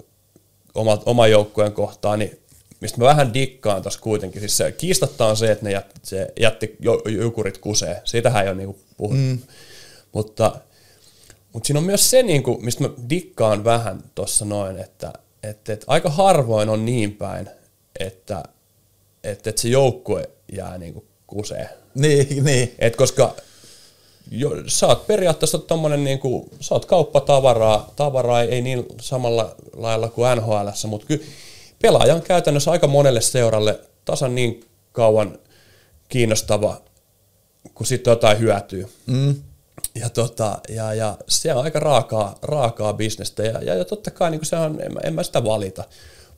[0.75, 2.41] oma, oman joukkueen kohtaan, niin
[2.81, 4.41] mistä mä vähän dikkaan tuossa kuitenkin.
[4.41, 6.77] Siis se kiistatta on se, että ne jät, se jätti
[7.09, 8.03] jukurit kusee.
[8.05, 9.23] Siitähän ei ole niinku puhuttu.
[9.23, 9.39] Mm.
[10.13, 10.57] Mutta,
[11.53, 15.13] mutta siinä on myös se, niinku, mistä mä dikkaan vähän tuossa noin, että,
[15.51, 17.51] että, että aika harvoin on niin päin,
[18.01, 18.43] että,
[19.25, 21.69] että, että se joukkue jää niinku kusee.
[21.95, 22.75] Niin, niin.
[22.79, 23.35] Et koska
[24.31, 30.37] jo, sä oot periaatteessa tommonen niinku, sä oot kauppatavaraa, tavaraa ei niin samalla lailla kuin
[30.37, 31.25] NHL, mutta kyllä
[31.83, 35.39] pelaaja on käytännössä aika monelle seuralle tasan niin kauan
[36.09, 36.81] kiinnostava,
[37.75, 38.87] kun sitten jotain hyötyy.
[39.07, 39.35] Mm.
[39.95, 43.43] Ja, tota, ja, ja se on aika raakaa, raakaa bisnestä.
[43.43, 45.85] Ja, ja, ja totta kai niin se on, en, mä- en mä sitä valita,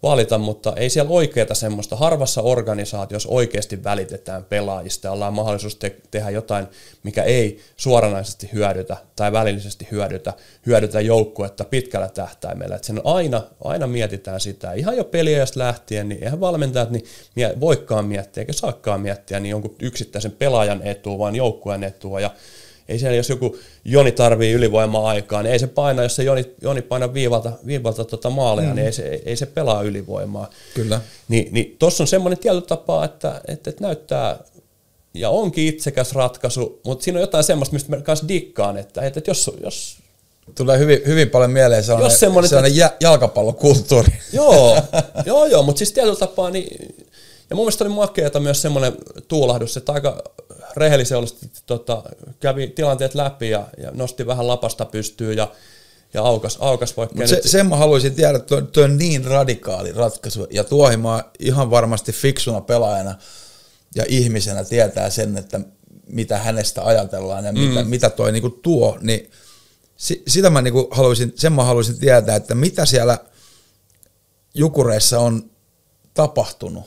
[0.02, 5.06] valita, mutta ei siellä oikeeta semmoista, harvassa organisaatiossa oikeasti välitetään pelaajista.
[5.06, 6.66] Ja ollaan mahdollisuus te- tehdä jotain,
[7.02, 10.32] mikä ei suoranaisesti hyödytä tai välillisesti hyödytä,
[10.66, 12.76] hyödytä joukkuetta pitkällä tähtäimellä.
[12.76, 17.04] Et sen aina, aina mietitään sitä, ihan jo peliajasta lähtien, niin eihän valmentajat niin
[17.36, 22.20] mie- voikaan miettiä eikä saakaan miettiä niin jonkun yksittäisen pelaajan etua, vaan joukkueen etua.
[22.20, 22.30] Ja
[22.88, 26.82] ei siellä, jos joku Joni tarvii ylivoima-aikaa, niin ei se paina, jos se Joni, Joni
[26.82, 28.74] paina viivalta, viivalta tota maaleja, mm.
[28.74, 30.50] niin ei se, ei se pelaa ylivoimaa.
[30.74, 31.00] Kyllä.
[31.28, 34.38] Niin, niin tuossa on semmoinen tietty tapa, että, että, että näyttää,
[35.14, 39.20] ja onkin itsekäs ratkaisu, mutta siinä on jotain semmoista, mistä mä kanssa dikkaan, että, että,
[39.20, 39.98] että jos, jos
[40.54, 44.12] Tulee hyvin, hyvin paljon mieleen sellainen, Jos semmoinen- sellainen jä, jalkapallokulttuuri.
[44.32, 44.82] Joo,
[45.26, 46.94] joo, joo, mutta siis tietyllä tapaa, niin,
[47.50, 48.92] ja mun mielestä oli makeata myös semmoinen
[49.28, 50.22] tuulahdus, että aika
[50.78, 52.02] rehellisesti tota,
[52.40, 55.52] kävi tilanteet läpi ja, ja nosti vähän lapasta pystyyn ja,
[56.14, 59.92] ja aukas, aukas vaikka Mut se, sen mä haluaisin tiedä, että tuo, on niin radikaali
[59.92, 60.46] ratkaisu.
[60.50, 63.14] Ja Tuohimaa ihan varmasti fiksuna pelaajana
[63.94, 65.60] ja ihmisenä tietää sen, että
[66.06, 67.88] mitä hänestä ajatellaan ja mitä, Mm.
[67.88, 68.98] mitä toi niinku tuo.
[69.00, 69.30] Niin
[69.96, 73.18] si, sitä mä niinku haluaisin, sen mä haluaisin tietää, että mitä siellä
[74.54, 75.50] Jukureissa on
[76.14, 76.84] tapahtunut.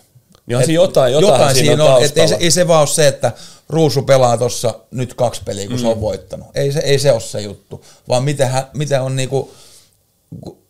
[0.51, 3.07] Niin on siinä jotain- jotain siinä on et ei, se, ei se vaan ole se,
[3.07, 3.31] että
[3.69, 5.81] Ruusu pelaa tuossa nyt kaksi peliä, kun mm.
[5.81, 6.47] se on voittanut.
[6.55, 9.51] Ei se, ei se ole se juttu, vaan miten, hän, miten on niinku,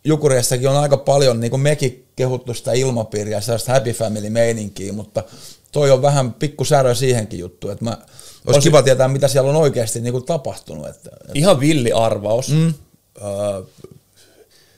[0.04, 5.24] Jukuriassakin on aika paljon, niin kuin mekin kehuttu sitä ilmapiiriä, sellaista happy family meininkiä, mutta
[5.72, 8.08] toi on vähän pikku särö siihenkin juttu, että mä, olisi
[8.48, 10.88] On se- kiva tietää, mitä siellä on oikeasti niin kuin tapahtunut.
[10.88, 12.50] Että, että Ihan villi arvaus.
[12.50, 12.74] Mm.
[13.22, 13.62] Öö,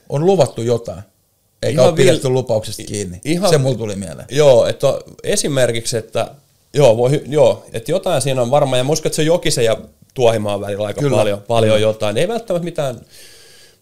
[0.09, 1.03] On luvattu jotain.
[1.63, 3.21] Eikä Ihan ole pidetty vil- lupauksesta kiinni.
[3.25, 4.27] Ihan- Se mulla tuli mieleen.
[4.31, 4.87] Joo, että
[5.23, 6.27] esimerkiksi, että
[6.73, 9.77] joo, voi, joo, että jotain siinä on varmaan, ja muistan, että se on Jokisen ja
[10.13, 11.17] Tuohimaan välillä aika Kyllä.
[11.17, 12.17] paljon, paljon jotain.
[12.17, 13.01] Ei välttämättä mitään,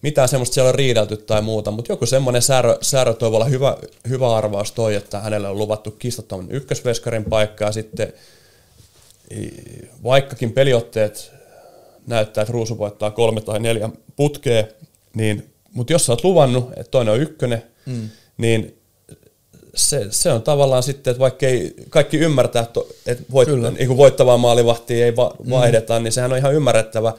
[0.01, 3.45] mitään semmoista siellä on riidelty tai muuta, mutta joku semmoinen säärö, säärö toi voi olla
[3.45, 3.77] hyvä,
[4.09, 8.13] hyvä arvaus toi, että hänelle on luvattu kistattoman ykkösveskarin paikka, ja sitten
[10.03, 11.31] vaikkakin peliotteet
[12.07, 14.63] näyttää, että Ruusu voittaa kolme tai neljä putkea,
[15.13, 18.09] niin, mutta jos sä oot luvannut, että toinen on ykkönen, mm.
[18.37, 18.77] niin
[19.75, 23.97] se, se on tavallaan sitten, että vaikka ei kaikki ymmärtää, että, että voit, niin kuin
[23.97, 26.03] voittavaa maalivahtia ei va, vaihdeta, mm.
[26.03, 27.13] niin sehän on ihan ymmärrettävä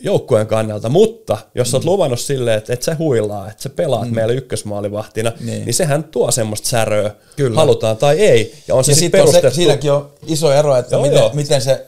[0.00, 4.08] joukkueen kannalta, mutta jos sä oot luvannut silleen, että et sä huilaa, että sä pelaat
[4.08, 4.14] mm.
[4.14, 5.64] meillä ykkösmaalivahtina, niin.
[5.64, 5.74] Niin.
[5.74, 7.56] sehän tuo semmoista säröä, Kyllä.
[7.56, 9.56] halutaan tai ei, ja on se Ja sitten sitten on se, perustettu.
[9.56, 11.30] siinäkin on iso ero, että Joo, miten, joo.
[11.34, 11.86] miten se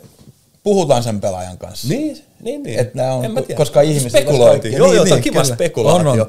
[0.62, 1.88] puhutaan sen pelaajan kanssa.
[1.88, 2.78] Niin, niin, niin.
[2.78, 3.56] Et nää on- En mä tiedä.
[3.58, 4.60] koska ihmisillä Spekulointi.
[4.68, 5.54] kaikki- Joo, niin, joo, niin, on kiva kyllä.
[5.54, 6.10] spekulaatio.
[6.12, 6.26] On, on.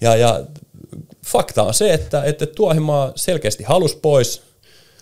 [0.00, 0.40] Ja, ja
[1.24, 4.42] fakta on se, että, että Tuohimaa selkeästi halusi pois.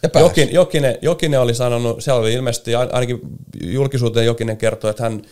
[0.02, 0.26] Ja pääsi.
[0.26, 3.20] Jokin, Jokinen, Jokinen oli sanonut, siellä oli ilmeisesti ain- ainakin
[3.62, 5.22] julkisuuteen Jokinen kertoi, että hän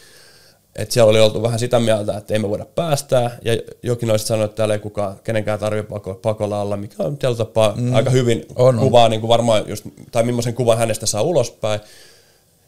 [0.76, 4.26] että siellä oli oltu vähän sitä mieltä, että ei me voida päästää, ja Jokin olisi
[4.26, 7.94] sanonut, että täällä ei kukaan, kenenkään tarvitse pako, pakolla olla, mikä on tällä tapaa mm.
[7.94, 8.80] aika hyvin On, on.
[8.80, 11.80] kuvaa, niin kuin varmaan just, tai millaisen kuvan hänestä saa ulospäin.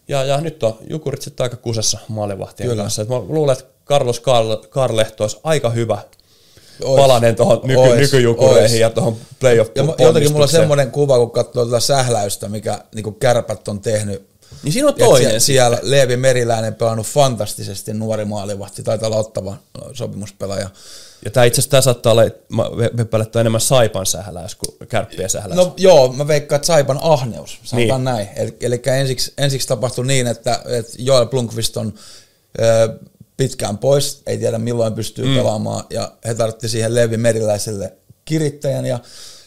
[0.09, 2.83] Ja, ja nyt on Jukurit sitten aika kusessa maalivahtien Kyllä.
[2.83, 3.03] kanssa.
[3.03, 5.99] Et mä luulen, että Carlos Karl- Karlehto olisi aika hyvä.
[6.85, 11.31] Palanen tuohon nyky, nykyjukureihin ja tuohon playoff Ja mu- jotenkin mulla on semmoinen kuva, kun
[11.31, 14.27] katsoo tätä sähläystä, mikä niin kärpät on tehnyt.
[14.63, 15.31] Niin siinä on toinen.
[15.31, 19.57] sie- siellä Leevi Meriläinen pelannut fantastisesti nuori maalivahti, taitaa olla ottava
[19.93, 20.71] sopimuspelaaja.
[21.25, 22.39] Ja tämä itse asiassa saattaa olla, että
[23.35, 25.57] on enemmän Saipan sähläys kuin kärppien sähläys.
[25.57, 28.15] No joo, mä veikkaan, että Saipan ahneus, sanotaan Niin.
[28.15, 28.29] näin.
[28.37, 31.95] Eli, eli ensiksi, ensiksi tapahtui niin, että, että Joel Blunkvist on
[32.61, 32.89] ö,
[33.37, 35.37] pitkään pois, ei tiedä milloin pystyy mm.
[35.37, 37.93] pelaamaan, ja he tarvitti siihen Leevi Meriläiselle
[38.25, 38.99] kirittäjän, ja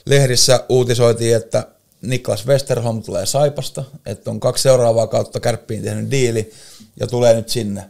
[0.05, 1.67] lehdissä uutisoitiin, että
[2.01, 6.51] Niklas Westerholm tulee Saipasta, että on kaksi seuraavaa kautta kärppiin tehnyt diili,
[6.99, 7.83] ja tulee nyt sinne.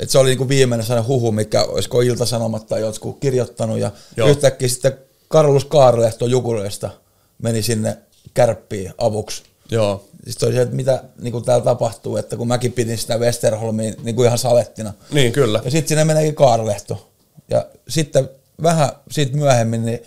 [0.00, 4.26] Et se oli niinku viimeinen sellainen huhu, mikä olisiko Ilta-Sanomat tai jotkut kirjoittanut, ja Joo.
[4.26, 4.28] Joo.
[4.28, 4.98] yhtäkkiä sitten
[5.28, 6.90] Karlus Kaarlehto Jukureista
[7.38, 7.96] meni sinne
[8.34, 9.42] kärppiin avuksi.
[9.72, 10.08] Joo.
[10.42, 14.16] Oli se, että mitä niin kuin täällä tapahtuu, että kun mäkin pidin sitä Westerholmia niin
[14.16, 14.92] kuin ihan salettina.
[15.12, 15.60] Niin, kyllä.
[15.64, 17.12] Ja sitten sinne meneekin Kaarlehto.
[17.50, 18.30] Ja sitten
[18.62, 20.02] vähän siitä myöhemmin, niin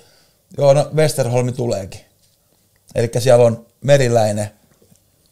[0.57, 2.01] joo, no Westerholmi tuleekin.
[2.95, 4.51] Eli siellä on Meriläinen,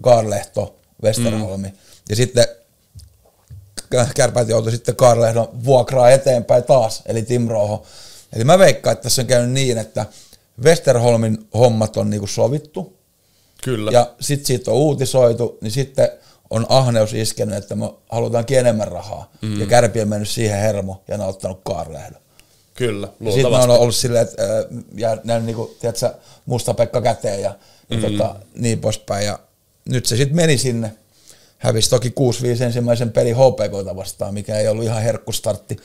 [0.01, 1.67] Kaarlehto, Westerholmi.
[1.67, 1.77] Mm.
[2.09, 2.45] Ja sitten
[3.89, 7.85] K- kärpät joutui sitten Kaarlehdon vuokraa eteenpäin taas, eli Tim Roho.
[8.33, 10.05] Eli mä veikkaan, että tässä on käynyt niin, että
[10.63, 13.02] Westerholmin hommat on niinku sovittu,
[13.63, 13.91] Kyllä.
[13.91, 16.09] ja sitten siitä on uutisoitu, niin sitten
[16.49, 19.31] on ahneus iskenyt, että me halutaankin enemmän rahaa.
[19.41, 19.59] Mm.
[19.59, 22.21] Ja kärpi on mennyt siihen hermo ja ne on ottanut Kaarlehdon.
[22.73, 23.71] Kyllä, Ja sitten luultavasti.
[23.71, 24.43] on ollut silleen, että
[24.95, 26.13] ja näin niinku, tiedätkö,
[26.45, 27.55] musta Pekka käteen ja,
[27.89, 28.01] ja Mm.
[28.03, 29.25] tota, niin poispäin.
[29.25, 29.39] Ja
[29.89, 30.91] nyt se sitten meni sinne.
[31.57, 32.09] Hävisi toki
[32.59, 35.77] 6-5 ensimmäisen pelin HPKta vastaan, mikä ei ollut ihan herkkustartti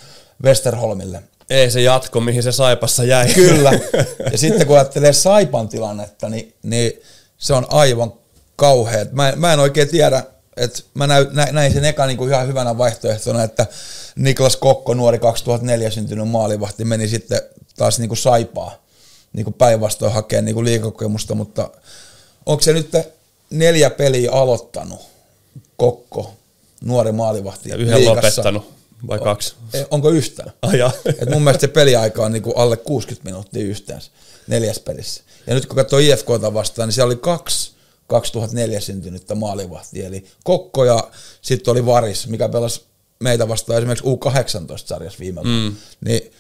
[0.45, 1.23] Westerholmille.
[1.51, 3.35] Ei se jatko, mihin se Saipassa jäi.
[3.35, 3.73] Kyllä.
[4.33, 6.93] Ja sitten kun ajattelee Saipan tilannetta, niin, niin
[7.39, 8.13] se on aivan
[8.57, 9.07] kauhea.
[9.13, 10.23] Mä, en- mä en oikein tiedä,
[10.57, 13.67] että mä näin, näin, sen eka niin kuin ihan hyvänä vaihtoehtona, että
[14.17, 17.41] Niklas Kokko, nuori 2004 syntynyt maalivahti, meni sitten
[17.77, 18.83] taas niin kuin Saipaa
[19.33, 21.71] niin kuin päinvastoin hakea niin kuin liikakokemusta, mutta
[22.47, 22.91] onko se nyt
[23.51, 25.01] neljä peliä aloittanut
[25.77, 26.35] Kokko,
[26.85, 28.75] nuori maalivahti Ja yhden lopettanut,
[29.09, 29.55] vai kaksi?
[29.75, 30.53] Ei, Onko yhtään?
[30.79, 30.93] Jaa.
[31.23, 34.11] Et mun mielestä se peliaika on niinku alle 60 minuuttia yhteensä
[34.47, 35.23] neljäs pelissä.
[35.49, 37.73] Ja nyt kun katsoo IFKta vastaan, niin siellä oli kaksi
[38.07, 41.11] 2004 syntynyttä maalivahtia, eli Kokko ja
[41.43, 42.85] sitten oli Varis, mikä pelasi
[43.21, 45.71] meitä vastaan esimerkiksi U18-sarjassa viime vuonna.
[45.71, 45.77] Mm.
[46.01, 46.33] Niin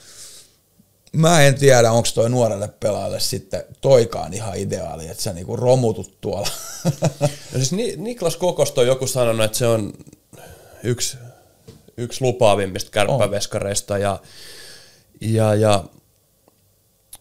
[1.12, 6.20] mä en tiedä, onko toi nuorelle pelaajalle sitten toikaan ihan ideaali, että sä niinku romutut
[6.20, 6.48] tuolla.
[7.52, 9.93] No siis Ni- Niklas Kokosta on joku sanonut, että se on
[10.85, 11.16] yksi,
[11.97, 13.98] yksi lupaavimmista kärppäveskareista.
[13.98, 14.20] Ja,
[15.20, 15.85] ja, ja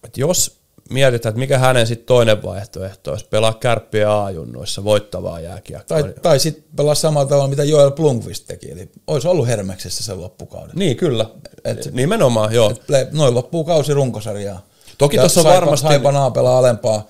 [0.03, 0.56] että jos
[0.89, 6.01] mietitään, että mikä hänen sitten toinen vaihtoehto olisi, pelaa kärppiä A-junnuissa voittavaa jääkiekkoa.
[6.01, 10.21] tai tai sitten pelaa samalla tavalla, mitä Joel Blomqvist teki, eli olisi ollut Hermeksessä sen
[10.21, 10.75] loppukauden.
[10.75, 11.25] Niin, kyllä.
[11.65, 12.69] Et- Et, Nimenomaan, joo.
[12.69, 14.65] Play- Noin loppuu kausi runkosarjaa.
[14.97, 17.07] Toki Ja tossa on varmasti- Saipa naa pelaa alempaa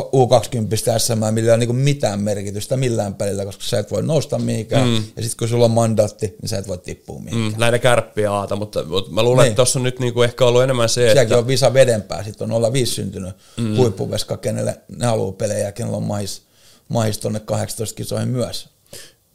[0.00, 4.38] U20 SM, millä ei ole niinku mitään merkitystä millään pelillä, koska sä et voi nousta
[4.38, 4.88] mihinkään.
[4.88, 4.94] Mm.
[4.94, 7.52] Ja sitten kun sulla on mandaatti, niin sä et voi tippua mihinkään.
[7.52, 9.48] Mm, näitä kärppiä aata, mutta, mutta mä luulen, Niin.
[9.48, 11.38] että tuossa on nyt niinku ehkä ollut enemmän se, Sielläkin että...
[11.38, 13.76] on visa vedempää, sitten on 05 syntynyt mm.
[13.76, 16.42] huippuveska, kenelle ne haluaa pelejä kenellä on mahis,
[16.88, 18.68] mahis tonne 18 kisoihin myös.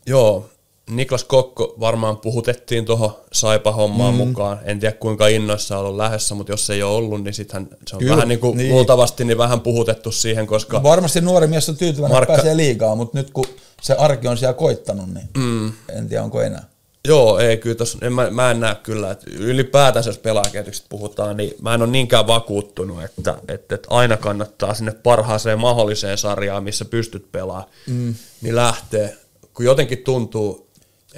[0.06, 0.50] Joo,
[0.90, 4.18] Niklas Kokko varmaan puhutettiin tuohon Saipa-hommaan mm.
[4.18, 4.60] mukaan.
[4.64, 7.96] En tiedä kuinka innoissa on ollut lähdössä, mutta jos ei ole ollut, niin sittenhän se
[7.96, 8.72] on Kyllä, vähän niin kuin niin.
[8.74, 13.18] luultavasti niin vähän puhutettu siihen, koska Varmasti nuori mies on tyytyväinen, Markka- pääsee liigaan, mutta
[13.18, 13.46] nyt kun
[13.82, 15.72] se arki on siellä koittanut, niin mm.
[15.90, 16.64] en tiedä onko enää.
[17.08, 21.38] Joo, ei kyllä tos, en, mä, mä en näe kyllä, että ylipäätänsä jos pelaajakehityksestä puhutaan,
[21.38, 26.64] niin mä en ole niinkään vakuuttunut, että, että, että aina kannattaa sinne parhaaseen mahdolliseen sarjaan,
[26.64, 28.16] missä pystyt pelaamaan, mm.
[28.42, 29.18] niin lähtee,
[29.54, 30.69] kun jotenkin tuntuu,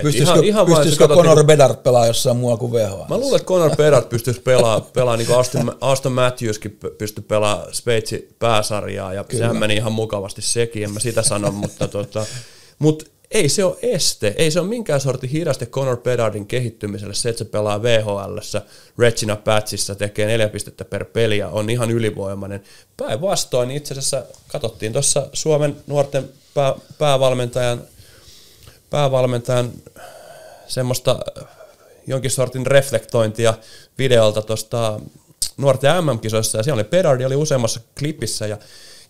[0.01, 3.03] Pystyisikö, ihan, ihan pystyisikö katsot Conor niinku- Bedard pelaa jossain muualla kuin VHL?
[3.09, 7.23] Mä luulen, että Conor Bedard pystyisi pelaamaan, pelaa niin kuin Aston, Aston Matthewskin py- pystyi
[7.27, 9.39] pelaamaan Sveitsin pääsarjaa, ja Kyllä.
[9.43, 12.25] sehän meni ihan mukavasti sekin, en mä sitä sano, mutta tota,
[12.79, 17.29] mut ei se ole este, ei se ole minkään sortin hidaste Conor Bedardin kehittymiselle, se,
[17.29, 18.61] että se pelaa VHLssä,
[18.97, 22.63] Regina Patsissa, tekee neljä pistettä per peli ja on ihan ylivoimainen.
[22.97, 27.81] Päinvastoin niin itse asiassa katsottiin tuossa Suomen nuorten pää, päävalmentajan,
[28.91, 29.71] päävalmentajan
[30.67, 31.19] semmoista
[32.07, 33.53] jonkin sortin reflektointia
[33.97, 34.99] videolta tuosta
[35.57, 38.57] nuorten MM-kisoissa, ja siellä oli Pedardi oli useammassa klipissä, ja,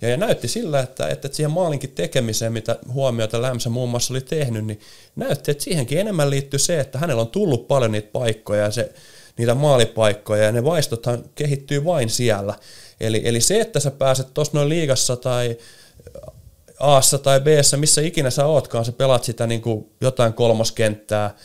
[0.01, 4.21] ja, ja näytti sillä, että, että siihen maalinkin tekemiseen, mitä huomiota Lämsä muun muassa oli
[4.21, 4.79] tehnyt, niin
[5.15, 8.93] näytti, että siihenkin enemmän liittyy se, että hänellä on tullut paljon niitä paikkoja, ja se,
[9.37, 12.53] niitä maalipaikkoja, ja ne vaistothan kehittyy vain siellä.
[12.99, 15.57] Eli, eli se, että sä pääset tuossa noin liigassa tai
[16.81, 21.35] Aassa tai Bssä, missä ikinä sä ootkaan, sä pelaat sitä niin kuin jotain kolmoskenttää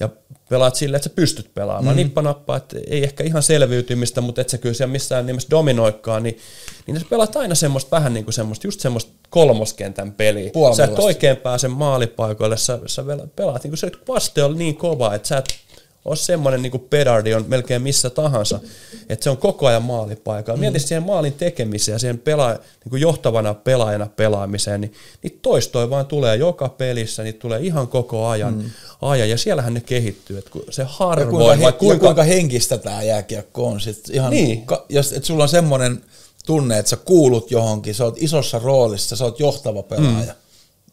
[0.00, 0.08] ja
[0.48, 1.96] pelaat sille, että sä pystyt pelaamaan.
[1.96, 2.02] Mm.
[2.02, 6.38] Nippa että ei ehkä ihan selviytymistä, mutta et sä kyllä siellä missään nimessä dominoikaan, niin,
[6.86, 10.50] niin sä pelaat aina semmoista vähän niin kuin semmoista, just semmoista kolmoskentän peliä.
[10.76, 13.04] Sä et oikein pääse maalipaikoille, sä, sä
[13.36, 15.44] pelaat niin kuin se vaste on niin kova, että sä et
[16.06, 18.60] ole semmoinen niin kuin pedardi on melkein missä tahansa,
[19.08, 20.56] että se on koko ajan maalipaikalla.
[20.56, 20.60] Mm.
[20.60, 24.92] Mieti siihen maalin tekemiseen ja siihen pelaa, niin kuin johtavana pelaajana pelaamiseen, niin
[25.22, 28.70] niitä toistoja vaan tulee joka pelissä, niitä tulee ihan koko ajan, mm.
[29.02, 32.22] ajan ja siellähän ne kehittyy, että se harvoin, ja kuinka, he, vai kuinka, kuinka, kuinka
[32.22, 33.80] henkistä tämä jääkiekko on.
[33.80, 34.66] Sit ihan, Niin.
[34.66, 36.02] ka, jos, et sulla on semmoinen
[36.46, 40.32] tunne, että sä kuulut johonkin, sä oot isossa roolissa, sä oot johtava pelaaja.
[40.32, 40.38] Mm.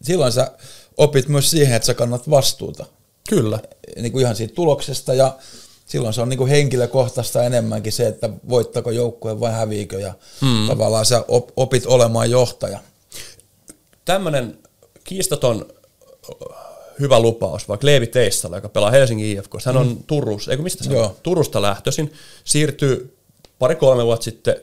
[0.02, 0.52] Silloin sä
[0.98, 2.86] opit myös siihen, että sä kannat vastuuta.
[3.30, 3.60] Kyllä.
[3.96, 5.38] Niin kuin ihan siitä tuloksesta ja
[5.86, 10.68] silloin se on niin kuin henkilökohtaista enemmänkin se, että voittako joukkue vai häviikö ja mm.
[10.68, 12.80] tavallaan sä op, opit olemaan johtaja.
[14.06, 14.60] Tämmöinen
[15.04, 15.66] kiistaton
[17.00, 20.04] hyvä lupaus, vaikka Leevi Teissala, joka pelaa Helsingin IFK, hän on mm.
[20.08, 21.16] Turussa, eikö mistä se on?
[21.24, 22.14] Turusta lähtöisin,
[22.44, 23.18] siirtyy
[23.60, 24.56] pari-kolme vuotta sitten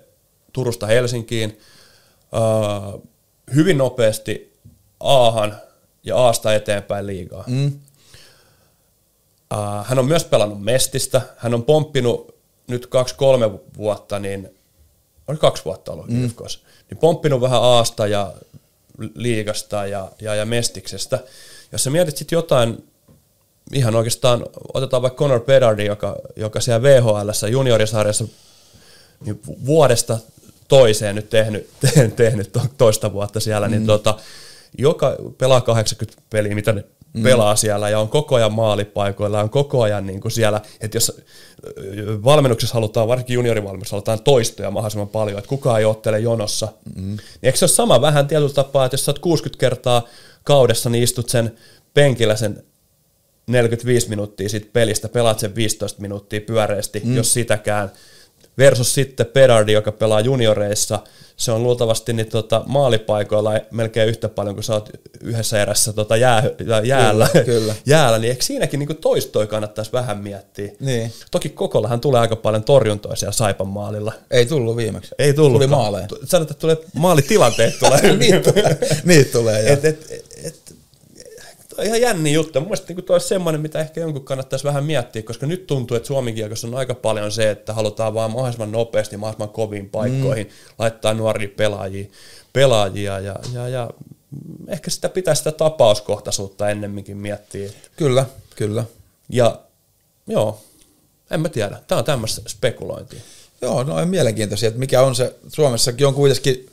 [0.53, 1.59] Turusta Helsinkiin,
[2.33, 3.03] uh,
[3.55, 4.57] hyvin nopeasti
[5.01, 5.57] Aahan
[6.03, 7.45] ja Aasta eteenpäin liigaa.
[7.47, 7.73] Mm.
[9.55, 12.35] Uh, hän on myös pelannut Mestistä, hän on pomppinut
[12.67, 14.55] nyt kaksi-kolme vuotta, niin
[15.29, 16.31] oli kaksi vuotta ollut mm.
[16.91, 18.33] Niin pomppinut vähän Aasta ja
[19.15, 21.19] liigasta ja, ja, ja Mestiksestä.
[21.73, 22.85] Jos sä mietit sitten jotain,
[23.73, 28.25] ihan oikeastaan, otetaan vaikka Conor Bedardin, joka, joka siellä VHL juniorisarjassa
[29.25, 30.19] niin vuodesta
[30.69, 31.71] toiseen nyt tehnyt,
[32.17, 33.71] tehnyt toista vuotta siellä, mm.
[33.71, 34.19] niin tota,
[34.79, 36.85] joka pelaa 80 peliä, mitä ne.
[37.23, 41.21] Pelaa siellä ja on koko ajan maalipaikoilla, on koko ajan niin kuin siellä, että jos
[42.25, 47.03] valmennuksessa halutaan, varsinkin juniorivalmennuksessa halutaan toistoja mahdollisimman paljon, että kukaan ei ottele jonossa, mm.
[47.07, 50.07] niin eikö se ole sama vähän tietyllä tapaa, että jos sä oot 60 kertaa
[50.45, 51.57] kaudessa, niin istut sen
[51.95, 52.65] penkillä sen
[53.47, 57.17] 45 minuuttia siitä pelistä, pelaat sen 15 minuuttia pyöreästi, mm.
[57.17, 57.91] jos sitäkään,
[58.59, 60.99] versus sitten Pedardi, joka pelaa junioreissa,
[61.41, 64.91] se on luultavasti niin tota, maalipaikoilla melkein yhtä paljon kuin sä oot
[65.21, 66.43] yhdessä erässä tota, jää,
[66.85, 67.75] jäällä, Kyllä, kyllä.
[67.87, 70.73] jäällä, niin eikö siinäkin niin toistoi kannattaisi vähän miettiä?
[70.81, 71.13] Niin.
[71.31, 74.13] Toki Kokollahan tulee aika paljon torjuntoja siellä Saipan maalilla.
[74.31, 75.15] Ei tullut viimeksi.
[75.19, 75.53] Ei tullut.
[75.53, 76.09] Tuli maaleja.
[76.25, 78.17] Sanoit, että tulee maalitilanteet tulee.
[78.17, 80.07] niitä tulee, niitä tulee et, et,
[80.45, 80.75] et,
[81.83, 82.61] ihan jänni juttu.
[82.61, 86.07] Mun mielestä niin olisi semmoinen, mitä ehkä jonkun kannattaisi vähän miettiä, koska nyt tuntuu, että
[86.07, 90.53] Suomen kiekossa on aika paljon se, että halutaan vaan mahdollisimman nopeasti, mahdollisimman koviin paikkoihin mm.
[90.79, 92.07] laittaa nuoria pelaajia,
[92.53, 93.91] pelaajia ja, ja, ja
[94.69, 97.71] ehkä sitä pitää sitä tapauskohtaisuutta ennemminkin miettiä.
[97.97, 98.27] Kyllä,
[98.57, 98.85] kyllä.
[99.29, 99.61] Ja
[100.27, 100.61] joo,
[101.31, 101.81] en mä tiedä.
[101.87, 103.21] Tämä on tämmöistä spekulointia.
[103.63, 106.71] Joo, no on mielenkiintoisia, että mikä on se, Suomessakin on kuitenkin,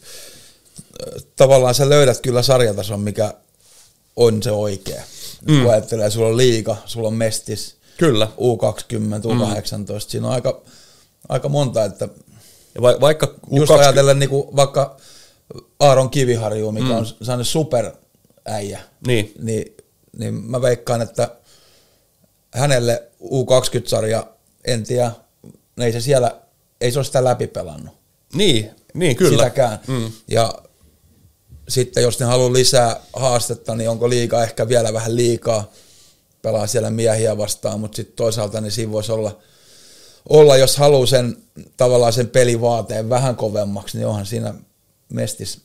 [0.80, 3.34] äh, tavallaan sä löydät kyllä sarjatason, mikä
[4.18, 5.02] on se oikea.
[5.48, 5.62] Mm.
[5.62, 8.28] Kun ajattelee, sulla on liiga, sulla on mestis, Kyllä.
[8.38, 10.00] U20, U18, mm.
[10.00, 10.62] siinä on aika,
[11.30, 12.10] aika monta, että
[12.76, 14.98] Ja va- vaikka just U20 ajatellen niin kuin vaikka
[15.80, 16.92] Aaron Kiviharju, mikä mm.
[16.98, 19.34] on sellainen superäijä, Niin.
[19.42, 19.78] niin,
[20.20, 21.36] niin mä veikkaan, että
[22.54, 24.28] hänelle U20-sarja,
[24.66, 25.12] en tiedä,
[25.80, 26.42] ei se siellä,
[26.82, 27.96] ei se ole sitä läpi pelannut.
[28.34, 29.32] Niin, niin kyllä.
[29.32, 29.80] Sitäkään.
[29.88, 30.12] Mm.
[30.28, 30.54] Ja
[31.68, 35.72] sitten jos ne haluaa lisää haastetta, niin onko liikaa ehkä vielä vähän liikaa
[36.42, 39.38] pelaa siellä miehiä vastaan, mutta sitten toisaalta niin siinä voisi olla,
[40.30, 41.38] olla, jos haluaa sen
[41.78, 44.54] tavallaan sen pelivaateen vähän kovemmaksi, niin onhan siinä
[45.14, 45.62] mestis,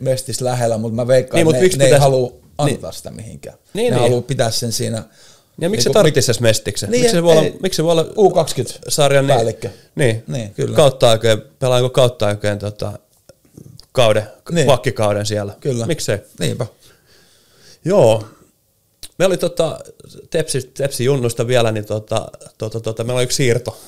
[0.00, 2.96] mestis lähellä, mutta mä veikkaan, Niin, niin, mut ne, ne ei pitäisi- halua antaa niin.
[2.96, 3.58] sitä mihinkään.
[3.74, 4.02] Niin, ne niin.
[4.02, 5.02] haluaa pitää sen siinä.
[5.60, 6.90] Ja miksi se niinku- tarvitsisi edes mestiksen?
[6.90, 9.70] Niin, miksi, se voi olla, ei- miksi se voi olla U20 sarjan niin, päällikkö.
[9.94, 10.76] Niin, Niin, kyllä.
[10.76, 12.98] kautta aikojen, pelaanko kautta aikojen tota,
[13.94, 14.66] kauden, niin.
[14.66, 15.54] Vakkikauden siellä.
[15.60, 15.86] Kyllä.
[15.86, 16.18] Miksei?
[16.40, 16.66] Niinpä.
[17.84, 18.28] Joo.
[19.18, 19.78] Me oli tota,
[20.30, 23.80] Tepsi, Tepsi Junnusta vielä, niin tota, tota, tota, meillä oli yksi siirto.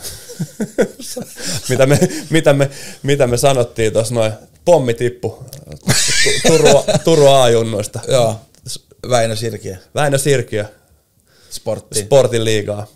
[1.68, 1.98] mitä, me,
[2.30, 2.70] mitä, me,
[3.02, 4.32] mitä me sanottiin tuossa noin,
[4.64, 5.44] pommi tippu
[6.24, 8.00] Tu- Turun, Turun A-junnuista.
[8.08, 8.40] Joo,
[9.10, 10.64] Väinö Sirkiä, Väinö Sirkiö,
[11.50, 12.00] sportti.
[12.00, 12.86] Sportin liigaa.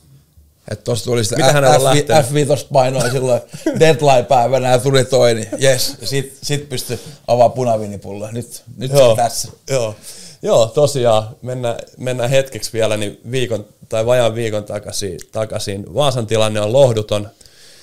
[0.71, 2.49] Että tuossa tuli sitä Mitä hänellä on F- lähtenyt?
[2.61, 3.41] F5 painoi silloin
[3.81, 5.97] deadline-päivänä ja tuli toi, niin jes.
[6.05, 8.33] Sit, sit pystyi avaamaan punavinipulloa.
[8.33, 9.49] Nyt, nyt se on tässä.
[9.71, 9.95] Joo.
[10.43, 15.19] Joo, tosiaan, mennään, mennään hetkeksi vielä niin viikon tai vajaan viikon takaisin.
[15.33, 15.95] takaisin.
[15.95, 17.23] Vaasan tilanne on lohduton.
[17.23, 17.31] Niin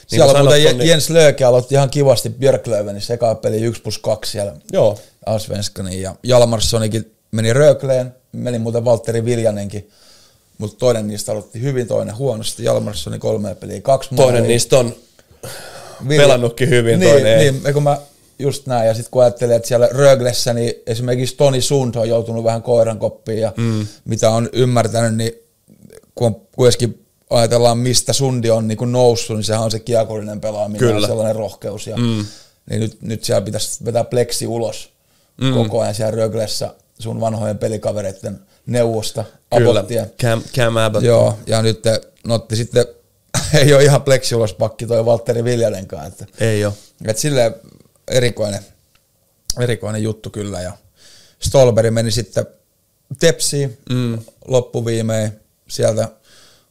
[0.07, 3.97] Siellä on muuten sanottu, Je- Jens Lööke aloitti ihan kivasti Björklövenissä eka peli 1 plus
[3.97, 9.89] 2 siellä Joo, Allsvenskanin ja Jalmarssonikin meni Rökleen, meni muuten Valtteri Viljanenkin,
[10.57, 12.63] mutta toinen niistä aloitti hyvin, toinen huonosti.
[12.63, 14.47] Jalmarssoni kolme peliä, kaksi toinen maalia.
[14.47, 14.95] niistä on
[16.07, 17.73] Vilja- pelannutkin hyvin, niin, toinen niin, ei.
[17.73, 17.97] kun mä
[18.39, 22.43] just näin, ja sitten kun ajattelin, että siellä Röglessä, niin esimerkiksi Toni Sund on joutunut
[22.43, 23.87] vähän koiran koppiin, ja mm.
[24.05, 25.31] mitä on ymmärtänyt, niin
[26.15, 30.79] kun on kuitenkin ajatellaan, mistä Sundi on niin noussut, niin sehän on se kiekollinen pelaaminen
[30.79, 31.01] Kyllä.
[31.01, 31.87] ja sellainen rohkeus.
[31.87, 32.25] Ja, mm.
[32.69, 34.89] Niin nyt, nyt siellä pitäisi vetää pleksi ulos
[35.41, 35.53] mm.
[35.53, 39.23] koko ajan siellä Röglessä sun vanhojen pelikavereiden neuvosta.
[39.55, 40.05] Kyllä, Abbottia.
[40.21, 41.05] Cam, Cam Abbott.
[41.05, 41.83] Joo, ja nyt
[42.27, 42.85] no, otti sitten,
[43.59, 46.73] ei ole ihan pleksi ulos pakki toi Valtteri Viljanenkaan, että Ei ole.
[47.05, 47.55] et silleen
[48.07, 48.65] erikoinen,
[49.59, 50.61] erikoinen juttu kyllä.
[50.61, 50.71] Ja
[51.39, 52.45] Stolberi meni sitten
[53.19, 54.19] Tepsiin mm.
[54.47, 55.31] loppuviimein.
[55.67, 56.07] Sieltä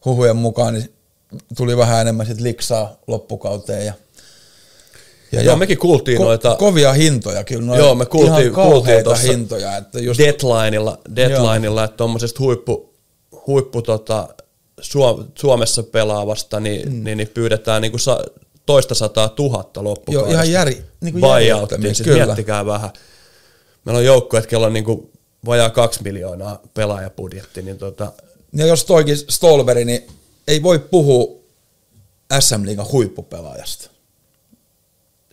[0.04, 0.92] huhujen mukaan niin
[1.56, 3.86] tuli vähän enemmän sit liksaa loppukauteen.
[3.86, 3.94] Ja,
[5.32, 7.66] ja, Joo, mekin kuultiin noita- Kovia hintoja kyllä.
[7.66, 9.76] Noin Joo, me kuultiin, ihan kuultiin tuossa hintoja.
[9.76, 12.94] Että just, deadlineilla, deadlineilla että tuommoisesta huippu,
[13.46, 14.28] huippu tota,
[14.80, 17.04] Suom- Suomessa pelaavasta, niin, mm.
[17.04, 18.24] niin, niin pyydetään niin kuin sa,
[18.66, 20.32] toista sataa tuhatta loppukaudesta.
[20.34, 22.24] Joo, ihan järi- niin kuin Buyouttiin, siis kyllä.
[22.26, 22.90] miettikää vähän.
[23.84, 25.10] Meillä on joukko, että kello on niin kuin
[25.46, 28.12] vajaa kaksi miljoonaa pelaajapudjetti, niin tota,
[28.52, 30.06] Ja jos toikin Stolberi, niin
[30.48, 31.36] ei voi puhua
[32.40, 33.90] SM Liigan huippupelaajasta.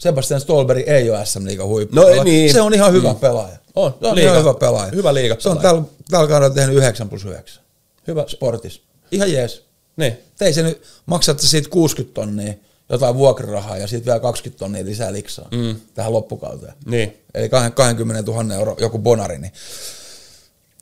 [0.03, 2.15] Sebastian Stolberi ei ole SM Liigan huippupelaaja.
[2.15, 2.53] No niin.
[2.53, 3.19] Se on ihan hyvä mm.
[3.19, 3.57] pelaaja.
[3.75, 4.91] On, se on liiga- ihan hyvä pelaaja.
[4.95, 5.41] hyvä liigapelaaja.
[5.41, 5.81] Se on tällä,
[6.11, 7.63] tällä kaudella tehnyt 9 plus 9
[8.07, 8.25] hyvä.
[8.27, 8.81] sportis.
[9.11, 9.63] Ihan jees.
[9.97, 10.13] Niin.
[10.37, 12.53] Tei se nyt, maksatte siitä 60 tonnia
[12.89, 15.75] jotain vuokrarahaa ja sitten vielä 20 tonnia lisää liksaa mm.
[15.93, 16.73] tähän loppukauteen.
[16.85, 17.17] Niin.
[17.33, 19.37] Eli 20 000 euro joku bonari.
[19.37, 19.53] Niin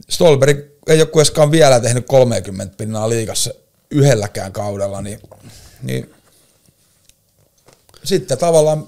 [0.10, 0.58] Stolberg
[0.88, 3.54] ei ole kuitenkaan vielä tehnyt 30 pinnaa liigassa
[3.92, 5.20] yhdelläkään kaudella, niin,
[5.84, 6.14] niin
[8.04, 8.86] sitten tavallaan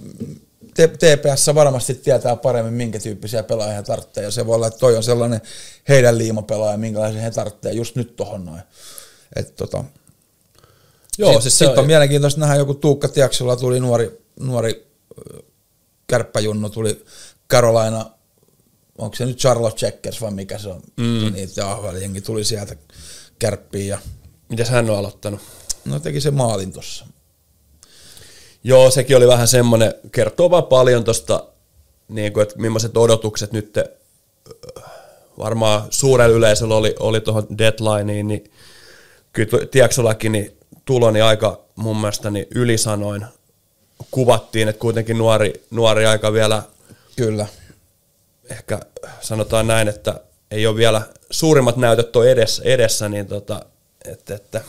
[0.74, 4.96] TPS varmasti tietää paremmin, minkä tyyppisiä pelaajia he tarvitsee, ja se voi olla, että toi
[4.98, 5.42] on sellainen
[5.90, 8.62] heidän liimapelaaja, minkälaisen he tarvitsee just nyt tohon noin.
[9.36, 9.84] Et tota,
[11.18, 14.88] Joo, Sit- siis se sit on- on mielenkiintoista nähdä joku Tuukka Tiaksolla tuli nuori, nuori
[16.08, 17.06] kärppäjunnu, tuli
[17.50, 18.12] Carolina,
[18.98, 21.34] onko se nyt Charlotte Checkers vai mikä se on, mm.
[21.34, 22.76] niitä ahvelijengi tuli sieltä
[23.40, 24.00] kärppiin ja
[24.50, 25.40] Mites hän on aloittanut?
[25.86, 27.06] no teki se maalin tossa.
[28.64, 31.46] Joo, sekin oli vähän semmoinen, kertoo vaan paljon tuosta,
[32.08, 33.84] niin kuin, että millaiset odotukset nyt äh,
[35.38, 38.52] varmaan suurella yleisöllä oli, oli tuohon deadlineen, niin
[39.34, 43.26] kyllä Tiaksolakin niin tulo niin aika mun mielestä niin ylisanoin
[44.12, 46.64] kuvattiin, että kuitenkin nuori, nuori aika vielä
[47.16, 47.48] Kyllä.
[48.50, 48.80] ehkä
[49.22, 50.20] sanotaan näin, että
[50.52, 53.66] ei ole vielä suurimmat näytöt on edessä, edessä niin tota,
[54.06, 54.62] että, että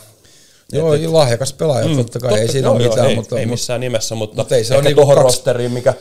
[0.71, 3.45] Joo, et- lahjakas pelaaja, mm, totta kai, totta- ei siinä ole mitään, ei, mutta, ei
[3.45, 5.93] missään nimessä, mutta, mutta ei se ehkä ole niinku tuohon kaksi- rosteriin, mikä,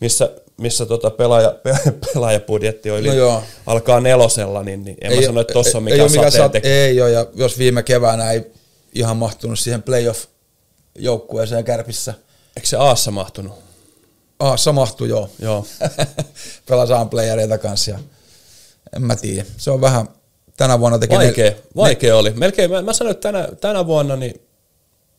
[0.00, 1.54] missä, missä tota pelaaja,
[2.14, 3.42] pelaajapudjetti on, eli No joo.
[3.66, 6.72] alkaa nelosella, niin, niin en mä sano, että tossa on ei, mikään mikään sateentekijä.
[6.72, 8.42] sate, ei ole, ja jos viime keväänä ei
[8.94, 12.14] ihan mahtunut siihen playoff-joukkueeseen kärpissä,
[12.56, 13.52] Eikö se Aassa mahtunut?
[14.40, 15.30] Aassa mahtui joo.
[15.38, 15.66] Joo.
[16.68, 17.98] Pelasaan playereita kanssa ja
[18.96, 19.44] en mä tiedä.
[19.56, 20.08] Se on vähän,
[20.60, 21.14] tänä vuonna teki...
[21.14, 22.30] Vaikea, ne- vaikea oli.
[22.30, 24.40] Melkein, mä, mä sanoin, että tänä, tänä vuonna niin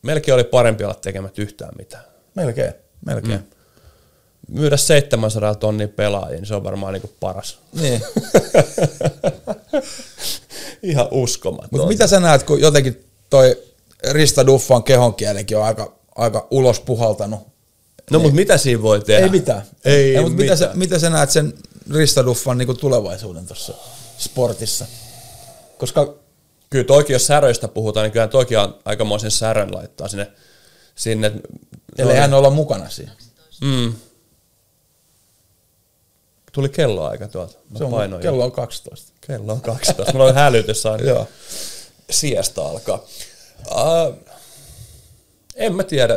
[0.02, 2.04] melkein oli parempi olla tekemättä yhtään mitään.
[2.34, 2.72] Melkein,
[3.06, 3.38] melkein.
[3.38, 3.46] Mm.
[4.48, 7.58] Myydä 700 tonnia pelaajia, niin se on varmaan niin paras.
[7.80, 8.02] Niin.
[10.82, 11.68] Ihan uskomaton.
[11.70, 13.62] Mutta mitä sä näet, kun jotenkin toi
[14.10, 17.40] Rista Duffan kehonkielikin on aika, aika ulos puhaltanut?
[18.10, 19.24] No mutta mitä siinä voi tehdä?
[19.24, 19.62] Ei mitään.
[19.84, 21.54] Ei, mutta mitä, sä, mitä sä näet sen
[21.94, 23.74] Rista Duffan niinku tulevaisuuden tuossa
[24.18, 24.86] sportissa?
[25.82, 26.14] Koska
[26.70, 30.32] kyllä toikin, jos säröistä puhutaan, niin kyllä toikin on aikamoisen särön laittaa sinne.
[30.94, 31.32] sinne
[31.98, 33.12] Ellei hän olla mukana siinä.
[33.60, 33.94] Mm.
[36.52, 37.58] Tuli kelloaika tuolta.
[37.70, 39.12] Mä Se on, painoin kello on 12.
[39.20, 40.12] kello on 12.
[40.12, 41.04] Mulla on hälytys aina.
[41.10, 41.28] Joo.
[42.10, 43.04] Siestä alkaa.
[43.70, 44.16] Uh,
[45.54, 46.14] en mä tiedä.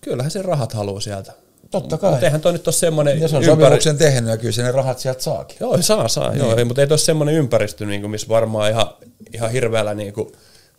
[0.00, 1.32] Kyllähän se rahat haluaa sieltä.
[1.72, 2.10] Totta kai.
[2.10, 3.60] Mutta eihän toi nyt ole semmoinen Ja se on ympäri...
[3.60, 5.56] sopimuksen tehnyt ja kyllä ne rahat sieltä saakin.
[5.60, 6.30] Joo, saa, saa.
[6.30, 6.38] Niin.
[6.38, 8.86] Joo, ei, mutta ei toi ole semmoinen ympäristö, niin kuin, missä varmaan ihan,
[9.34, 10.32] ihan hirveällä niin kuin,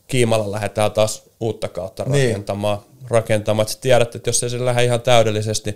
[0.07, 2.29] kiimalla lähdetään taas uutta kautta Niin.
[2.29, 2.77] rakentamaan.
[3.09, 3.63] rakentamaan.
[3.63, 5.75] Et sä tiedät, että jos ei se lähde ihan täydellisesti,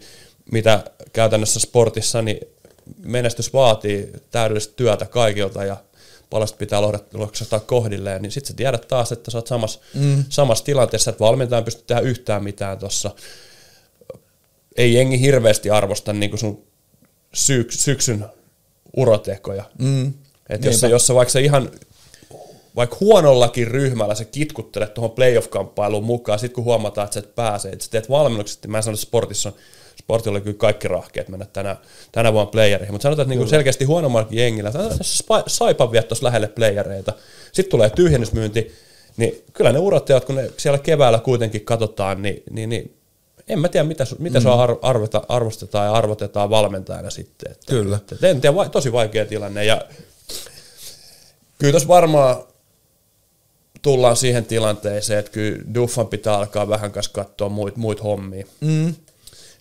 [0.51, 0.83] mitä
[1.13, 2.39] käytännössä sportissa, niin
[3.03, 5.77] menestys vaatii täydellistä työtä kaikilta ja
[6.29, 6.81] paljon sitä pitää
[7.13, 10.23] loksata kohdilleen, niin sitten sä tiedät taas, että sä oot samassa, mm.
[10.29, 13.11] samassa tilanteessa, että valmentaja ei pysty tehdä yhtään mitään tuossa.
[14.77, 16.63] Ei jengi hirveästi arvosta niin kuin sun
[17.33, 18.25] syk- syksyn
[18.97, 19.63] urotekoja.
[19.79, 20.13] Mm.
[20.49, 21.71] Et jos, sä, jos sä vaikka sä ihan
[22.75, 27.69] vaikka huonollakin ryhmällä sä kitkuttelet tuohon playoff-kamppailuun mukaan, sit kun huomataan, että sä et pääse,
[27.69, 29.55] että sä teet valmennukset, mä en sano, että sportissa on,
[29.95, 31.75] sportilla on kyllä kaikki rahkeet mennä tänä,
[32.11, 34.71] tänä vuonna playereihin, mutta sanotaan, että niinku selkeästi huonommallakin jengillä,
[35.47, 37.13] saipan viet tuossa lähelle playereita,
[37.51, 38.71] sitten tulee tyhjennysmyynti,
[39.17, 42.96] niin kyllä ne urottajat, kun ne siellä keväällä kuitenkin katsotaan, niin, niin, niin
[43.47, 44.43] en mä tiedä, mitä, mitä mm.
[44.43, 47.51] se ar- arvota, arvostetaan ja arvotetaan valmentajana sitten.
[47.51, 47.95] Että, Kyllä.
[48.11, 49.65] Että, en tiedä, tosi vaikea tilanne.
[49.65, 49.81] Ja
[51.57, 52.43] kyllä tuossa varmaan
[53.81, 58.45] tullaan siihen tilanteeseen, että kyllä Duffan pitää alkaa vähän kanssa katsoa muita muit hommia.
[58.61, 58.95] Mm.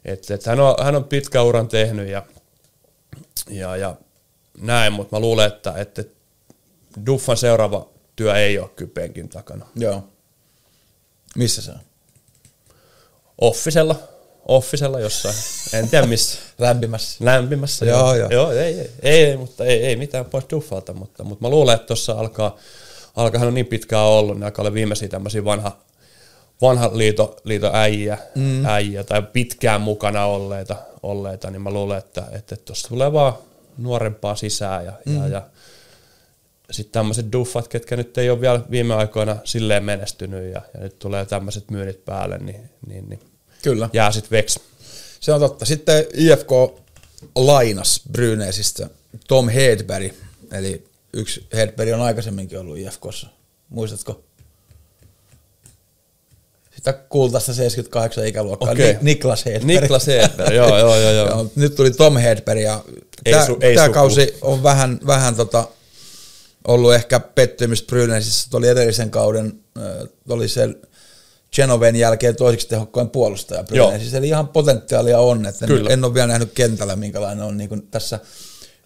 [0.04, 2.22] Et, et hän, on, hän on pitkä uran tehnyt ja,
[3.50, 3.96] ja, ja
[4.60, 6.04] näin, mutta mä luulen, että, että
[7.06, 9.66] Duffan seuraava työ ei ole kyllä penkin takana.
[9.76, 10.04] Joo.
[11.36, 11.78] Missä se on?
[13.40, 13.96] Offisella,
[14.48, 15.34] offisella jossain,
[15.72, 16.38] en tiedä missä.
[16.58, 17.24] Lämpimässä.
[17.24, 17.86] Lämpimässä.
[17.86, 18.28] Joo, joo.
[18.30, 21.86] joo ei, ei, ei, mutta ei, ei mitään pois Duffalta, mutta, mutta mä luulen, että
[21.86, 22.56] tuossa alkaa,
[23.16, 25.76] alkaa hän on niin pitkään ollut, niin alkaa olla viimeisiä tämmöisiä vanha,
[26.62, 28.66] vanha liito, liito äijä, mm.
[28.66, 33.32] äijä, tai pitkään mukana olleita, olleita niin mä luulen, että että tuossa tulee vaan
[33.78, 35.16] nuorempaa sisään ja, mm.
[35.16, 35.42] ja, ja
[36.70, 40.98] sitten tämmöiset duffat, ketkä nyt ei ole vielä viime aikoina silleen menestynyt ja, ja nyt
[40.98, 43.20] tulee tämmöiset myynnit päälle, niin, niin, niin
[43.62, 43.90] Kyllä.
[43.92, 44.60] jää sitten veksi.
[45.20, 45.64] Se on totta.
[45.64, 46.50] Sitten IFK
[47.34, 48.90] lainas Brynäsistä
[49.28, 50.12] Tom Hedberg,
[50.52, 53.26] eli yksi Hedberg on aikaisemminkin ollut IFKssa.
[53.68, 54.22] Muistatko?
[56.76, 58.70] Sitä kultaista 78 ikäluokkaa.
[58.70, 58.92] Okei.
[58.92, 59.64] Ni- Niklas Hedberg.
[59.64, 61.50] Niklas Hedberg, joo, joo, joo, joo.
[61.56, 62.84] Nyt tuli Tom Hedberg ja
[63.24, 65.68] tämä su- kausi on vähän, vähän tota,
[66.68, 68.56] ollut ehkä pettymys Brynäsissä.
[68.56, 69.60] Oli edellisen kauden,
[70.28, 70.68] oli se
[71.56, 74.18] Genoven jälkeen toiseksi tehokkain puolustaja Brynäsissä.
[74.18, 75.90] Eli ihan potentiaalia on, että en, Kyllä.
[75.90, 78.20] en ole vielä nähnyt kentällä, minkälainen on niin tässä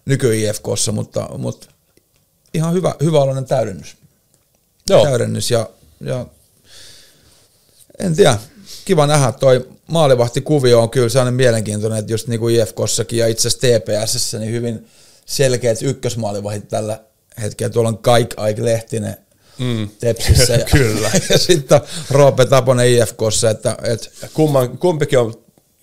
[0.05, 1.67] nyky-IFKssa, mutta, mutta
[2.53, 3.95] ihan hyvä, hyvä oloinen täydennys.
[4.89, 5.03] Joo.
[5.03, 5.69] täydennys ja,
[6.01, 6.25] ja
[7.99, 8.37] en tiedä,
[8.85, 13.47] kiva nähdä toi maalivahtikuvio on kyllä sellainen mielenkiintoinen, että just niin kuin IFKssakin ja itse
[13.47, 14.87] asiassa TPSssä niin hyvin
[15.25, 16.99] selkeät ykkösmaalivahit tällä
[17.41, 17.73] hetkellä.
[17.73, 19.17] Tuolla on Kaik Aik Lehtinen
[19.57, 19.89] mm.
[19.99, 21.11] Tepsissä ja, Kyllä.
[21.29, 21.81] ja sitten
[22.11, 25.33] Roope Taponen IFKssa, että, että Kumman, kumpikin on,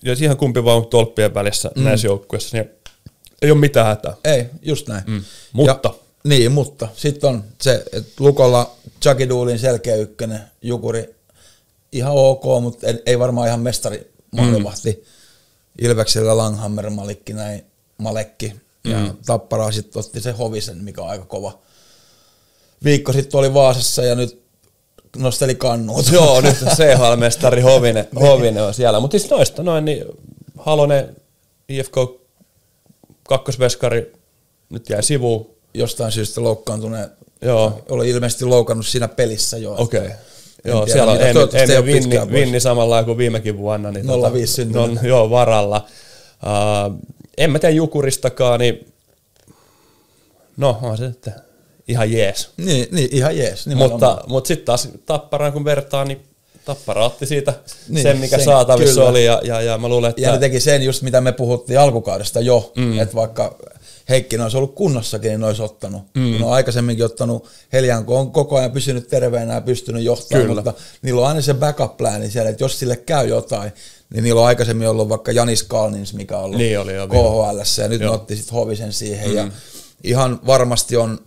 [0.03, 1.83] jos ihan kumpi vaan tolppien välissä mm.
[1.83, 2.69] näissä joukkueissa, niin
[3.41, 4.13] ei ole mitään hätää.
[4.23, 5.03] Ei, just näin.
[5.07, 5.23] Mm.
[5.53, 5.89] Mutta.
[5.93, 6.87] Ja, niin, mutta.
[6.95, 11.15] Sitten on se, että Lukolla Chucky Doolin selkeä ykkönen, Jukuri
[11.91, 14.91] ihan ok, mutta ei, ei varmaan ihan mestari maalivahti.
[14.91, 15.85] Mm.
[15.85, 17.65] Ilveksellä Langhammer, Malikki, näin,
[17.97, 18.53] Malekki.
[18.83, 19.17] Ja Mm.
[19.25, 21.59] Tapparaa sitten otti se Hovisen, mikä on aika kova.
[22.83, 24.41] Viikko sitten oli Vaasassa ja nyt
[25.17, 26.11] nosteli kannuut.
[26.11, 28.99] Joo, nyt CHL-mestari Hovinen, Hovinen on siellä.
[28.99, 30.05] Mutta siis noista noin, niin
[30.57, 31.15] Halonen,
[31.69, 31.95] IFK
[33.27, 34.13] kakkosveskari,
[34.69, 35.49] nyt jäi sivuun.
[35.73, 37.09] Jostain syystä loukkaantuneen.
[37.41, 37.81] Joo.
[37.89, 39.75] Oli ilmeisesti loukannut siinä pelissä jo.
[39.77, 39.99] Okei.
[39.99, 40.11] Okay.
[40.65, 42.31] Joo, tiedä, siellä on Emil ole pitkään Vinni.
[42.31, 43.91] Vinni samalla kuin viimekin vuonna.
[43.91, 44.83] Niin 05 syntynyt.
[44.83, 45.85] on, joo, varalla.
[46.43, 46.99] Uh,
[47.39, 48.93] en mä tiedä Jukuristakaan, niin
[50.57, 51.31] no on se että
[51.87, 52.49] ihan jees.
[52.57, 53.67] Niin, niin ihan jees.
[53.67, 53.91] nimenomaan.
[53.91, 56.21] Mutta, mutta sitten taas Tapparaan kun vertaa, niin
[56.65, 59.09] Tappara otti siitä Niin, niin, sen, mikä sen- saatavissa kyllä.
[59.09, 59.25] oli.
[59.25, 60.21] Ja, ja, ja mä luulen, että...
[60.21, 62.99] Ja ne teki sen just, mitä me puhuttiin alkukaudesta jo, mm.
[62.99, 63.55] että vaikka
[64.09, 66.01] Heikkinen olisi ollut kunnossakin, niin olisi ottanut.
[66.15, 66.21] Mm.
[66.39, 70.61] Ne on aikaisemminkin ottanut Heljan, kun on koko ajan pysynyt terveenä ja pystynyt johtamaan, Kyllä.
[70.61, 73.71] mutta niillä on aina se backup-plani siellä, että jos sille käy jotain,
[74.13, 77.81] niin niillä on aikaisemmin ollut vaikka Janis Kalnins, mikä on ollut Niin oli jo, KHL,
[77.81, 78.11] ja nyt Joo.
[78.11, 79.35] ne otti sitten Hovisen siihen, mm.
[79.35, 79.47] ja
[80.03, 81.19] ihan varmasti on,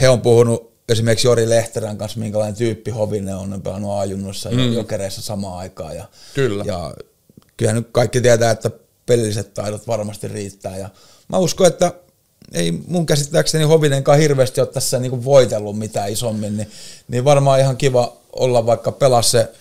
[0.00, 4.64] he on puhunut esimerkiksi Jori Lehterän kanssa, minkälainen tyyppi Hovinen on, on pelannut ajunnossa ja
[4.64, 5.96] jokereissa samaan aikaan.
[5.96, 6.64] Ja, Kyllä.
[6.66, 6.94] ja
[7.56, 8.70] kyllähän nyt kaikki tietää, että
[9.06, 10.76] pelilliset taidot varmasti riittää.
[10.76, 10.88] Ja
[11.28, 11.92] mä uskon, että
[12.52, 16.70] ei mun käsittääkseni Hovinenkaan hirveästi ole tässä niinku voitellut mitään isommin, niin,
[17.08, 19.52] niin varmaan ihan kiva olla vaikka pelaa se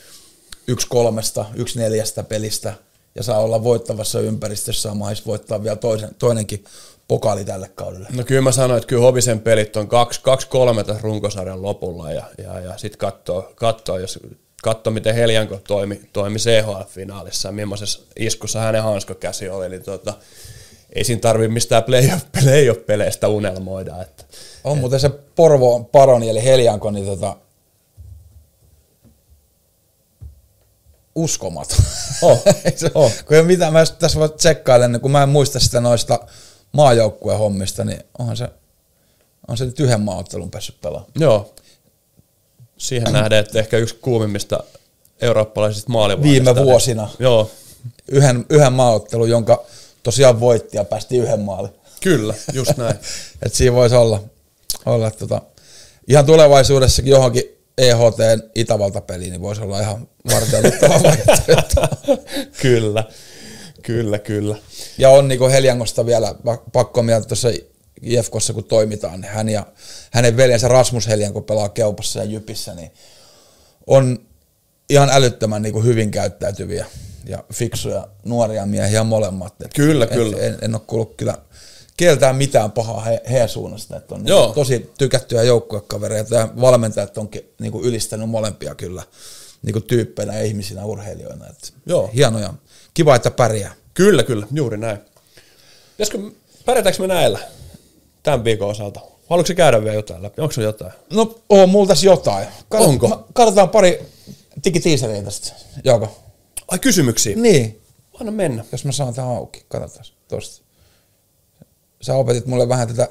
[0.68, 2.74] yksi kolmesta, yksi neljästä pelistä
[3.16, 4.96] ja saa olla voittavassa ympäristössä ja
[5.26, 6.66] voittaa vielä toisen, toinenkin
[7.08, 8.08] pokaali tälle kaudelle.
[8.14, 12.12] No kyllä mä sanoin, että kyllä Hovisen pelit on kaksi, kaksi kolme tässä runkosarjan lopulla
[12.12, 14.20] ja, ja, ja sitten katsoo, katsoo, jos
[14.64, 20.14] katsoo, miten Heljanko toimi, toimi CHL-finaalissa ja millaisessa iskussa hänen hanskokäsi oli, niin tota,
[20.96, 24.02] ei siinä tarvi mistään playoff, playoff-peleistä unelmoida.
[24.02, 24.24] Että,
[24.64, 27.36] On muuten se Porvo Paroni eli Heljanko, niin tota,
[31.16, 31.78] uskomaton.
[32.22, 32.44] Oh,
[32.76, 33.12] se, oh.
[33.26, 36.20] Kun ei mitään, mä tässä vaan tsekkailen, kun mä en muista sitä noista
[36.74, 38.48] maajoukkueen hommista, niin onhan se,
[39.48, 41.12] on se nyt yhden maaottelun päässyt pelaamaan.
[41.20, 41.54] Joo.
[42.78, 44.64] Siihen nähden, että ehkä yksi kuumimmista
[45.22, 46.46] eurooppalaisista maalivahdista.
[46.46, 47.10] Viime vuosina.
[47.20, 47.52] Joo,
[48.08, 49.64] Yhden, yhden maaottelun, jonka
[50.04, 51.72] tosiaan voitti ja päästi yhden maalin.
[52.02, 52.96] kyllä, just näin.
[53.46, 54.24] Et siinä voisi olla,
[54.86, 55.42] olla tota,
[56.08, 57.44] ihan tulevaisuudessakin johonkin
[57.78, 58.18] EHT
[58.56, 60.88] Itävalta-peliin, niin voisi olla ihan vaihtoehto.
[62.62, 63.04] kyllä,
[63.84, 64.58] kyllä, kyllä.
[64.98, 67.50] Ja on niin Heljangosta vielä pa- pakko mieltä tuossa
[68.02, 69.66] IFKssa, kun toimitaan, niin hän ja
[70.12, 72.92] hänen veljensä Rasmus Heljanko pelaa Keupassa ja Jypissä, niin
[73.88, 74.20] on
[74.90, 76.86] ihan älyttömän niin kuin hyvin käyttäytyviä
[77.26, 79.62] ja fiksuja nuoria miehiä molemmat.
[79.62, 80.38] Et, Kyllä, kyllä.
[80.38, 81.38] En, en ole kuullut kyllä
[81.98, 83.98] kieltään mitään pahaa he, heidän suunnasta.
[83.98, 84.46] Että on Joo.
[84.46, 89.04] niin tosi tykättyjä joukkuekavereita ja valmentajat onkin niin kuin ylistänyt molempia kyllä
[89.62, 91.48] niin kuin tyyppeinä ja ihmisinä, urheilijoina.
[91.48, 92.12] Et Joo.
[92.16, 92.54] Hienoja.
[92.94, 93.74] Kiva, että pärjää.
[93.94, 94.98] Kyllä, kyllä, juuri näin.
[95.98, 96.32] Pitäisikö,
[96.66, 97.40] pärjätäänkö me näillä
[98.24, 99.00] tämän viikon osalta?
[99.30, 100.42] Haluatko se käydä vielä jotain läpi?
[100.42, 100.92] Onko se jotain?
[101.14, 102.48] No, on mulla tässä jotain.
[102.48, 103.08] Kat- Onko?
[103.08, 104.06] mä- Katsotaan pari
[104.64, 105.54] digitiiseriä tästä,
[105.84, 106.20] Joko?
[106.68, 107.36] Ai kysymyksiä?
[107.36, 107.82] Niin,
[108.20, 108.66] Anna mennä.
[108.72, 109.66] jos mä saan tämän auki.
[109.68, 110.66] Katsotaan tosta.
[112.02, 113.08] Sä opetit mulle vähän tätä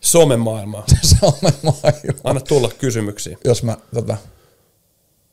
[0.00, 0.84] Somen maailmaa.
[1.20, 2.20] Suomen maailmaa.
[2.24, 3.38] Anna tulla kysymyksiä.
[3.44, 4.16] Jos mä, tota,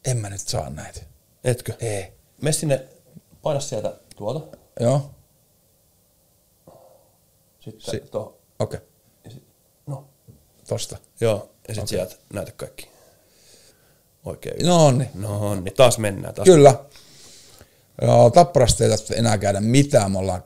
[0.06, 1.02] en mä nyt saa näitä.
[1.44, 1.74] Etkö?
[1.80, 2.06] Ei.
[2.42, 2.86] Mene sinne,
[3.42, 4.58] paina sieltä tuolta.
[4.80, 5.10] Joo,
[7.60, 8.34] Sitten Si- tuohon.
[8.60, 8.78] okei.
[8.78, 8.90] Okay.
[9.24, 9.44] Ja sit,
[9.88, 10.06] no,
[10.68, 10.98] Tosta.
[11.22, 11.34] joo.
[11.68, 11.88] Ja sitten okay.
[11.88, 12.90] sieltä näytä kaikki.
[14.26, 14.66] Oikein.
[14.66, 15.10] No niin.
[15.14, 16.34] No niin, taas mennään.
[16.34, 16.46] Taas.
[16.46, 16.76] Kyllä.
[18.02, 20.12] Joo, tapparasta ei tarvitse enää käydä mitään.
[20.12, 20.44] Me ollaan...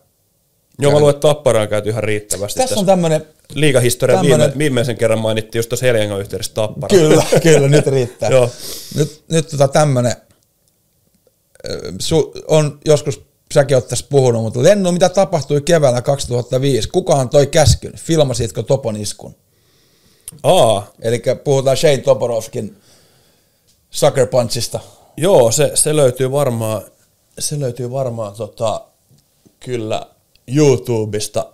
[0.79, 2.59] Joo, mä luulen, että Tappara on käyty ihan riittävästi.
[2.59, 3.27] Tässä on tämmönen...
[3.53, 6.89] Liigahistoria tämmönen- viime, viimeisen kerran mainittiin just tuossa Heljangon yhteydessä Tappara.
[6.89, 8.29] Kyllä, kyllä, nyt riittää.
[8.35, 8.49] Joo.
[8.95, 10.24] Nyt, nyt tota tämmönen, ö,
[11.99, 13.21] su, on joskus
[13.53, 16.89] säkin oot tässä puhunut, mutta Lennu, mitä tapahtui keväällä 2005?
[16.89, 17.93] Kukaan toi käskyn?
[17.97, 19.35] Filmasitko Topon iskun?
[20.43, 22.77] Aa, Eli puhutaan Shane Toporovskin
[23.89, 24.79] Sucker Punchista.
[25.17, 26.81] joo, se, se löytyy varmaan,
[27.39, 28.81] se löytyy varmaan tota,
[29.59, 30.07] kyllä
[30.47, 31.51] YouTubesta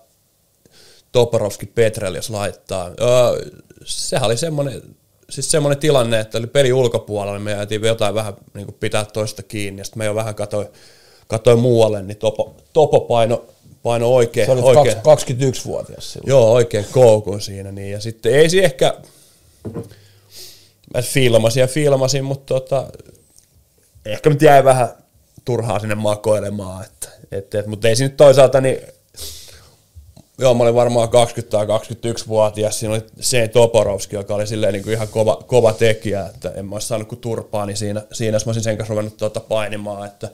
[1.11, 2.87] Toporovski Petrel, jos laittaa.
[3.01, 3.49] Öö,
[3.85, 4.81] sehän oli semmoinen,
[5.31, 9.05] siis semmoinen tilanne, että oli peli ulkopuolella, niin me jäätiin jotain vähän niin kuin pitää
[9.05, 10.67] toista kiinni, ja sitten me jo vähän katsoin,
[11.27, 13.45] katsoin muualle, niin Topo, topo paino,
[13.83, 16.29] paino oikein, Se oli oikein, 21-vuotias silloin.
[16.29, 17.71] Joo, oikein koukun siinä.
[17.71, 17.91] Niin.
[17.91, 18.97] Ja sitten ei se ehkä,
[20.93, 22.87] mä filmasin ja filmasin, mutta tota,
[24.05, 24.89] ehkä nyt jäi vähän
[25.45, 26.85] turhaa sinne makoilemaan.
[26.85, 28.77] Että, et, et, mutta ei siinä nyt toisaalta, niin
[30.41, 32.79] joo, mä olin varmaan 20 tai 21-vuotias.
[32.79, 36.65] Siinä oli se Toporovski, joka oli silleen niin kuin ihan kova, kova tekijä, että en
[36.65, 40.07] mä olisi saanut kuin turpaa, niin siinä, siinä mä olisin sen kanssa ruvennut tuota painimaan,
[40.07, 40.29] että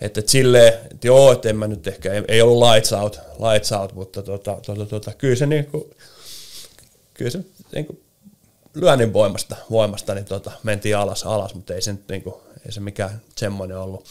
[0.00, 3.20] että et silleen, että joo, että en mä nyt ehkä, ei, ollut lights out,
[3.52, 5.90] lights out mutta tota, tota, tota, kyllä se niinku,
[7.14, 7.40] kyllä se
[7.74, 8.00] niinku
[8.74, 12.80] lyönnin voimasta, voimasta niin tota, mentiin alas, alas, mutta ei se nyt niinku, ei se
[12.80, 14.04] mikään semmoinen ollut.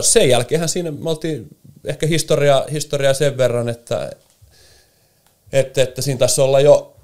[0.00, 1.48] Sen jälkeenhän siinä me oltiin
[1.84, 4.10] ehkä historiaa, historiaa sen verran, että,
[5.54, 6.96] että, että siinä taisi olla jo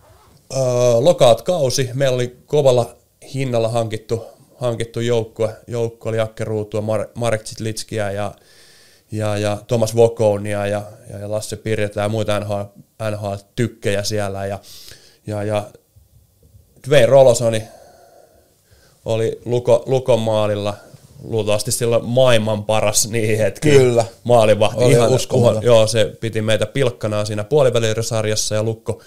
[0.53, 0.57] ö,
[1.01, 1.91] lockout-kausi.
[1.95, 2.97] Meillä oli kovalla
[3.35, 4.25] hinnalla hankittu,
[4.57, 5.57] hankittu joukkue.
[5.67, 7.43] Joukkue oli Jakke Ruutua, Mar- Marek
[7.91, 8.35] ja,
[9.13, 12.63] ja, ja Thomas Vokounia ja, ja, ja Lasse Pirjetä ja muita NHL,
[13.11, 14.47] NHL-tykkejä siellä.
[14.47, 14.59] Ja,
[15.27, 15.71] ja, ja
[16.89, 17.63] Dwayne Rolosoni
[19.05, 20.75] oli Luko, Lukon maalilla
[21.23, 23.79] luultavasti silloin maailman paras niihin hetkiin.
[23.79, 24.05] Kyllä.
[24.25, 24.85] Maalivahti.
[24.85, 25.63] Oli Ihan, uskomaton.
[25.63, 29.03] joo, se piti meitä pilkkanaa siinä puolivälirysarjassa ja Lukko,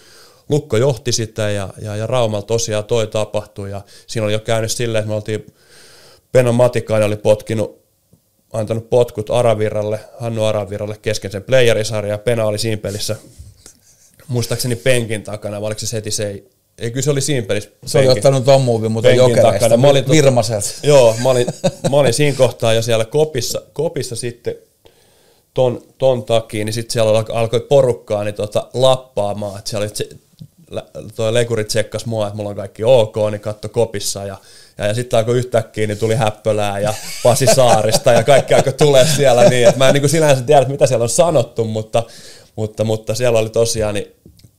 [0.50, 4.72] Lukko johti sitä ja, ja, ja Raumalla tosiaan toi tapahtui ja siinä oli jo käynyt
[4.72, 5.46] silleen, että me oltiin,
[6.32, 7.84] Peno Matikainen oli potkinut,
[8.54, 13.16] antanut potkut Aravirralle, Hannu Aravirralle kesken sen playerisarjan ja Pena oli siinä pelissä
[14.28, 16.44] muistaakseni penkin takana, vai oliko se heti se
[16.80, 19.78] ei, kyllä se oli siinä pelissä Se oli ottanut ton muuvin, mutta jokereista.
[19.78, 20.68] Mä olin tota- Virmaselta.
[20.84, 21.48] Joo, mä olin,
[21.92, 24.56] mä olin siinä kohtaa jo siellä kopissa, kopissa sitten
[25.54, 30.10] ton, ton takia, niin sitten siellä alkoi, porukkaa niin tota, lappaamaan, että siellä oli
[30.70, 30.86] lä-
[31.16, 34.38] toi lekuri tsekkas mua, että mulla on kaikki ok, niin katto kopissa ja
[34.78, 36.94] ja, ja sitten alkoi yhtäkkiä, niin tuli Häppölää ja
[37.24, 40.88] Pasi Saarista ja kaikki alkoi tulee siellä niin, että mä en niin sinänsä tiedä, mitä
[40.88, 42.04] siellä on sanottu, mutta,
[42.56, 44.16] mutta, mutta siellä oli tosiaan niin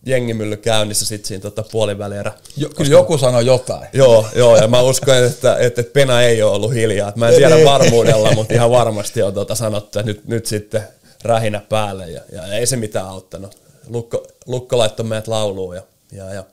[0.06, 2.32] jengimylly käynnissä sitten siinä tota puolivälierä.
[2.56, 3.88] Jo, kyllä joku sanoi jotain.
[3.92, 7.12] Joo, joo, ja mä uskon, että, että Pena ei ole ollut hiljaa.
[7.16, 10.82] Mä en tiedä varmuudella, mutta ihan varmasti on tuota sanottu, että nyt, nyt sitten
[11.22, 13.58] rähinä päälle, ja, ja ei se mitään auttanut.
[13.86, 15.82] Lukko, Lukko laittoi meidät lauluun, ja,
[16.12, 16.44] ja, ja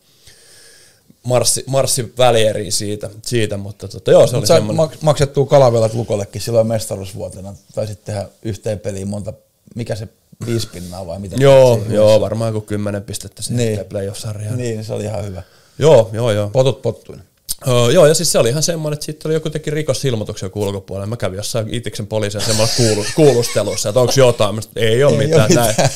[1.23, 4.98] marssi, marssi välieriin siitä, siitä mutta tota, joo, se oli Sait semmoinen.
[4.98, 7.56] mak- maksettua kalavelat Lukollekin silloin mestaruusvuotena.
[7.76, 9.34] Taisit tehdä yhteen peliin monta,
[9.76, 10.07] mikä se
[10.45, 11.35] viisi pinnaa vai mitä?
[11.39, 13.76] Joo, Siinä joo, varmaan kuin kymmenen pistettä sitten Niin.
[13.77, 13.85] niin.
[13.85, 14.57] playoff-sarjaan.
[14.57, 15.43] Niin, se oli ihan hyvä.
[15.80, 16.49] Joo, joo, joo.
[16.49, 17.23] Potut pottuina.
[17.68, 20.61] Öö, joo, ja siis se oli ihan semmoinen, että sitten oli joku teki rikosilmoituksia joku
[20.63, 21.07] ulkopuolella.
[21.07, 24.55] Mä kävin jossain Itiksen poliisin semmoisella kuulu, kuulustelussa, että onko jotain.
[24.55, 25.49] Mä sanoin, ei ole Ei mitään.
[25.53, 25.69] Näin.
[25.69, 25.89] mitään.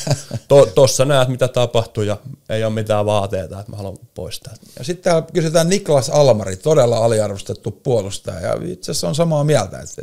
[0.48, 2.16] To, tossa näet, mitä tapahtuu ja
[2.48, 4.54] ei ole mitään vaateita, että mä haluan poistaa.
[4.78, 8.40] Ja sitten täällä kysytään Niklas Almari, todella aliarvostettu puolustaja.
[8.40, 10.02] Ja itse asiassa on samaa mieltä, että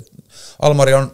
[0.62, 1.12] Almari on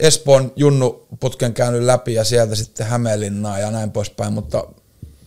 [0.00, 4.64] Espoon Junnu-putken käynyt läpi ja sieltä sitten Hämeenlinnaa ja näin poispäin, mutta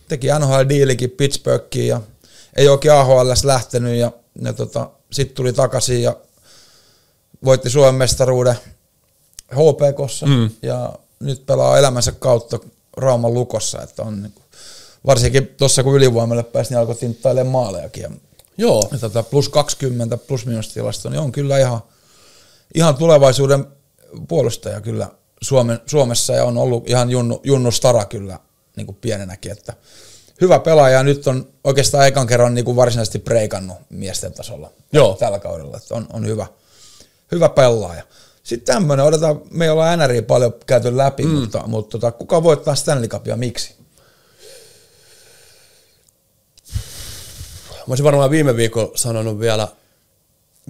[0.08, 2.00] teki NHL-diilikin Pittsburghiin ja
[2.56, 4.12] ei oikein AHLs lähtenyt ja,
[4.42, 6.16] ja tota, sitten tuli takaisin ja
[7.44, 8.54] voitti Suomen mestaruuden
[9.52, 10.50] HPKssa mm.
[10.62, 12.58] ja nyt pelaa elämänsä kautta
[12.96, 14.44] Rauman lukossa, että on niin kuin,
[15.06, 18.02] varsinkin tuossa kun ylivoimalle pääsi, niin alkoi tinttailemaan maalejakin.
[18.02, 18.10] Ja,
[18.58, 21.80] Joo, ja tota, plus 20 plus minus tilasto, niin on kyllä ihan,
[22.74, 23.66] ihan tulevaisuuden
[24.28, 25.08] puolustaja kyllä
[25.42, 28.38] Suomen, Suomessa ja on ollut ihan junnu, junnu stara kyllä
[28.76, 29.72] niin kuin pienenäkin, että
[30.40, 35.16] hyvä pelaaja ja nyt on oikeastaan ekan kerran niin kuin varsinaisesti breikannut miesten tasolla Joo.
[35.20, 36.46] tällä kaudella, että on, on hyvä,
[37.32, 38.02] hyvä pelaaja.
[38.42, 41.30] Sitten tämmöinen, odotetaan, me ei olla NRI paljon käyty läpi, mm.
[41.30, 43.78] mutta, mutta tota, kuka voittaa Stanley Cupia, miksi?
[47.88, 49.68] mä olisin varmaan viime viikolla sanonut vielä,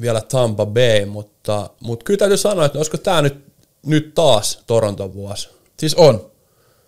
[0.01, 3.45] vielä Tampa Bay, mutta, mutta kyllä täytyy sanoa, että olisiko tämä nyt,
[3.87, 5.49] nyt taas Toronton vuosi.
[5.79, 6.31] Siis on.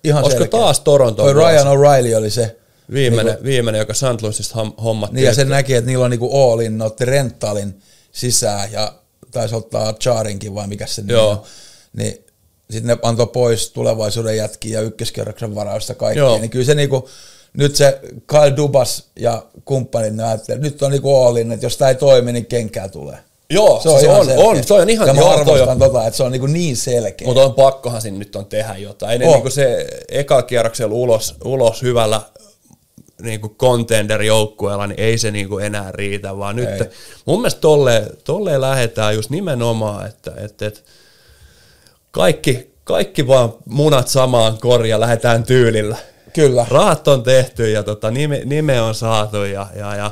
[0.04, 0.60] Ihan Olisiko selkeä.
[0.60, 1.48] taas Toronton Toi vuosi?
[1.48, 2.56] Ryan O'Reilly oli se.
[2.92, 4.22] Viimeinen, Niinku- viimeinen joka St.
[4.22, 5.16] Louisista hommattiin.
[5.16, 7.82] Niin ja sen näki, että niillä on niinku all in, otti rentalin
[8.12, 8.92] sisään ja
[9.30, 11.30] taisi ottaa Charinkin vai mikä se Joo.
[11.30, 11.42] on.
[11.92, 12.24] Niin
[12.70, 16.22] sitten ne antoi pois tulevaisuuden jätkiä ja ykköskerroksen varausta kaikkea.
[16.24, 16.38] Joo.
[16.38, 17.08] Niin kyllä se niinku,
[17.56, 21.76] nyt se Kyle Dubas ja kumppanit, ne ajattelee, nyt on niinku all in, että jos
[21.76, 23.18] tämä ei toimi, niin kenkää tulee.
[23.52, 24.44] Joo, Se on, ihan on, selkeä.
[24.44, 27.26] on, toi on ihan- ja mä joo, arvostan tota, että se on niinku niin selkeä.
[27.28, 29.12] Mutta on pakkohan siinä nyt on tehdä jotain.
[29.12, 29.34] Ei ne Oh.
[29.34, 32.20] niinku se eka kierroksella ulos, ulos hyvällä
[33.22, 36.80] niinku contender-joukkueella, niin ei se niinku enää riitä, vaan nyt Ei.
[37.24, 40.80] mun mielestä tolleen, tolleen lähdetään just nimenomaan, että, että, että
[42.10, 45.96] kaikki, kaikki vaan munat samaan korjaan, lähdetään tyylillä.
[46.32, 46.66] Kyllä.
[46.70, 50.10] Rahat on tehty ja tota, nime, nime on saatu ja, ja, ja,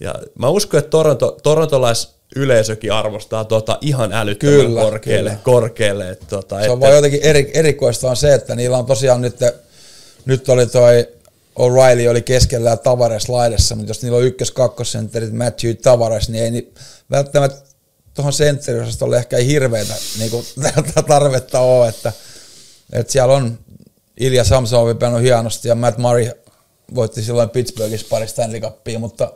[0.00, 5.30] ja mä uskon, että Toronto, torontolais yleisökin arvostaa tota ihan älyttömän Kyllä, korkealle.
[5.30, 5.42] kyllä.
[5.42, 9.20] korkealle että tota, Se on vaan jotenkin eri, erikoista on se, että niillä on tosiaan
[9.20, 9.36] nyt,
[10.24, 11.08] nyt oli toi
[11.58, 16.44] O'Reilly oli keskellä ja Tavares laidassa, mutta jos niillä on ykkös kakkosentterit Matthew Tavares, niin
[16.44, 16.74] ei niin
[17.10, 17.74] välttämättä
[18.14, 20.46] tuohon sentteriosastolle ehkä ei hirveätä niin kuin,
[21.08, 22.12] tarvetta ole, että,
[22.92, 23.58] että siellä on
[24.20, 26.30] Ilja Samsonov pelannut hienosti ja Matt Murray
[26.94, 29.32] voitti silloin Pittsburghissa pari Stanley Cupia, mutta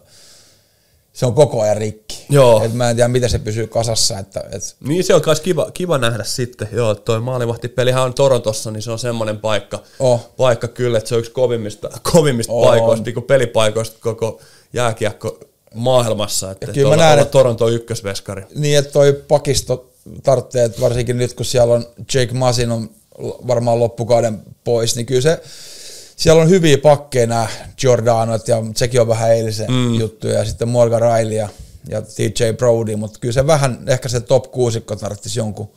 [1.13, 2.27] se on koko ajan rikki.
[2.31, 2.65] Joo.
[2.65, 4.19] Et mä en tiedä, miten se pysyy kasassa.
[4.19, 6.69] Että, et, Niin se on myös kiva, kiva nähdä sitten.
[6.73, 10.29] Joo, toi maalivahtipelihän on Torontossa, niin se on semmoinen paikka, Oh.
[10.37, 12.67] paikka kyllä, että se on yksi kovimmista, kovimmista On.
[12.69, 14.41] paikoista, niin kuin pelipaikoista koko
[14.73, 15.41] jääkiekko
[15.75, 16.51] maailmassa.
[16.51, 18.43] Että, kyllä mä näen, että- Toronto ykkösveskari.
[18.55, 19.91] Niin, että toi pakisto
[20.23, 25.43] tarvitsee, varsinkin nyt kun siellä on Jake Masin on varmaan loppukauden pois, niin kyllä se,
[26.17, 27.47] siellä on hyviä pakkeja nämä
[27.83, 29.95] Jordanot ja sekin on vähän eilisen mm.
[29.95, 31.49] juttu ja sitten Morgan Riley ja,
[31.89, 35.71] ja TJ Brody, mutta kyllä se vähän, ehkä se top kuusikko tarvitsisi jonkun,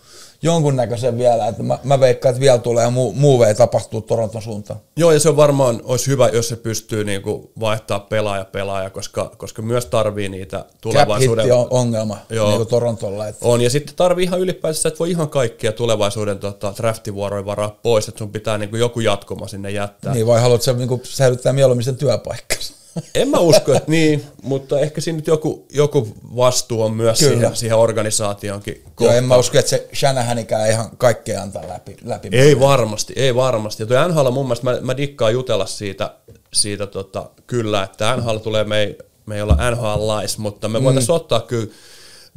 [0.43, 4.79] jonkun näköisen vielä, että mä, mä veikkaan, että vielä tulee muu, muuveja tapahtuu Toronton suuntaan.
[4.95, 9.31] Joo, ja se on varmaan, olisi hyvä, jos se pystyy niinku vaihtaa pelaaja pelaaja, koska,
[9.37, 11.45] koska myös tarvii niitä Cap tulevaisuuden...
[11.45, 12.47] hitti on ongelma Joo.
[12.47, 13.27] niin kuin Torontolla.
[13.27, 17.79] Että On, ja sitten tarvii ihan ylipäänsä, että voi ihan kaikkia tulevaisuuden tota, draftivuoroja varaa
[17.83, 20.13] pois, että sun pitää niinku joku jatkoma sinne jättää.
[20.13, 22.80] niin vai haluatko sä niin säilyttää mieluummin sen työpaikkansa?
[23.15, 27.33] En mä usko, että niin, mutta ehkä siinä nyt joku, joku vastuu on myös Kyllä.
[27.33, 28.83] siihen, siihen organisaatioonkin.
[28.99, 31.97] Joo, en mä usko, että se Shanahanikään ihan kaikkea antaa läpi.
[32.03, 32.29] läpi.
[32.31, 33.83] Ei varmasti, ei varmasti.
[33.83, 36.15] Ja tuo NHL mun mielestä, mä, mä dikkaan jutella siitä,
[36.53, 41.15] siitä tota, kyllä, että NHL tulee, me ei, me ei olla NHL-lais, mutta me voitaisiin
[41.15, 41.67] ottaa kyllä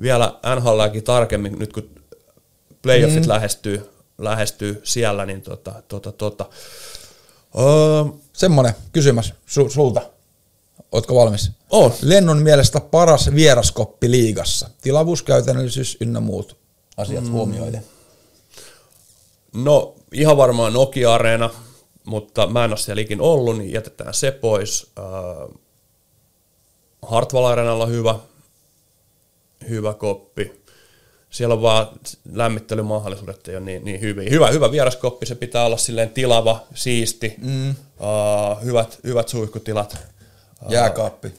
[0.00, 1.90] vielä NHLäkin tarkemmin, nyt kun
[2.82, 3.28] playoffit mm.
[3.28, 6.46] lähestyy, lähestyy siellä, niin tota, tota, tota.
[7.58, 10.00] Öö, Semmonen kysymys su- sulta.
[10.92, 11.50] Ootko valmis?
[11.70, 11.92] On.
[12.02, 14.70] Lennon mielestä paras vieraskoppi liigassa.
[14.82, 16.56] Tilavuuskäytännöllisyys ynnä muut
[16.96, 17.30] asiat mm.
[17.30, 17.84] huomioiden.
[19.52, 21.50] No ihan varmaan Nokia-areena,
[22.04, 24.90] mutta mä en ole siellä ikin ollut, niin jätetään se pois.
[24.98, 25.58] Äh,
[27.02, 28.14] Hartwall Areenalla hyvä,
[29.68, 30.64] hyvä koppi.
[31.30, 31.88] Siellä on vaan
[32.32, 34.30] lämmittelymahdollisuudet ei ole niin, niin hyviä.
[34.30, 37.70] Hyvä, hyvä vieraskoppi, se pitää olla silleen tilava, siisti, mm.
[37.70, 39.96] uh, hyvät, hyvät suihkutilat.
[40.68, 41.32] Jääkaappi.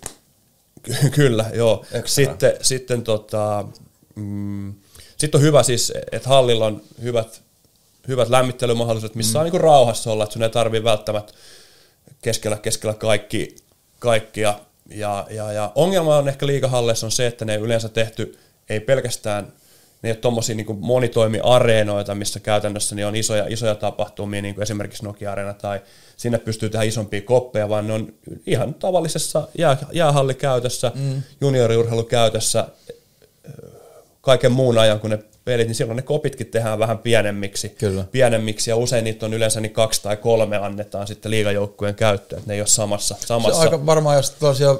[0.83, 1.85] Ky- Kyllä, joo.
[1.91, 2.07] Extra.
[2.07, 3.65] Sitten, sitten tota,
[4.15, 4.73] mm,
[5.17, 7.41] sit on hyvä siis, että hallilla on hyvät,
[8.07, 9.45] hyvät lämmittelymahdollisuudet, missä mm.
[9.45, 11.33] on niin rauhassa olla, että sun ei tarvii välttämättä
[12.21, 13.55] keskellä, keskellä kaikki,
[13.99, 14.59] kaikkia.
[14.89, 18.37] Ja, ja, ja ongelma on ehkä liikahalleissa on se, että ne ei yleensä tehty,
[18.69, 19.53] ei pelkästään,
[20.01, 24.63] ne ei ole tuommoisia niin monitoimiareenoita, missä käytännössä niin on isoja, isoja tapahtumia, niin kuin
[24.63, 25.81] esimerkiksi Nokia-areena, tai
[26.17, 28.13] sinne pystyy tehdä isompia koppeja, vaan ne on
[28.47, 31.21] ihan tavallisessa jää, jäähallikäytössä, mm.
[31.41, 32.67] junioriurheilukäytössä,
[34.21, 37.69] kaiken muun ajan, kun ne pelit, niin silloin ne kopitkin tehdään vähän pienemmiksi.
[37.69, 38.05] Kyllä.
[38.11, 42.51] pienemmiksi ja usein niitä on yleensä niin kaksi tai kolme annetaan sitten liigajoukkueen käyttöön, että
[42.51, 43.15] ne ei ole samassa.
[43.19, 43.57] Se samassa.
[43.57, 44.79] on aika varmaan, jos tosiaan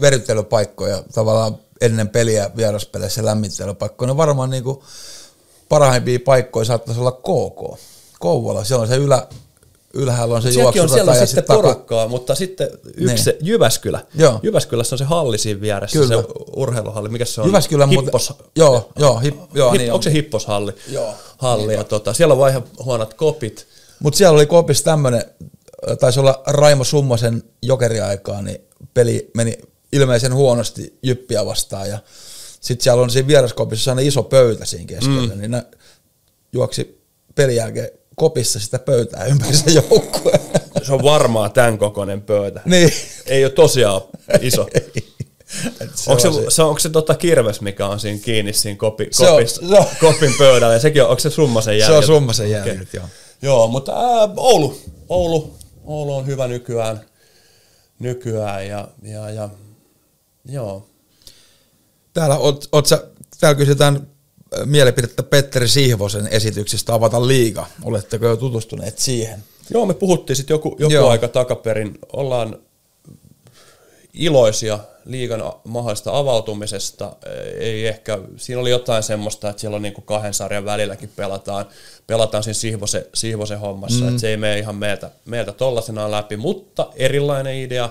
[0.00, 4.80] veryttelypaikkoja tavallaan ennen peliä vieraspeleissä lämmittelypaikkoja, niin varmaan niin kuin
[5.68, 7.80] parhaimpia paikkoja saattaisi olla KK.
[8.20, 9.26] Kouvola, siellä on se ylä,
[9.94, 13.04] ylhäällä on se Sielläkin on juoksurata siellä on ja sitten taka- porukkaa, mutta sitten yksi
[13.06, 13.18] Niin.
[13.18, 14.04] se Jyväskylä.
[14.14, 14.40] Joo.
[14.42, 16.22] Jyväskylässä on se halli siinä vieressä, Kyllä.
[16.22, 17.08] se urheiluhalli.
[17.08, 17.46] Mikä se on?
[17.46, 18.32] Jyväskylän muuten- Hippos.
[18.56, 19.94] Joo, joo, hip, joo Hip, niin on.
[19.94, 20.72] onko se Hipposhalli?
[20.88, 21.14] Joo.
[21.38, 23.66] Halli, ja tota, siellä on ihan huonot kopit.
[24.00, 25.24] Mutta siellä oli kopissa tämmöinen,
[26.00, 28.60] taisi olla Raimo Summasen jokeriaikaa, niin
[28.94, 29.58] peli meni
[29.92, 31.98] ilmeisen huonosti jyppiä vastaan ja
[32.60, 35.40] sitten siellä on siinä vieraskopissa sellainen iso pöytä siinä keskellä, mm.
[35.40, 35.62] niin ne
[36.52, 37.00] juoksi
[37.34, 40.32] pelin jälkeen kopissa sitä pöytää ympäri se joukkue.
[40.86, 42.60] Se on varmaan tämän kokoinen pöytä.
[42.64, 42.92] niin.
[43.26, 44.00] Ei ole tosiaan
[44.40, 44.66] iso.
[45.94, 49.08] Se onko se, se- se, onko se tota kirves, mikä on siinä kiinni siinä kopi,
[49.10, 51.96] Se on- se on- kopin pöydällä, ja sekin on, onko se summasen Se jälkeen?
[51.98, 52.88] on Summasen jälkeen, Okei.
[53.00, 53.06] joo.
[53.42, 55.54] Joo, mutta ää, Oulu, Oulu,
[55.84, 57.00] Oulu on hyvä nykyään,
[57.98, 59.48] nykyään ja, ja, ja
[60.44, 60.86] joo.
[62.12, 63.04] Täällä, oot, oot sä,
[63.40, 67.66] täällä kysytään äh, mielipidettä Petteri Sihvosen esityksestä avata liiga.
[67.82, 69.44] Oletteko jo tutustuneet siihen?
[69.70, 71.08] Joo, me puhuttiin sitten joku, joku Joo.
[71.08, 71.98] aika takaperin.
[72.12, 72.58] Ollaan
[74.14, 77.16] iloisia liigan mahdollisesta avautumisesta.
[77.58, 81.66] Ei ehkä, siinä oli jotain semmoista, että siellä on niinku kahden sarjan välilläkin pelataan,
[82.06, 84.08] pelataan siinä Sihvosen, Sihvosen hommassa, mm.
[84.08, 87.88] että se ei mene ihan meiltä, meiltä tollasenaan läpi, mutta erilainen idea,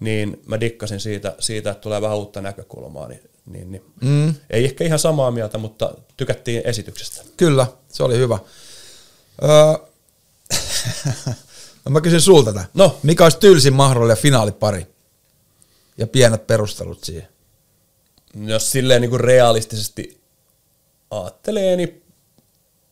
[0.00, 3.84] niin mä dikkasin siitä, siitä että tulee vähän uutta näkökulmaa, niin, niin, niin.
[4.00, 4.34] Mm.
[4.50, 7.22] ei ehkä ihan samaa mieltä, mutta tykättiin esityksestä.
[7.36, 8.38] Kyllä, se oli hyvä.
[9.42, 9.88] Öö,
[11.84, 12.66] no mä kysyn sulta tätä.
[12.74, 12.98] No.
[13.02, 14.86] Mikä olisi tylsin mahdollinen finaalipari?
[15.98, 17.28] Ja pienet perustelut siihen.
[18.46, 20.20] jos silleen niin kuin realistisesti
[21.10, 22.02] ajattelee, niin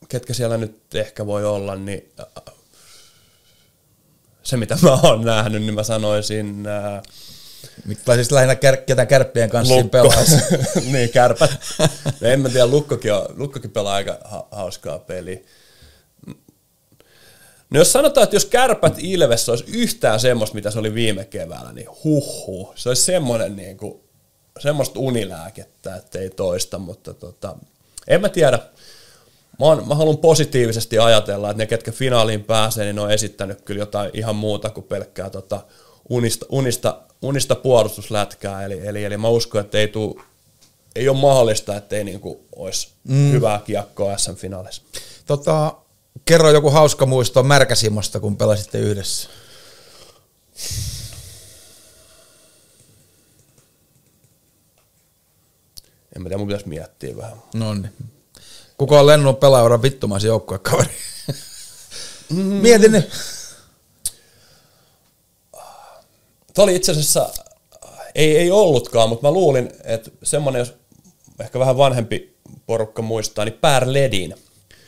[0.08, 2.12] ketkä siellä nyt ehkä voi olla, niin
[4.46, 7.02] se mitä mä oon nähnyt, niin mä sanoisin äh,
[8.04, 9.88] Tai siis lähinnä kär, ketä kärppien kanssa Lukko.
[9.88, 10.36] pelaisi.
[10.92, 11.50] niin, kärpät.
[12.20, 15.38] No en mä tiedä, Lukkokin, on, Lukkokin pelaa aika ha- hauskaa peliä.
[17.70, 21.72] No jos sanotaan, että jos kärpät Ilves olisi yhtään semmoista, mitä se oli viime keväällä,
[21.72, 22.72] niin huhhuh.
[22.74, 24.00] Se olisi semmoinen niin kuin,
[24.58, 27.56] semmoista unilääkettä, että ei toista, mutta tota,
[28.08, 28.58] en mä tiedä.
[29.58, 33.62] Mä, oon, mä haluan positiivisesti ajatella, että ne, ketkä finaaliin pääsee, niin ne on esittänyt
[33.62, 35.60] kyllä jotain ihan muuta kuin pelkkää tota,
[36.08, 38.64] unista, unista, unista puolustuslätkää.
[38.64, 40.22] Eli, eli, eli mä uskon, että ei, tuu,
[40.96, 43.32] ei ole mahdollista, että ei niinku olisi mm.
[43.32, 44.82] hyvää kiekkoa SM-finaalissa.
[45.26, 45.74] tota,
[46.24, 49.28] kerro joku hauska muisto Märkäsimosta, kun pelasitte yhdessä.
[56.16, 57.42] En mä tiedä, mun pitäisi miettiä vähän.
[57.54, 58.15] No niin.
[58.78, 60.90] Kuka on lennut pelaajan vittumaisen joukkuekaveri?
[62.30, 62.38] Mm.
[62.38, 63.10] Mietin nyt.
[66.54, 67.28] Tämä oli itse asiassa,
[68.14, 70.74] ei, ei ollutkaan, mutta mä luulin, että semmoinen, jos
[71.40, 72.36] ehkä vähän vanhempi
[72.66, 74.34] porukka muistaa, niin Per Ledin.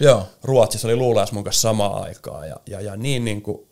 [0.01, 0.27] Joo.
[0.43, 3.67] Ruotsissa oli luulaas mun kanssa samaan aikaan ja, ja, ja niin, niin, kuin,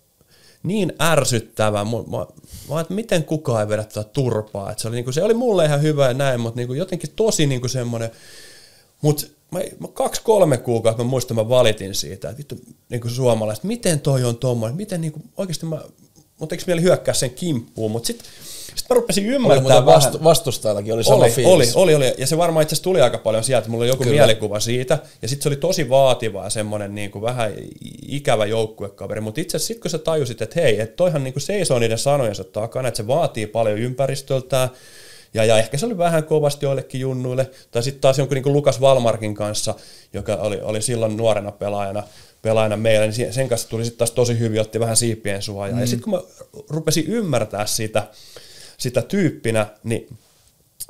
[0.63, 1.85] niin ärsyttävää.
[1.85, 2.27] Mä, mä,
[2.71, 4.73] mä että miten kukaan ei vedä tätä turpaa.
[4.73, 6.79] Et se, oli, niin kuin, se oli mulle ihan hyvä ja näin, mutta niin kuin,
[6.79, 8.11] jotenkin tosi niin kuin semmoinen.
[9.03, 12.59] Mutta mä, mä kaksi-kolme kuukautta mä muistan, mä valitin siitä, että vittu
[12.89, 15.81] niin kuin suomalaiset, miten toi on tommoinen, miten niin kuin, oikeasti mä
[16.39, 18.27] mun tekisi mieli hyökkää sen kimppuun, mutta sitten
[18.75, 19.87] sit mä rupesin Oli muuten vähän.
[19.87, 21.77] vastu, vastustajallakin, oli sama Oli, fiilis.
[21.77, 24.05] oli, oli, oli, ja se varmaan itse asiassa tuli aika paljon sieltä, mulla oli joku.
[24.05, 24.17] Kyllä.
[24.17, 27.53] mielikuva siitä, ja sitten se oli tosi vaativa ja semmoinen niin kuin vähän
[28.09, 31.43] ikävä joukkuekaveri, mutta itse asiassa sitten kun sä tajusit, että hei, että toihan niin kuin
[31.43, 34.69] seisoo niiden sanojensa takana, että se vaatii paljon ympäristöltään,
[35.37, 38.53] ja, ja ehkä se oli vähän kovasti joillekin junnuille, tai sitten taas jonkun niin kuin
[38.53, 39.75] Lukas Valmarkin kanssa,
[40.13, 42.03] joka oli, oli silloin nuorena pelaajana,
[42.43, 45.75] pelaajana meillä, niin sen kanssa tuli sitten taas tosi hyvin, otti vähän siipien suojaa.
[45.75, 45.81] Mm.
[45.81, 46.21] Ja sitten kun mä
[46.69, 48.09] rupesin ymmärtää sitä,
[48.79, 50.09] sitä tyyppinä, niin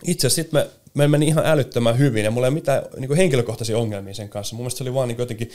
[0.04, 3.08] itse asiassa sitten me, me meni ihan älyttömän hyvin ja mulla ei ole mitään niin
[3.08, 4.56] kuin henkilökohtaisia ongelmia sen kanssa.
[4.56, 5.50] Mun mielestä se oli vaan niin jotenkin,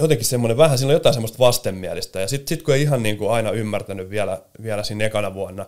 [0.00, 2.20] jotenkin semmoinen vähän, siinä on jotain semmoista vastenmielistä.
[2.20, 5.66] Ja sitten sit kun ei ihan niin kuin aina ymmärtänyt vielä, vielä siinä ekana vuonna,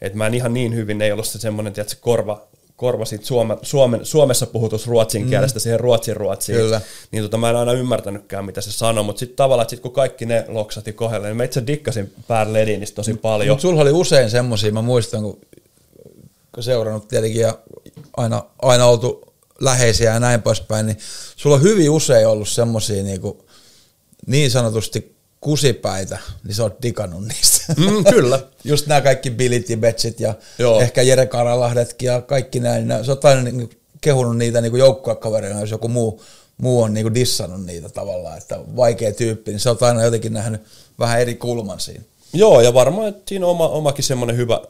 [0.00, 2.46] että mä en ihan niin hyvin, ei ollut se semmoinen, tiedätkö, se korva,
[2.76, 5.28] korva siitä Suome, Suomen, Suomessa puhutus ruotsin mm.
[5.28, 6.58] kielestä siihen ruotsin ruotsiin.
[6.58, 6.80] Kyllä.
[7.10, 9.92] Niin tota, mä en aina ymmärtänytkään, mitä se sanoi, mutta sitten tavallaan, että sit kun
[9.92, 13.48] kaikki ne loksati kohdelle, niin mä itse dikkasin Per Ledinistä tosi paljon.
[13.48, 15.40] Mutta sulla oli usein semmoisia, mä muistan, kun,
[16.54, 17.58] kun seurannut tietenkin ja
[18.16, 20.98] aina, aina oltu läheisiä ja näin poispäin, niin
[21.36, 23.20] sulla on hyvin usein ollut semmoisia niin,
[24.26, 27.74] niin sanotusti kusipäitä, niin sä oot digannut niistä.
[27.76, 28.40] Mm, kyllä.
[28.64, 30.80] Just nämä kaikki Billy Tibetsit ja Joo.
[30.80, 35.60] ehkä Jere Karalahdetkin ja kaikki näin, niin sä oot aina niin kehunut niitä niin joukkuekavereina,
[35.60, 36.22] jos joku muu,
[36.58, 40.62] muu on niin dissannut niitä tavallaan, että vaikea tyyppi, niin sä oot aina jotenkin nähnyt
[40.98, 42.02] vähän eri kulman siinä.
[42.32, 44.60] Joo, ja varmaan että siinä on oma, omakin semmoinen hyvä,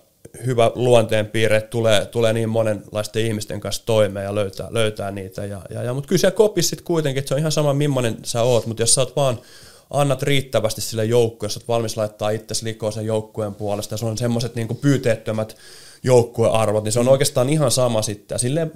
[0.47, 5.45] hyvä luonteenpiirre, että tulee, tulee niin monenlaisten ihmisten kanssa toimeen ja löytää, löytää niitä.
[5.45, 8.43] Ja, ja, ja, mutta kyllä siellä kopissa kuitenkin, että se on ihan sama millainen sä
[8.43, 9.39] oot, mutta jos sä oot vaan
[9.91, 14.07] annat riittävästi sille joukkueelle, jos oot valmis laittaa itsesi likoon sen joukkueen puolesta, ja se
[14.07, 15.57] on semmoiset niin pyyteettömät
[16.03, 18.35] joukkuearvot, niin se on oikeastaan ihan sama sitten.
[18.35, 18.73] Ja silleen,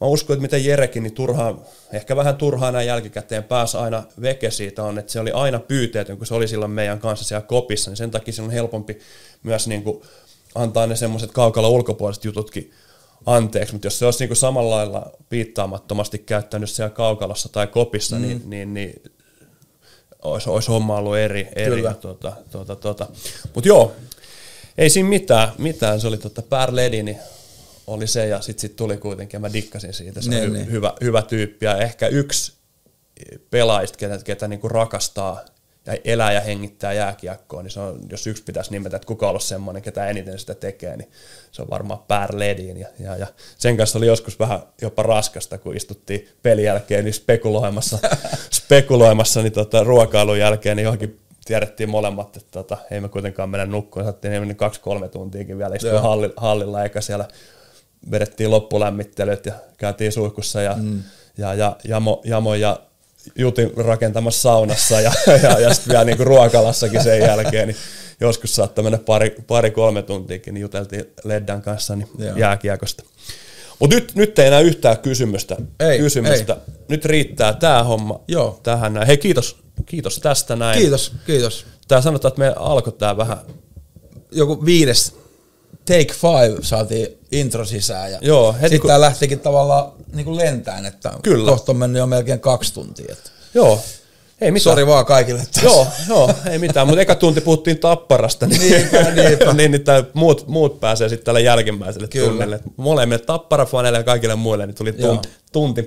[0.00, 1.60] mä uskon, että miten Jerekin, niin turhaan,
[1.92, 6.16] ehkä vähän turhaan näin jälkikäteen pääsi aina veke siitä on, että se oli aina pyyteetön,
[6.16, 8.98] kun se oli silloin meidän kanssa siellä kopissa, niin sen takia se on helpompi
[9.42, 10.02] myös niin kuin
[10.54, 12.70] antaa ne semmoiset kaukalla ulkopuoliset jututkin
[13.26, 18.16] anteeksi, mutta jos se olisi niin kuin samalla lailla piittaamattomasti käyttänyt siellä kaukalossa tai kopissa,
[18.16, 18.22] mm.
[18.22, 19.02] niin, niin, niin
[20.24, 21.48] olisi, olisi homma ollut eri.
[21.56, 21.94] eri Kyllä.
[21.94, 23.06] tuota, tuota, tuota.
[23.54, 23.92] Mutta joo,
[24.78, 26.00] ei siinä mitään, mitään.
[26.00, 27.18] se oli tota, Per Ledi, niin
[27.86, 30.52] oli se ja sitten sit tuli kuitenkin ja mä dikkasin siitä, se on Niin, hy,
[30.52, 30.70] niin.
[30.70, 32.52] hyvä, hyvä tyyppi ja ehkä yksi
[33.50, 35.40] pelaajista, ketä, ketä niinku rakastaa
[35.86, 39.30] ja elää ja hengittää jääkiekkoa, niin se on, jos yksi pitäisi nimetä, että kuka on
[39.30, 41.10] ollut semmoinen, ketä eniten sitä tekee, niin
[41.52, 42.76] se on varmaan Per Ledin.
[42.76, 43.26] Ja, ja, ja
[43.58, 47.98] sen kanssa oli joskus vähän jopa raskasta, kun istuttiin pelin jälkeen niin spekuloimassa,
[48.60, 53.66] spekuloimassa niin tota, ruokailun jälkeen, niin johonkin tiedettiin molemmat, että tota, ei me kuitenkaan mennä
[53.66, 54.04] nukkuun.
[54.04, 56.02] Sattiin mennyt kaksi-kolme tuntiakin vielä istua Joo.
[56.02, 57.28] hallilla, hallilla, eikä siellä
[58.10, 61.02] vedettiin loppulämmittelyt ja käytiin suihkussa ja, mm.
[61.38, 62.80] ja, ja Jamo, Jamo ja
[63.38, 67.76] Jutin rakentamassa saunassa ja, ja, ja sitten vielä niinku ruokalassakin sen jälkeen, niin
[68.20, 72.36] joskus saattoi mennä pari, pari kolme tuntiakin, niin juteltiin Leddan kanssa niin Joo.
[72.36, 73.04] jääkiekosta.
[73.78, 75.56] Mutta nyt, nyt ei enää yhtään kysymystä.
[75.80, 76.56] Ei, kysymystä.
[76.88, 78.60] Nyt riittää tämä homma Joo.
[78.62, 79.06] tähän näin.
[79.06, 79.56] Hei kiitos,
[79.86, 80.78] kiitos tästä näin.
[80.80, 81.66] Kiitos, kiitos.
[81.88, 83.38] Tää sanotaan, että me alkoi tää vähän
[84.34, 85.16] Joku viides
[85.84, 90.36] Take Five saatiin intro sisään ja Joo, heti sitten kun- tää lähtikin tavallaan niin kuin
[90.36, 91.50] lentään, että Kyllä.
[91.50, 93.06] kohta on mennyt jo melkein kaksi tuntia.
[93.12, 93.30] Että.
[93.54, 93.80] Joo,
[94.40, 94.62] ei mitään.
[94.74, 95.40] Sori vaan kaikille.
[95.40, 99.52] Että Joo, joo, ei mitään, mutta eka tunti puhuttiin tapparasta, niin, Niinpä, niinpä.
[99.54, 102.28] niin, niin tää muut, muut pääsee sitten tälle jälkimmäiselle Kyllä.
[102.28, 102.60] tunnille.
[102.76, 105.86] Molemmille tapparafaneille ja kaikille muille niin tuli tunti, tunti,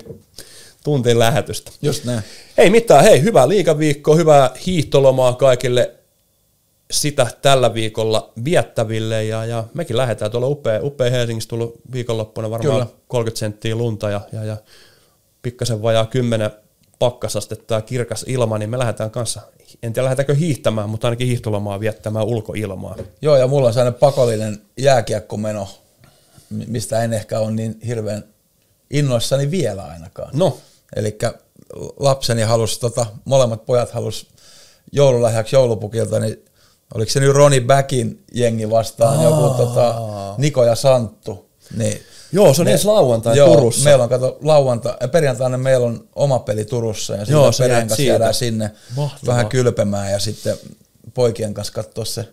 [0.83, 1.71] tunti lähetystä.
[1.81, 2.21] Just näin.
[2.57, 5.91] Ei mitään, hei, hyvää liikaviikkoa, hyvää hiihtolomaa kaikille
[6.91, 12.73] sitä tällä viikolla viettäville ja, ja mekin lähdetään tuolla upea, upea Helsingissä tullut viikonloppuna varmaan
[12.73, 12.87] Kyllä.
[13.07, 14.57] 30 senttiä lunta ja, ja, ja
[15.41, 16.51] pikkasen vajaa 10
[16.99, 19.41] pakkasastetta ja kirkas ilma, niin me lähdetään kanssa,
[19.83, 22.95] en tiedä lähdetäänkö hiihtämään, mutta ainakin hiihtolomaa viettämään ulkoilmaa.
[23.21, 25.67] Joo, ja mulla on sellainen pakollinen jääkiekkomeno,
[26.49, 28.23] mi- mistä en ehkä ole niin hirveän
[28.91, 30.29] innoissani vielä ainakaan.
[30.33, 30.57] No,
[30.95, 31.17] Eli
[31.99, 34.27] lapseni halusi, tota, molemmat pojat halus
[34.91, 36.45] joululahjaksi joulupukilta, niin
[36.95, 39.95] oliko se nyt Roni Backin jengi vastaan, joku tota,
[40.37, 41.47] Niko ja Santtu.
[41.77, 42.01] Niin,
[42.31, 43.83] Joo, se on ensi lauantai joo, Turussa.
[43.83, 47.87] Meillä on, kato, lauantai, ja perjantaina meillä on oma peli Turussa, ja Joo, perheen jäät
[47.87, 49.35] kanssa jäädään sinne Mahtavaa.
[49.35, 50.57] vähän kylpemään, ja sitten
[51.13, 52.27] poikien kanssa katsoa se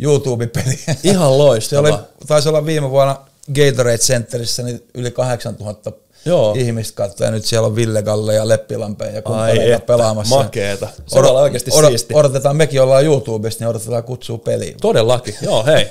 [0.00, 0.78] YouTube-peli.
[1.02, 1.90] Ihan Se loistavaa.
[1.90, 3.16] oli, taisi olla viime vuonna
[3.54, 5.92] Gatorade Centerissä niin yli 8000
[6.26, 6.54] Joo.
[6.58, 7.26] ihmiset katsoa.
[7.26, 10.36] Ja nyt siellä on Ville Galle ja Leppilampeen ja kumppaneita pelaamassa.
[10.36, 10.88] Makeeta.
[11.06, 12.14] Se odot, on oikeasti odot, siisti.
[12.14, 14.76] Odotetaan, mekin ollaan YouTubesta, niin odotetaan kutsua peliin.
[14.80, 15.88] Todellakin, joo hei.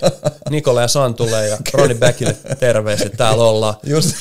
[0.49, 3.75] Nikola ja Santule ja Roni Bäkille terveiset, täällä ollaan.
[3.83, 4.15] Just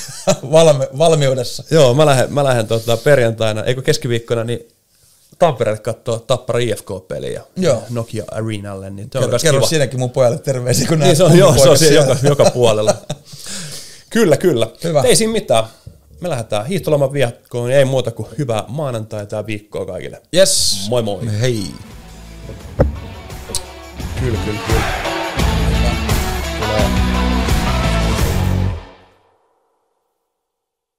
[0.53, 1.65] valmi, valmiudessa.
[1.71, 4.69] Joo, mä lähden, mä lähden tota perjantaina, eikö keskiviikkona, niin
[5.39, 7.83] Tampereelle katsoa Tappara IFK-peliä joo.
[7.91, 8.91] Nokia Arenalle.
[8.91, 9.69] Niin kerro, kerro kiva.
[9.69, 12.95] siinäkin mun pojalle terveisiä, kun niin, se on, joo, se on joka, joka puolella.
[14.11, 14.67] kyllä, kyllä.
[14.85, 15.03] Hyvä.
[15.03, 15.65] Ei siinä mitään
[16.21, 17.71] me lähdetään hiihtoloman viikkoon.
[17.71, 20.23] Ei muuta kuin hyvää maanantaita ja viikkoa kaikille.
[20.37, 20.87] Yes.
[20.89, 21.41] Moi moi.
[21.41, 21.65] Hei.
[24.21, 25.14] Kyllä, kyllä, kyllä.